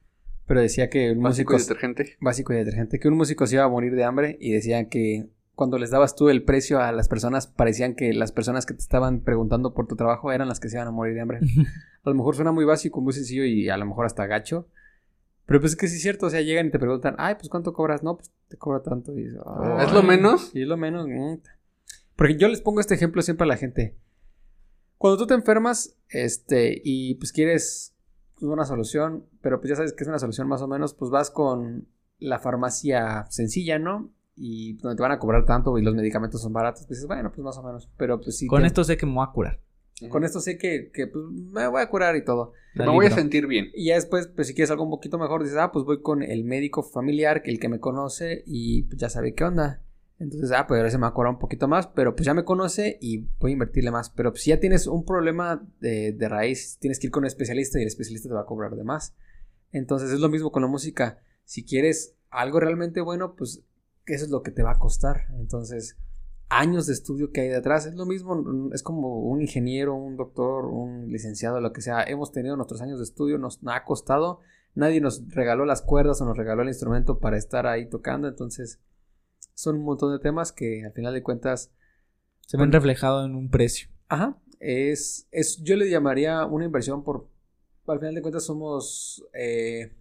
Pero 0.48 0.62
decía 0.62 0.90
que 0.90 1.12
un 1.12 1.22
Básico 1.22 1.54
músico 1.54 1.56
y 1.56 1.60
detergente. 1.76 2.18
básico 2.22 2.54
y 2.54 2.56
detergente, 2.56 3.00
que 3.00 3.08
un 3.08 3.16
músico 3.18 3.46
se 3.46 3.56
iba 3.56 3.66
a 3.66 3.70
morir 3.70 3.94
de 3.96 4.04
hambre 4.04 4.38
y 4.40 4.52
decían 4.54 4.88
que 4.90 5.30
cuando 5.60 5.78
les 5.78 5.90
dabas 5.90 6.16
tú 6.16 6.30
el 6.30 6.46
precio 6.46 6.80
a 6.80 6.94
las 6.94 7.10
personas, 7.10 7.46
parecían 7.46 7.94
que 7.94 8.14
las 8.14 8.32
personas 8.32 8.66
que 8.66 8.74
te 8.74 8.80
estaban 8.80 9.20
preguntando 9.26 9.74
por 9.74 9.88
tu 9.88 9.98
trabajo 9.98 10.32
eran 10.32 10.48
las 10.48 10.62
que 10.62 10.70
se 10.70 10.78
iban 10.78 10.88
a 10.88 10.92
morir 10.92 11.16
de 11.16 11.20
hambre. 11.20 11.40
A 12.06 12.10
lo 12.10 12.16
mejor 12.16 12.34
suena 12.38 12.54
muy 12.54 12.64
básico, 12.64 13.02
muy 13.02 13.12
sencillo 13.12 13.44
y 13.44 13.68
a 13.68 13.76
lo 13.76 13.86
mejor 13.86 14.06
hasta 14.06 14.26
gacho. 14.26 14.70
Pero 15.46 15.60
pues 15.60 15.74
es 15.74 15.78
que 15.78 15.90
sí 15.90 15.98
es 15.98 16.02
cierto, 16.02 16.28
o 16.28 16.30
sea, 16.30 16.40
llegan 16.40 16.68
y 16.68 16.72
te 16.72 16.80
preguntan, 16.80 17.16
ay, 17.18 17.36
pues 17.36 17.50
¿cuánto 17.50 17.74
cobras? 17.74 18.04
No, 18.04 18.16
pues 18.16 18.32
te 18.48 18.56
cobro 18.56 18.82
tanto. 18.82 19.12
Y. 19.20 19.26
¿Es 19.26 19.92
lo 19.92 20.02
menos? 20.02 20.56
Y 20.56 20.62
es 20.62 20.68
lo 20.70 20.78
menos. 20.78 21.10
Porque 22.16 22.38
yo 22.38 22.48
les 22.48 22.62
pongo 22.62 22.80
este 22.80 22.96
ejemplo 22.96 23.22
siempre 23.22 23.44
a 23.44 23.48
la 23.48 23.58
gente. 23.58 23.98
Cuando 24.98 25.18
tú 25.18 25.28
te 25.28 25.34
enfermas, 25.34 25.98
este, 26.08 26.82
y 26.86 27.16
pues 27.16 27.34
quieres 27.34 27.98
una 28.40 28.64
solución, 28.64 29.26
pero 29.42 29.60
pues 29.60 29.72
ya 29.72 29.76
sabes 29.76 29.92
que 29.92 30.06
es 30.06 30.08
una 30.08 30.20
solución 30.20 30.48
más 30.48 30.62
o 30.62 30.70
menos, 30.70 30.94
pues 30.94 31.12
vas 31.12 31.30
con 31.30 31.90
la 32.18 32.40
farmacia 32.40 33.26
sencilla, 33.30 33.78
¿no? 33.78 34.14
Y 34.42 34.74
donde 34.78 34.96
te 34.96 35.02
van 35.02 35.12
a 35.12 35.20
cobrar 35.20 35.46
tanto 35.46 35.78
y 35.78 35.82
los 35.84 35.94
medicamentos 35.96 36.42
son 36.42 36.54
baratos, 36.54 36.86
pues 36.86 37.00
dices, 37.00 37.08
bueno, 37.08 37.30
pues 37.30 37.44
más 37.44 37.58
o 37.58 37.64
menos. 37.64 37.90
Pero 37.98 38.22
pues 38.22 38.38
sí. 38.38 38.48
Con 38.48 38.62
te- 38.62 38.68
esto 38.68 38.84
sé 38.86 38.96
que 38.96 39.06
me 39.06 39.14
voy 39.14 39.26
a 39.28 39.32
curar. 39.34 39.60
con 40.10 40.24
esto 40.24 40.40
sé 40.40 40.58
que, 40.58 40.92
que, 40.94 41.08
pues, 41.08 41.26
me 41.30 41.68
voy 41.68 41.82
a 41.82 41.90
curar 41.90 42.16
y 42.16 42.24
todo. 42.24 42.54
Me 42.76 42.88
voy 42.88 43.08
a 43.08 43.12
sentir 43.12 43.48
bien. 43.48 43.68
Y 43.74 43.88
ya 43.88 43.96
después, 43.96 44.28
pues 44.28 44.48
si 44.48 44.54
quieres 44.54 44.72
algo 44.72 44.84
un 44.86 44.90
poquito 44.92 45.18
mejor, 45.20 45.44
dices, 45.44 45.58
ah, 45.58 45.72
pues 45.74 45.84
voy 45.84 46.02
con 46.02 46.24
el 46.24 46.46
médico 46.46 46.84
familiar, 46.84 47.42
que 47.44 47.52
el 47.52 47.60
que 47.60 47.68
me 47.68 47.80
conoce 47.82 48.44
y 48.46 48.84
pues, 48.84 48.98
ya 48.98 49.10
sabe 49.10 49.34
qué 49.36 49.44
onda. 49.44 49.84
Entonces, 50.20 50.52
ah, 50.54 50.68
pues 50.68 50.78
ahora 50.78 50.90
se 50.90 50.98
me 50.98 51.02
va 51.04 51.08
a 51.10 51.14
cobrar 51.14 51.34
un 51.34 51.40
poquito 51.40 51.68
más, 51.68 51.88
pero 51.88 52.16
pues 52.16 52.26
ya 52.26 52.34
me 52.34 52.44
conoce 52.46 52.98
y 53.02 53.28
voy 53.40 53.52
a 53.52 53.54
invertirle 53.54 53.92
más. 53.92 54.10
Pero 54.10 54.32
pues, 54.32 54.44
si 54.44 54.52
ya 54.52 54.60
tienes 54.62 54.88
un 54.88 55.04
problema 55.04 55.66
de, 55.82 56.14
de 56.14 56.30
raíz, 56.30 56.78
tienes 56.80 57.00
que 57.00 57.08
ir 57.08 57.12
con 57.12 57.24
un 57.24 57.28
especialista 57.28 57.78
y 57.80 57.82
el 57.82 57.88
especialista 57.88 58.30
te 58.30 58.36
va 58.36 58.42
a 58.42 58.46
cobrar 58.46 58.76
de 58.76 58.84
más. 58.86 59.16
Entonces 59.72 60.12
es 60.12 60.20
lo 60.20 60.30
mismo 60.30 60.52
con 60.52 60.62
la 60.62 60.68
música. 60.70 61.20
Si 61.44 61.66
quieres 61.66 62.16
algo 62.30 62.60
realmente 62.60 63.02
bueno, 63.02 63.36
pues 63.36 63.64
eso 64.06 64.26
es 64.26 64.32
lo 64.32 64.42
que 64.44 64.52
te 64.52 64.64
va 64.64 64.72
a 64.72 64.80
costar. 64.80 65.28
Entonces, 65.38 65.98
años 66.50 66.88
de 66.88 66.94
estudio 66.94 67.32
que 67.32 67.42
hay 67.42 67.50
detrás, 67.50 67.86
es 67.86 67.96
lo 67.96 68.06
mismo, 68.06 68.72
es 68.74 68.84
como 68.84 69.22
un 69.22 69.42
ingeniero, 69.42 69.96
un 69.96 70.18
doctor, 70.18 70.66
un 70.66 71.12
licenciado, 71.12 71.62
lo 71.62 71.74
que 71.74 71.82
sea. 71.82 72.04
Hemos 72.04 72.32
tenido 72.32 72.56
nuestros 72.56 72.82
años 72.82 73.00
de 73.00 73.04
estudio, 73.04 73.38
nos 73.38 73.60
ha 73.68 73.84
costado. 73.84 74.40
Nadie 74.76 75.02
nos 75.02 75.28
regaló 75.34 75.66
las 75.66 75.82
cuerdas 75.82 76.22
o 76.22 76.26
nos 76.26 76.38
regaló 76.38 76.62
el 76.62 76.68
instrumento 76.70 77.20
para 77.20 77.38
estar 77.38 77.68
ahí 77.68 77.90
tocando. 77.90 78.28
Entonces, 78.28 78.80
son 79.54 79.78
un 79.78 79.84
montón 79.84 80.12
de 80.12 80.20
temas 80.20 80.52
que 80.52 80.86
al 80.86 80.94
final 80.94 81.14
de 81.14 81.24
cuentas 81.24 81.72
se 82.48 82.58
ven 82.58 82.72
reflejados 82.72 83.26
en 83.26 83.36
un 83.36 83.50
precio. 83.50 83.90
Ajá, 84.08 84.42
es, 84.60 85.28
es, 85.32 85.62
yo 85.64 85.76
le 85.76 85.90
llamaría 85.90 86.46
una 86.46 86.66
inversión 86.66 87.04
por, 87.04 87.28
al 87.88 88.00
final 88.00 88.16
de 88.16 88.22
cuentas 88.22 88.46
somos 88.46 89.24
eh, 89.34 89.96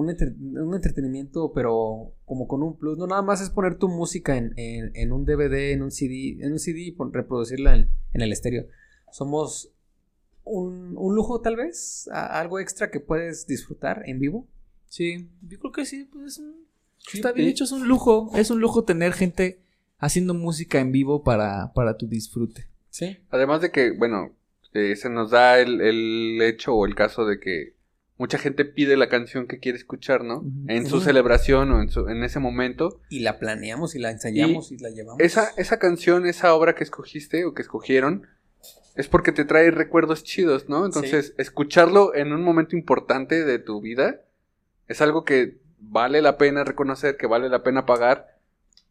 un, 0.00 0.74
entretenimiento, 0.74 1.52
pero 1.52 2.12
como 2.24 2.46
con 2.46 2.62
un 2.62 2.76
plus, 2.76 2.98
no 2.98 3.06
nada 3.06 3.22
más 3.22 3.40
es 3.40 3.50
poner 3.50 3.78
tu 3.78 3.88
música 3.88 4.36
en, 4.36 5.12
un 5.12 5.24
DVD, 5.24 5.72
en 5.72 5.82
un 5.82 5.90
CD, 5.90 6.38
en 6.40 6.52
un 6.52 6.58
CD 6.58 6.80
y 6.80 6.96
reproducirla 7.12 7.76
en, 7.76 7.90
el 8.12 8.32
estéreo. 8.32 8.66
Somos 9.12 9.72
un, 10.44 10.94
lujo 10.94 11.40
tal 11.40 11.56
vez, 11.56 12.08
algo 12.12 12.60
extra 12.60 12.90
que 12.90 13.00
puedes 13.00 13.46
disfrutar 13.46 14.02
en 14.06 14.18
vivo. 14.18 14.46
Sí, 14.88 15.28
yo 15.42 15.58
creo 15.58 15.72
que 15.72 15.84
sí, 15.84 16.08
pues 16.12 16.40
está 17.12 17.32
bien 17.32 17.48
hecho, 17.48 17.64
es 17.64 17.72
un 17.72 17.88
lujo, 17.88 18.30
es 18.36 18.50
un 18.50 18.60
lujo 18.60 18.84
tener 18.84 19.12
gente 19.12 19.60
haciendo 19.98 20.34
música 20.34 20.78
en 20.80 20.92
vivo 20.92 21.22
para, 21.22 21.72
para 21.72 21.96
tu 21.96 22.06
disfrute. 22.06 22.68
Sí. 22.90 23.18
Además 23.30 23.60
de 23.60 23.70
que, 23.70 23.92
bueno, 23.92 24.34
eh, 24.72 24.94
se 24.96 25.08
nos 25.08 25.30
da 25.30 25.58
el, 25.58 26.40
hecho 26.42 26.74
o 26.74 26.84
el 26.84 26.94
caso 26.94 27.24
de 27.24 27.40
que 27.40 27.75
mucha 28.18 28.38
gente 28.38 28.64
pide 28.64 28.96
la 28.96 29.08
canción 29.08 29.46
que 29.46 29.58
quiere 29.58 29.78
escuchar, 29.78 30.24
¿no? 30.24 30.44
En 30.68 30.86
su 30.86 31.00
celebración 31.00 31.70
o 31.72 31.82
en, 31.82 31.90
su, 31.90 32.08
en 32.08 32.24
ese 32.24 32.38
momento. 32.38 33.00
Y 33.10 33.20
la 33.20 33.38
planeamos 33.38 33.94
y 33.94 33.98
la 33.98 34.10
ensayamos 34.10 34.72
y, 34.72 34.78
la 34.78 34.90
llevamos. 34.90 35.20
Esa, 35.20 35.50
esa 35.56 35.78
canción, 35.78 36.26
esa 36.26 36.54
obra 36.54 36.74
que 36.74 36.84
escogiste 36.84 37.44
o 37.44 37.54
que 37.54 37.62
escogieron, 37.62 38.26
es 38.96 39.08
porque 39.08 39.32
te 39.32 39.44
trae 39.44 39.70
recuerdos 39.70 40.24
chidos, 40.24 40.68
¿no? 40.68 40.86
Entonces, 40.86 41.34
escucharlo 41.36 42.14
en 42.14 42.32
un 42.32 42.42
momento 42.42 42.76
importante 42.76 43.44
de 43.44 43.58
tu 43.58 43.80
vida 43.80 44.22
es 44.88 45.00
algo 45.02 45.24
que 45.24 45.58
vale 45.78 46.22
la 46.22 46.38
pena 46.38 46.64
reconocer, 46.64 47.16
que 47.16 47.26
vale 47.26 47.48
la 47.48 47.62
pena 47.62 47.84
pagar 47.84 48.36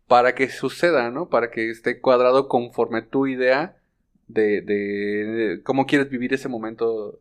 para 0.08 0.36
que 0.36 0.50
suceda, 0.50 1.10
¿no? 1.10 1.30
Para 1.30 1.50
que 1.50 1.72
esté 1.72 2.00
cuadrado 2.00 2.48
conforme 2.48 3.02
tu 3.02 3.26
idea 3.26 3.78
de, 4.28 4.62
de, 4.62 5.62
cómo 5.64 5.86
quieres 5.86 6.10
vivir 6.10 6.34
ese 6.34 6.50
momento 6.50 7.20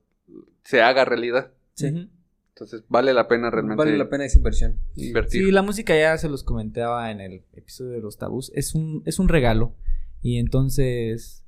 se 0.63 0.83
haga 0.83 1.05
realidad. 1.05 1.53
Sí. 1.75 2.11
Entonces 2.51 2.85
vale 2.89 3.13
la 3.13 3.27
pena 3.27 3.51
realmente. 3.51 3.77
Vale 3.77 3.99
la 3.99 4.09
pena 4.09 4.25
esa 4.25 4.39
inversión. 4.39 4.79
Invertir. 4.95 5.45
Sí, 5.45 5.51
la 5.51 5.63
música 5.63 5.97
ya 5.97 6.17
se 6.19 6.29
los 6.29 6.45
comentaba 6.45 7.11
en 7.11 7.21
el 7.21 7.43
episodio 7.53 7.93
de 7.93 8.01
los 8.01 8.17
tabús. 8.17 8.53
Es 8.55 8.75
un, 8.75 9.03
es 9.07 9.19
un 9.19 9.29
regalo. 9.29 9.75
Y 10.23 10.39
entonces 10.39 11.45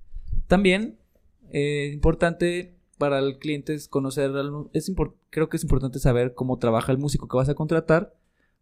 también 0.48 0.98
es 1.48 1.52
eh, 1.52 1.90
importante 1.92 2.76
para 2.98 3.18
el 3.18 3.38
cliente 3.38 3.74
es 3.74 3.88
conocer, 3.88 4.32
es 4.72 4.90
creo 5.30 5.48
que 5.48 5.56
es 5.56 5.62
importante 5.62 5.98
saber 5.98 6.34
cómo 6.34 6.58
trabaja 6.58 6.92
el 6.92 6.98
músico 6.98 7.28
que 7.28 7.36
vas 7.36 7.48
a 7.48 7.54
contratar 7.54 8.14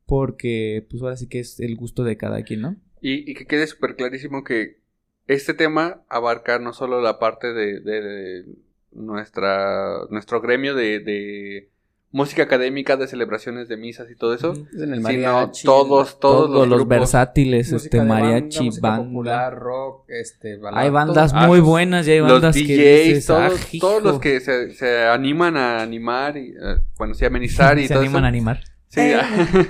porque 0.06 0.86
pues 0.90 1.02
ahora 1.02 1.16
sí 1.16 1.28
que 1.28 1.40
es 1.40 1.60
el 1.60 1.76
gusto 1.76 2.04
de 2.04 2.16
cada 2.16 2.42
quien, 2.42 2.60
¿no? 2.60 2.76
Y, 3.00 3.34
que 3.34 3.46
quede 3.46 3.66
súper 3.66 3.96
clarísimo 3.96 4.44
que 4.44 4.80
este 5.26 5.54
tema 5.54 6.04
abarca 6.08 6.58
no 6.58 6.72
solo 6.72 7.00
la 7.00 7.18
parte 7.18 7.52
de, 7.52 8.46
nuestra, 8.94 10.06
nuestro 10.10 10.40
gremio 10.40 10.74
de, 10.74 11.70
música 12.10 12.44
académica, 12.44 12.96
de 12.96 13.08
celebraciones 13.08 13.66
de 13.66 13.76
misas 13.76 14.08
y 14.08 14.14
todo 14.14 14.34
eso, 14.34 14.54
sino 14.54 15.50
todos, 15.64 16.20
todos, 16.20 16.68
los, 16.68 16.86
versátiles, 16.86 17.72
este 17.72 18.02
mariachi, 18.02 18.70
banda, 18.80 19.50
rock, 19.50 20.04
este, 20.08 20.60
Hay 20.72 20.90
bandas 20.90 21.34
muy 21.34 21.58
buenas 21.58 22.06
y 22.06 22.12
hay 22.12 22.20
bandas 22.20 22.54
que 22.54 23.20
todos, 23.26 23.60
ah, 23.60 23.66
todos 23.80 24.02
los 24.02 24.20
que 24.20 24.40
se, 24.40 25.04
animan 25.08 25.56
a 25.56 25.82
animar 25.82 26.36
y, 26.36 26.50
eh, 26.50 26.78
bueno, 26.96 27.14
sí, 27.14 27.24
amenizar 27.24 27.78
y 27.80 27.88
se 27.88 27.94
animan 27.94 28.24
a 28.24 28.28
animar. 28.28 28.60
Sí, 28.88 29.00
eh. 29.00 29.20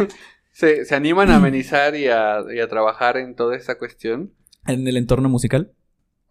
se, 0.52 0.84
se, 0.84 0.94
animan 0.94 1.30
a 1.30 1.36
amenizar 1.36 1.96
y 1.96 2.08
a, 2.08 2.40
y 2.54 2.60
a 2.60 2.68
trabajar 2.68 3.16
en 3.16 3.34
toda 3.34 3.56
esta 3.56 3.78
cuestión. 3.78 4.34
En 4.66 4.86
el 4.86 4.98
entorno 4.98 5.30
musical. 5.30 5.72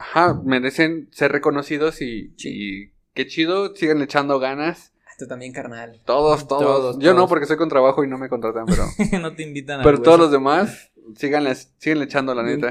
Ajá, 0.03 0.41
merecen 0.43 1.07
ser 1.11 1.31
reconocidos 1.31 2.01
y, 2.01 2.35
y 2.37 2.91
qué 3.13 3.25
chido, 3.25 3.73
sigan 3.73 4.01
echando 4.01 4.37
ganas. 4.37 4.93
Tú 5.17 5.27
también, 5.27 5.53
carnal. 5.53 6.01
Todos, 6.05 6.45
todos. 6.45 6.99
Yo 6.99 7.13
no, 7.13 7.29
porque 7.29 7.43
estoy 7.43 7.55
con 7.55 7.69
trabajo 7.69 8.03
y 8.03 8.09
no 8.09 8.17
me 8.17 8.27
contratan, 8.27 8.65
pero. 8.65 8.83
no 9.21 9.33
te 9.33 9.43
invitan 9.43 9.79
a. 9.79 9.83
Pero 9.83 10.01
todos 10.01 10.19
los 10.19 10.31
demás, 10.31 10.91
síganle, 11.15 11.55
siguen 11.55 12.01
echando 12.01 12.35
la 12.35 12.43
neta. 12.43 12.69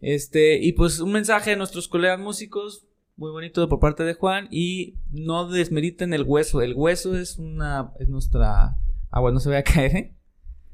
Este, 0.00 0.58
y 0.58 0.72
pues 0.72 0.98
un 0.98 1.12
mensaje 1.12 1.52
a 1.52 1.56
nuestros 1.56 1.86
colegas 1.86 2.18
músicos 2.18 2.88
muy 3.14 3.30
bonito 3.30 3.68
por 3.68 3.78
parte 3.78 4.02
de 4.02 4.14
Juan 4.14 4.48
y 4.50 4.96
no 5.12 5.48
desmeriten 5.48 6.12
el 6.12 6.24
hueso. 6.24 6.60
El 6.60 6.74
hueso 6.74 7.16
es 7.16 7.38
una 7.38 7.92
es 8.00 8.08
nuestra 8.08 8.78
ah 9.10 9.20
bueno, 9.20 9.34
no 9.34 9.40
se 9.40 9.48
vaya 9.48 9.60
a 9.60 9.64
caer. 9.64 9.96
¿eh? 9.96 10.17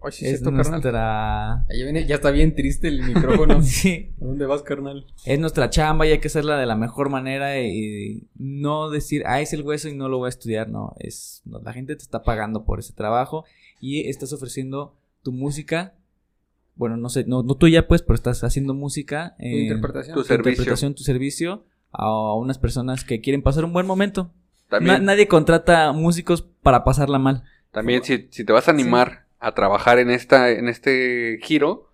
Es 0.09 0.43
nuestra 0.43 1.65
ya, 1.69 1.85
viene, 1.85 2.07
ya 2.07 2.17
está 2.17 2.31
bien 2.31 2.55
triste 2.55 2.89
el 2.89 3.03
micrófono. 3.03 3.63
sí. 3.63 4.13
¿A 4.21 4.25
dónde 4.25 4.47
vas, 4.47 4.63
carnal? 4.63 5.07
Es 5.25 5.39
nuestra 5.39 5.71
chamba 5.71 6.07
y 6.07 6.11
hay 6.11 6.19
que 6.19 6.29
hacerla 6.29 6.59
de 6.59 6.67
la 6.67 6.77
mejor 6.77 7.11
manera 7.11 7.61
y, 7.61 8.29
no 8.35 8.91
decir, 8.91 9.23
ah, 9.27 9.41
es 9.41 9.53
el 9.53 9.63
hueso 9.63 9.89
y 9.89 9.95
no 9.95 10.09
lo 10.09 10.19
voy 10.19 10.27
a 10.27 10.31
estudiar, 10.31 10.69
no, 10.69 10.95
es 10.99 11.43
la 11.45 11.73
gente 11.73 11.97
te 11.97 12.03
está 12.03 12.23
pagando 12.23 12.65
por 12.65 12.79
ese 12.79 12.93
trabajo 12.93 13.45
y 13.81 14.09
estás 14.09 14.33
ofreciendo 14.33 14.97
tu 15.23 15.33
música 15.33 15.95
bueno, 16.77 16.97
no 16.97 17.09
sé, 17.09 17.25
no, 17.27 17.43
no 17.43 17.55
tuya 17.55 17.87
pues, 17.87 18.03
pero 18.03 18.15
estás 18.15 18.43
haciendo 18.43 18.75
música. 18.75 19.37
Tu 19.39 19.47
interpretación. 19.47 20.15
Tu, 20.17 20.25
servicio. 20.25 20.51
interpretación, 20.51 20.95
tu 20.95 21.05
servicio 21.05 21.65
a 21.93 22.35
unas 22.35 22.59
personas 22.59 23.05
que 23.05 23.21
quieren 23.21 23.43
pasar 23.43 23.65
un 23.65 23.73
buen 23.73 23.87
momento. 23.87 24.33
nadie 24.81 25.29
contrata 25.29 25.93
músicos 25.93 26.43
para 26.43 26.85
pasarla 26.85 27.19
mal. 27.19 27.45
También 27.71 28.03
si, 28.05 28.19
te 28.19 28.53
vas 28.53 28.69
a 28.69 28.73
animar 28.73 29.24
a 29.45 29.55
trabajar 29.55 29.99
en 29.99 30.11
esta 30.11 30.51
en 30.51 30.69
este 30.69 31.39
giro, 31.43 31.93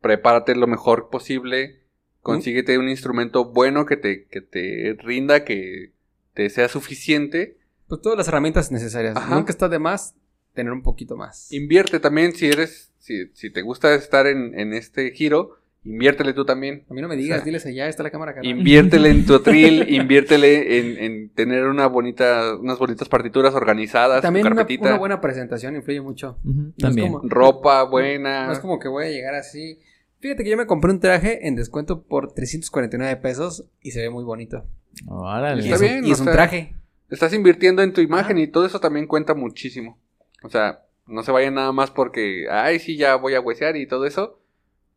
prepárate 0.00 0.54
lo 0.54 0.66
mejor 0.66 1.10
posible, 1.10 1.82
consíguete 2.20 2.78
un 2.78 2.88
instrumento 2.88 3.46
bueno 3.46 3.84
que 3.84 3.96
te 3.96 4.26
que 4.26 4.40
te 4.40 4.96
rinda, 4.98 5.44
que 5.44 5.92
te 6.34 6.48
sea 6.50 6.68
suficiente. 6.68 7.58
Pues 7.88 8.00
todas 8.00 8.16
las 8.16 8.28
herramientas 8.28 8.70
necesarias. 8.70 9.16
Nunca 9.28 9.50
está 9.50 9.68
de 9.68 9.78
más 9.78 10.14
tener 10.54 10.72
un 10.72 10.82
poquito 10.82 11.16
más. 11.16 11.50
Invierte 11.52 11.98
también 11.98 12.32
si 12.32 12.46
eres 12.46 12.92
si, 12.98 13.28
si 13.34 13.50
te 13.50 13.62
gusta 13.62 13.94
estar 13.94 14.26
en, 14.26 14.58
en 14.58 14.72
este 14.72 15.10
giro, 15.10 15.58
Inviértele 15.88 16.34
tú 16.34 16.44
también. 16.44 16.84
A 16.90 16.92
mí 16.92 17.00
no 17.00 17.08
me 17.08 17.16
digas, 17.16 17.42
diles 17.46 17.64
allá, 17.64 17.88
está 17.88 18.02
la 18.02 18.10
cámara. 18.10 18.34
Inviértele 18.42 19.08
en 19.08 19.24
tu 19.24 19.34
atril, 19.36 19.86
inviértele 19.88 21.04
en, 21.04 21.30
tener 21.30 21.64
una 21.64 21.86
bonita, 21.86 22.56
unas 22.56 22.78
bonitas 22.78 23.08
partituras 23.08 23.54
organizadas. 23.54 24.20
También 24.20 24.46
una, 24.46 24.98
buena 24.98 25.20
presentación 25.22 25.76
influye 25.76 26.02
mucho. 26.02 26.38
también. 26.76 27.14
Ropa 27.22 27.84
buena. 27.84 28.46
No 28.46 28.52
es 28.52 28.58
como 28.58 28.78
que 28.78 28.88
voy 28.88 29.06
a 29.06 29.08
llegar 29.08 29.34
así. 29.34 29.78
Fíjate 30.20 30.44
que 30.44 30.50
yo 30.50 30.58
me 30.58 30.66
compré 30.66 30.90
un 30.90 31.00
traje 31.00 31.48
en 31.48 31.56
descuento 31.56 32.02
por 32.02 32.32
349 32.32 33.16
pesos 33.16 33.64
y 33.80 33.92
se 33.92 34.02
ve 34.02 34.10
muy 34.10 34.24
bonito. 34.24 34.66
Órale. 35.06 35.62
Está 35.62 35.78
bien, 35.78 36.04
y 36.04 36.10
es 36.10 36.20
un 36.20 36.26
traje. 36.26 36.74
Estás 37.08 37.32
invirtiendo 37.32 37.82
en 37.82 37.94
tu 37.94 38.02
imagen 38.02 38.36
y 38.36 38.46
todo 38.46 38.66
eso 38.66 38.78
también 38.78 39.06
cuenta 39.06 39.34
muchísimo. 39.34 39.98
O 40.42 40.50
sea, 40.50 40.82
no 41.06 41.22
se 41.22 41.32
vayan 41.32 41.54
nada 41.54 41.72
más 41.72 41.90
porque, 41.90 42.46
ay, 42.50 42.78
sí, 42.78 42.98
ya 42.98 43.16
voy 43.16 43.34
a 43.34 43.40
huesear 43.40 43.76
y 43.76 43.86
todo 43.86 44.04
eso 44.04 44.38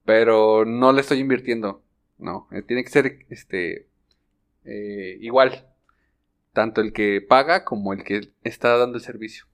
pero 0.06 0.66
no 0.66 0.92
le 0.94 1.02
estoy 1.02 1.20
invirtiendo. 1.20 1.82
No, 2.18 2.48
eh, 2.52 2.62
tiene 2.62 2.84
que 2.84 2.90
ser 2.90 3.26
este 3.30 3.88
eh, 4.66 5.18
igual. 5.22 5.68
Tanto 6.54 6.82
el 6.82 6.94
que 6.94 7.22
paga 7.22 7.64
como 7.64 7.94
el 7.94 8.04
que 8.04 8.32
está 8.44 8.78
dando 8.78 8.98
el 8.98 9.04
servicio. 9.04 9.46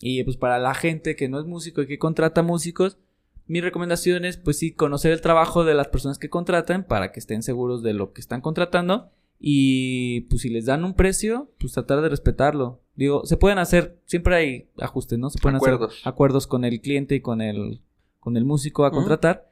Y 0.00 0.24
pues 0.24 0.36
para 0.36 0.58
la 0.58 0.74
gente 0.74 1.16
que 1.16 1.28
no 1.28 1.38
es 1.38 1.44
músico 1.44 1.82
y 1.82 1.86
que 1.86 1.98
contrata 1.98 2.42
músicos, 2.42 2.98
mi 3.46 3.60
recomendación 3.60 4.24
es 4.24 4.38
pues 4.38 4.58
sí 4.58 4.72
conocer 4.72 5.12
el 5.12 5.20
trabajo 5.20 5.64
de 5.64 5.74
las 5.74 5.88
personas 5.88 6.18
que 6.18 6.30
contratan 6.30 6.84
para 6.84 7.12
que 7.12 7.20
estén 7.20 7.42
seguros 7.42 7.82
de 7.82 7.92
lo 7.92 8.12
que 8.12 8.22
están 8.22 8.40
contratando 8.40 9.10
y 9.38 10.22
pues 10.22 10.42
si 10.42 10.48
les 10.48 10.64
dan 10.64 10.84
un 10.84 10.94
precio, 10.94 11.50
pues 11.58 11.74
tratar 11.74 12.00
de 12.00 12.08
respetarlo. 12.08 12.80
Digo, 12.96 13.26
se 13.26 13.36
pueden 13.36 13.58
hacer, 13.58 13.98
siempre 14.06 14.36
hay 14.36 14.68
ajustes, 14.78 15.18
¿no? 15.18 15.28
Se 15.28 15.38
pueden 15.38 15.56
acuerdos. 15.56 15.98
hacer 15.98 16.08
acuerdos 16.08 16.46
con 16.46 16.64
el 16.64 16.80
cliente 16.80 17.16
y 17.16 17.20
con 17.20 17.42
el 17.42 17.80
con 18.20 18.38
el 18.38 18.46
músico 18.46 18.86
a 18.86 18.90
contratar. 18.90 19.50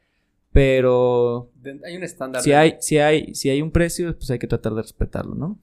Pero 0.52 1.50
hay 1.84 1.96
un 1.96 2.02
estándar. 2.02 2.42
Si 2.42 2.52
hay, 2.52 2.76
si 2.80 2.98
hay, 2.98 3.34
si 3.34 3.48
hay 3.48 3.62
un 3.62 3.70
precio, 3.70 4.14
pues 4.16 4.30
hay 4.30 4.38
que 4.38 4.46
tratar 4.46 4.74
de 4.74 4.82
respetarlo, 4.82 5.34
¿no? 5.34 5.58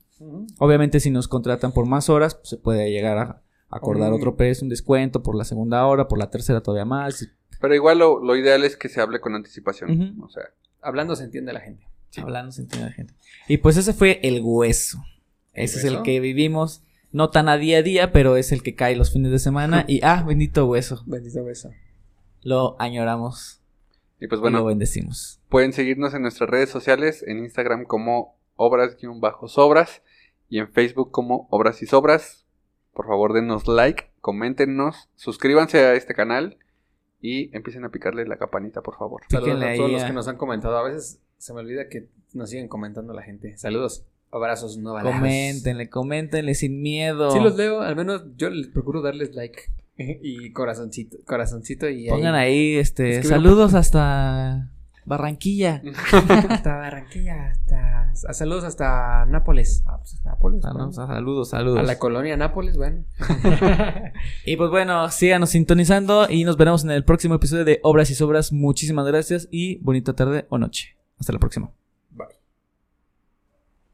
Obviamente, 0.58 1.00
si 1.00 1.12
nos 1.12 1.28
contratan 1.28 1.72
por 1.72 1.86
más 1.86 2.10
horas, 2.10 2.36
pues 2.36 2.50
se 2.50 2.58
puede 2.58 2.92
llegar 2.92 3.18
a 3.18 3.42
acordar 3.70 4.12
otro 4.12 4.36
precio, 4.36 4.66
un 4.66 4.70
descuento 4.70 5.24
por 5.24 5.36
la 5.36 5.46
segunda 5.46 5.86
hora, 5.86 6.08
por 6.08 6.18
la 6.18 6.30
tercera 6.30 6.62
todavía 6.62 6.86
más. 6.86 7.28
Pero 7.62 7.76
igual 7.76 8.00
lo, 8.00 8.36
ideal 8.36 8.64
es 8.64 8.76
que 8.76 8.90
se 8.90 9.00
hable 9.00 9.22
con 9.22 9.36
anticipación. 9.36 10.20
O 10.22 10.30
sea, 10.30 10.44
hablando 10.82 11.16
se 11.16 11.24
entiende 11.24 11.54
la 11.54 11.62
gente. 11.62 11.86
Hablando 12.18 12.52
se 12.52 12.64
entiende 12.64 12.90
la 12.90 12.94
gente. 12.94 13.14
Y 13.48 13.58
pues 13.58 13.78
ese 13.78 13.94
fue 13.94 14.20
el 14.24 14.42
hueso. 14.44 15.04
ese 15.54 15.80
es 15.80 15.86
el 15.86 16.02
que 16.02 16.20
vivimos 16.20 16.84
No 17.12 17.30
tan 17.30 17.50
a 17.50 17.58
día 17.58 17.80
a 17.80 17.82
día, 17.82 18.12
pero 18.12 18.38
es 18.38 18.52
el 18.52 18.64
que 18.64 18.76
cae 18.76 18.96
los 18.96 19.12
fines 19.12 19.32
de 19.32 19.40
semana. 19.40 19.86
Y 19.88 20.02
ah, 20.04 20.24
bendito 20.28 20.66
hueso. 20.66 21.04
Bendito 21.06 21.44
beso. 21.44 21.70
Lo 22.42 22.76
añoramos 22.80 23.59
Y 24.20 24.28
pues 24.28 24.40
y 24.40 24.44
lo 24.44 24.50
bueno, 24.52 24.66
bendecimos. 24.66 25.40
pueden 25.50 25.74
seguirnos 25.74 26.14
en 26.14 26.22
nuestras 26.22 26.50
redes 26.50 26.70
sociales, 26.70 27.24
en 27.26 27.40
Instagram 27.40 27.86
como 27.86 28.36
obras-sobras 28.56 30.02
y 30.50 30.60
en 30.60 30.72
Facebook 30.72 31.12
como 31.12 31.48
obras 31.50 31.82
y 31.82 31.86
sobras. 31.86 32.46
Por 32.94 33.08
favor, 33.08 33.34
denos 33.34 33.68
like, 33.68 34.12
coméntenos, 34.20 35.10
suscríbanse 35.16 35.80
a 35.86 35.94
este 35.94 36.14
canal 36.14 36.58
y 37.22 37.56
empiecen 37.56 37.86
a 37.86 37.90
picarle 37.90 38.26
la 38.26 38.38
campanita, 38.38 38.82
por 38.82 38.98
favor. 38.98 39.22
Saludos 39.30 39.56
Píquenle 39.56 39.74
a 39.74 39.78
todos 39.78 39.92
los 39.92 40.04
que 40.04 40.14
nos 40.14 40.28
han 40.28 40.38
comentado. 40.38 40.78
A 40.78 40.84
veces 40.84 41.22
se 41.38 41.54
me 41.54 41.62
olvida 41.62 41.88
que 41.88 42.10
nos 42.34 42.50
siguen 42.50 42.68
comentando 42.68 43.14
la 43.14 43.24
gente. 43.24 43.58
Saludos. 43.58 44.06
Abrazos, 44.32 44.78
no 44.78 44.94
balazos. 44.94 45.20
Coméntenle, 45.20 45.90
coméntenle 45.90 46.54
sin 46.54 46.82
miedo. 46.82 47.32
Sí 47.32 47.40
los 47.40 47.56
leo, 47.56 47.82
al 47.82 47.96
menos 47.96 48.24
yo 48.36 48.50
les 48.50 48.68
procuro 48.68 49.02
darles 49.02 49.34
like. 49.34 49.64
Y 50.24 50.52
corazoncito, 50.54 51.18
corazoncito 51.26 51.90
y. 51.90 52.08
Pongan 52.08 52.34
ahí, 52.36 52.76
este, 52.78 53.22
saludos 53.24 53.74
hasta 53.74 54.72
Barranquilla. 55.06 55.82
hasta 56.50 56.76
Barranquilla, 56.78 57.50
hasta... 57.50 58.12
a- 58.30 58.34
Saludos 58.34 58.64
hasta 58.64 59.26
Nápoles. 59.26 59.84
Ah, 59.88 59.98
pues, 59.98 60.22
Nápoles. 60.24 60.64
Ah, 60.66 60.72
bueno. 60.74 60.92
sea, 60.92 61.08
saludos, 61.08 61.50
saludos. 61.50 61.80
A 61.80 61.84
la 61.84 61.98
colonia 62.00 62.38
Nápoles, 62.38 62.78
bueno. 62.78 63.04
Y 64.46 64.56
pues 64.56 64.70
bueno, 64.70 65.10
síganos 65.10 65.50
sintonizando 65.52 66.28
y 66.30 66.44
nos 66.44 66.58
veremos 66.58 66.84
en 66.84 66.92
el 66.92 67.04
próximo 67.04 67.36
episodio 67.36 67.66
de 67.66 67.80
Obras 67.84 68.10
y 68.10 68.16
Sobras. 68.16 68.52
Muchísimas 68.52 69.06
gracias 69.06 69.48
y 69.52 69.78
bonita 69.84 70.14
tarde 70.14 70.46
o 70.50 70.58
noche. 70.58 70.98
Hasta 71.20 71.34
la 71.34 71.40
próxima. 71.40 71.72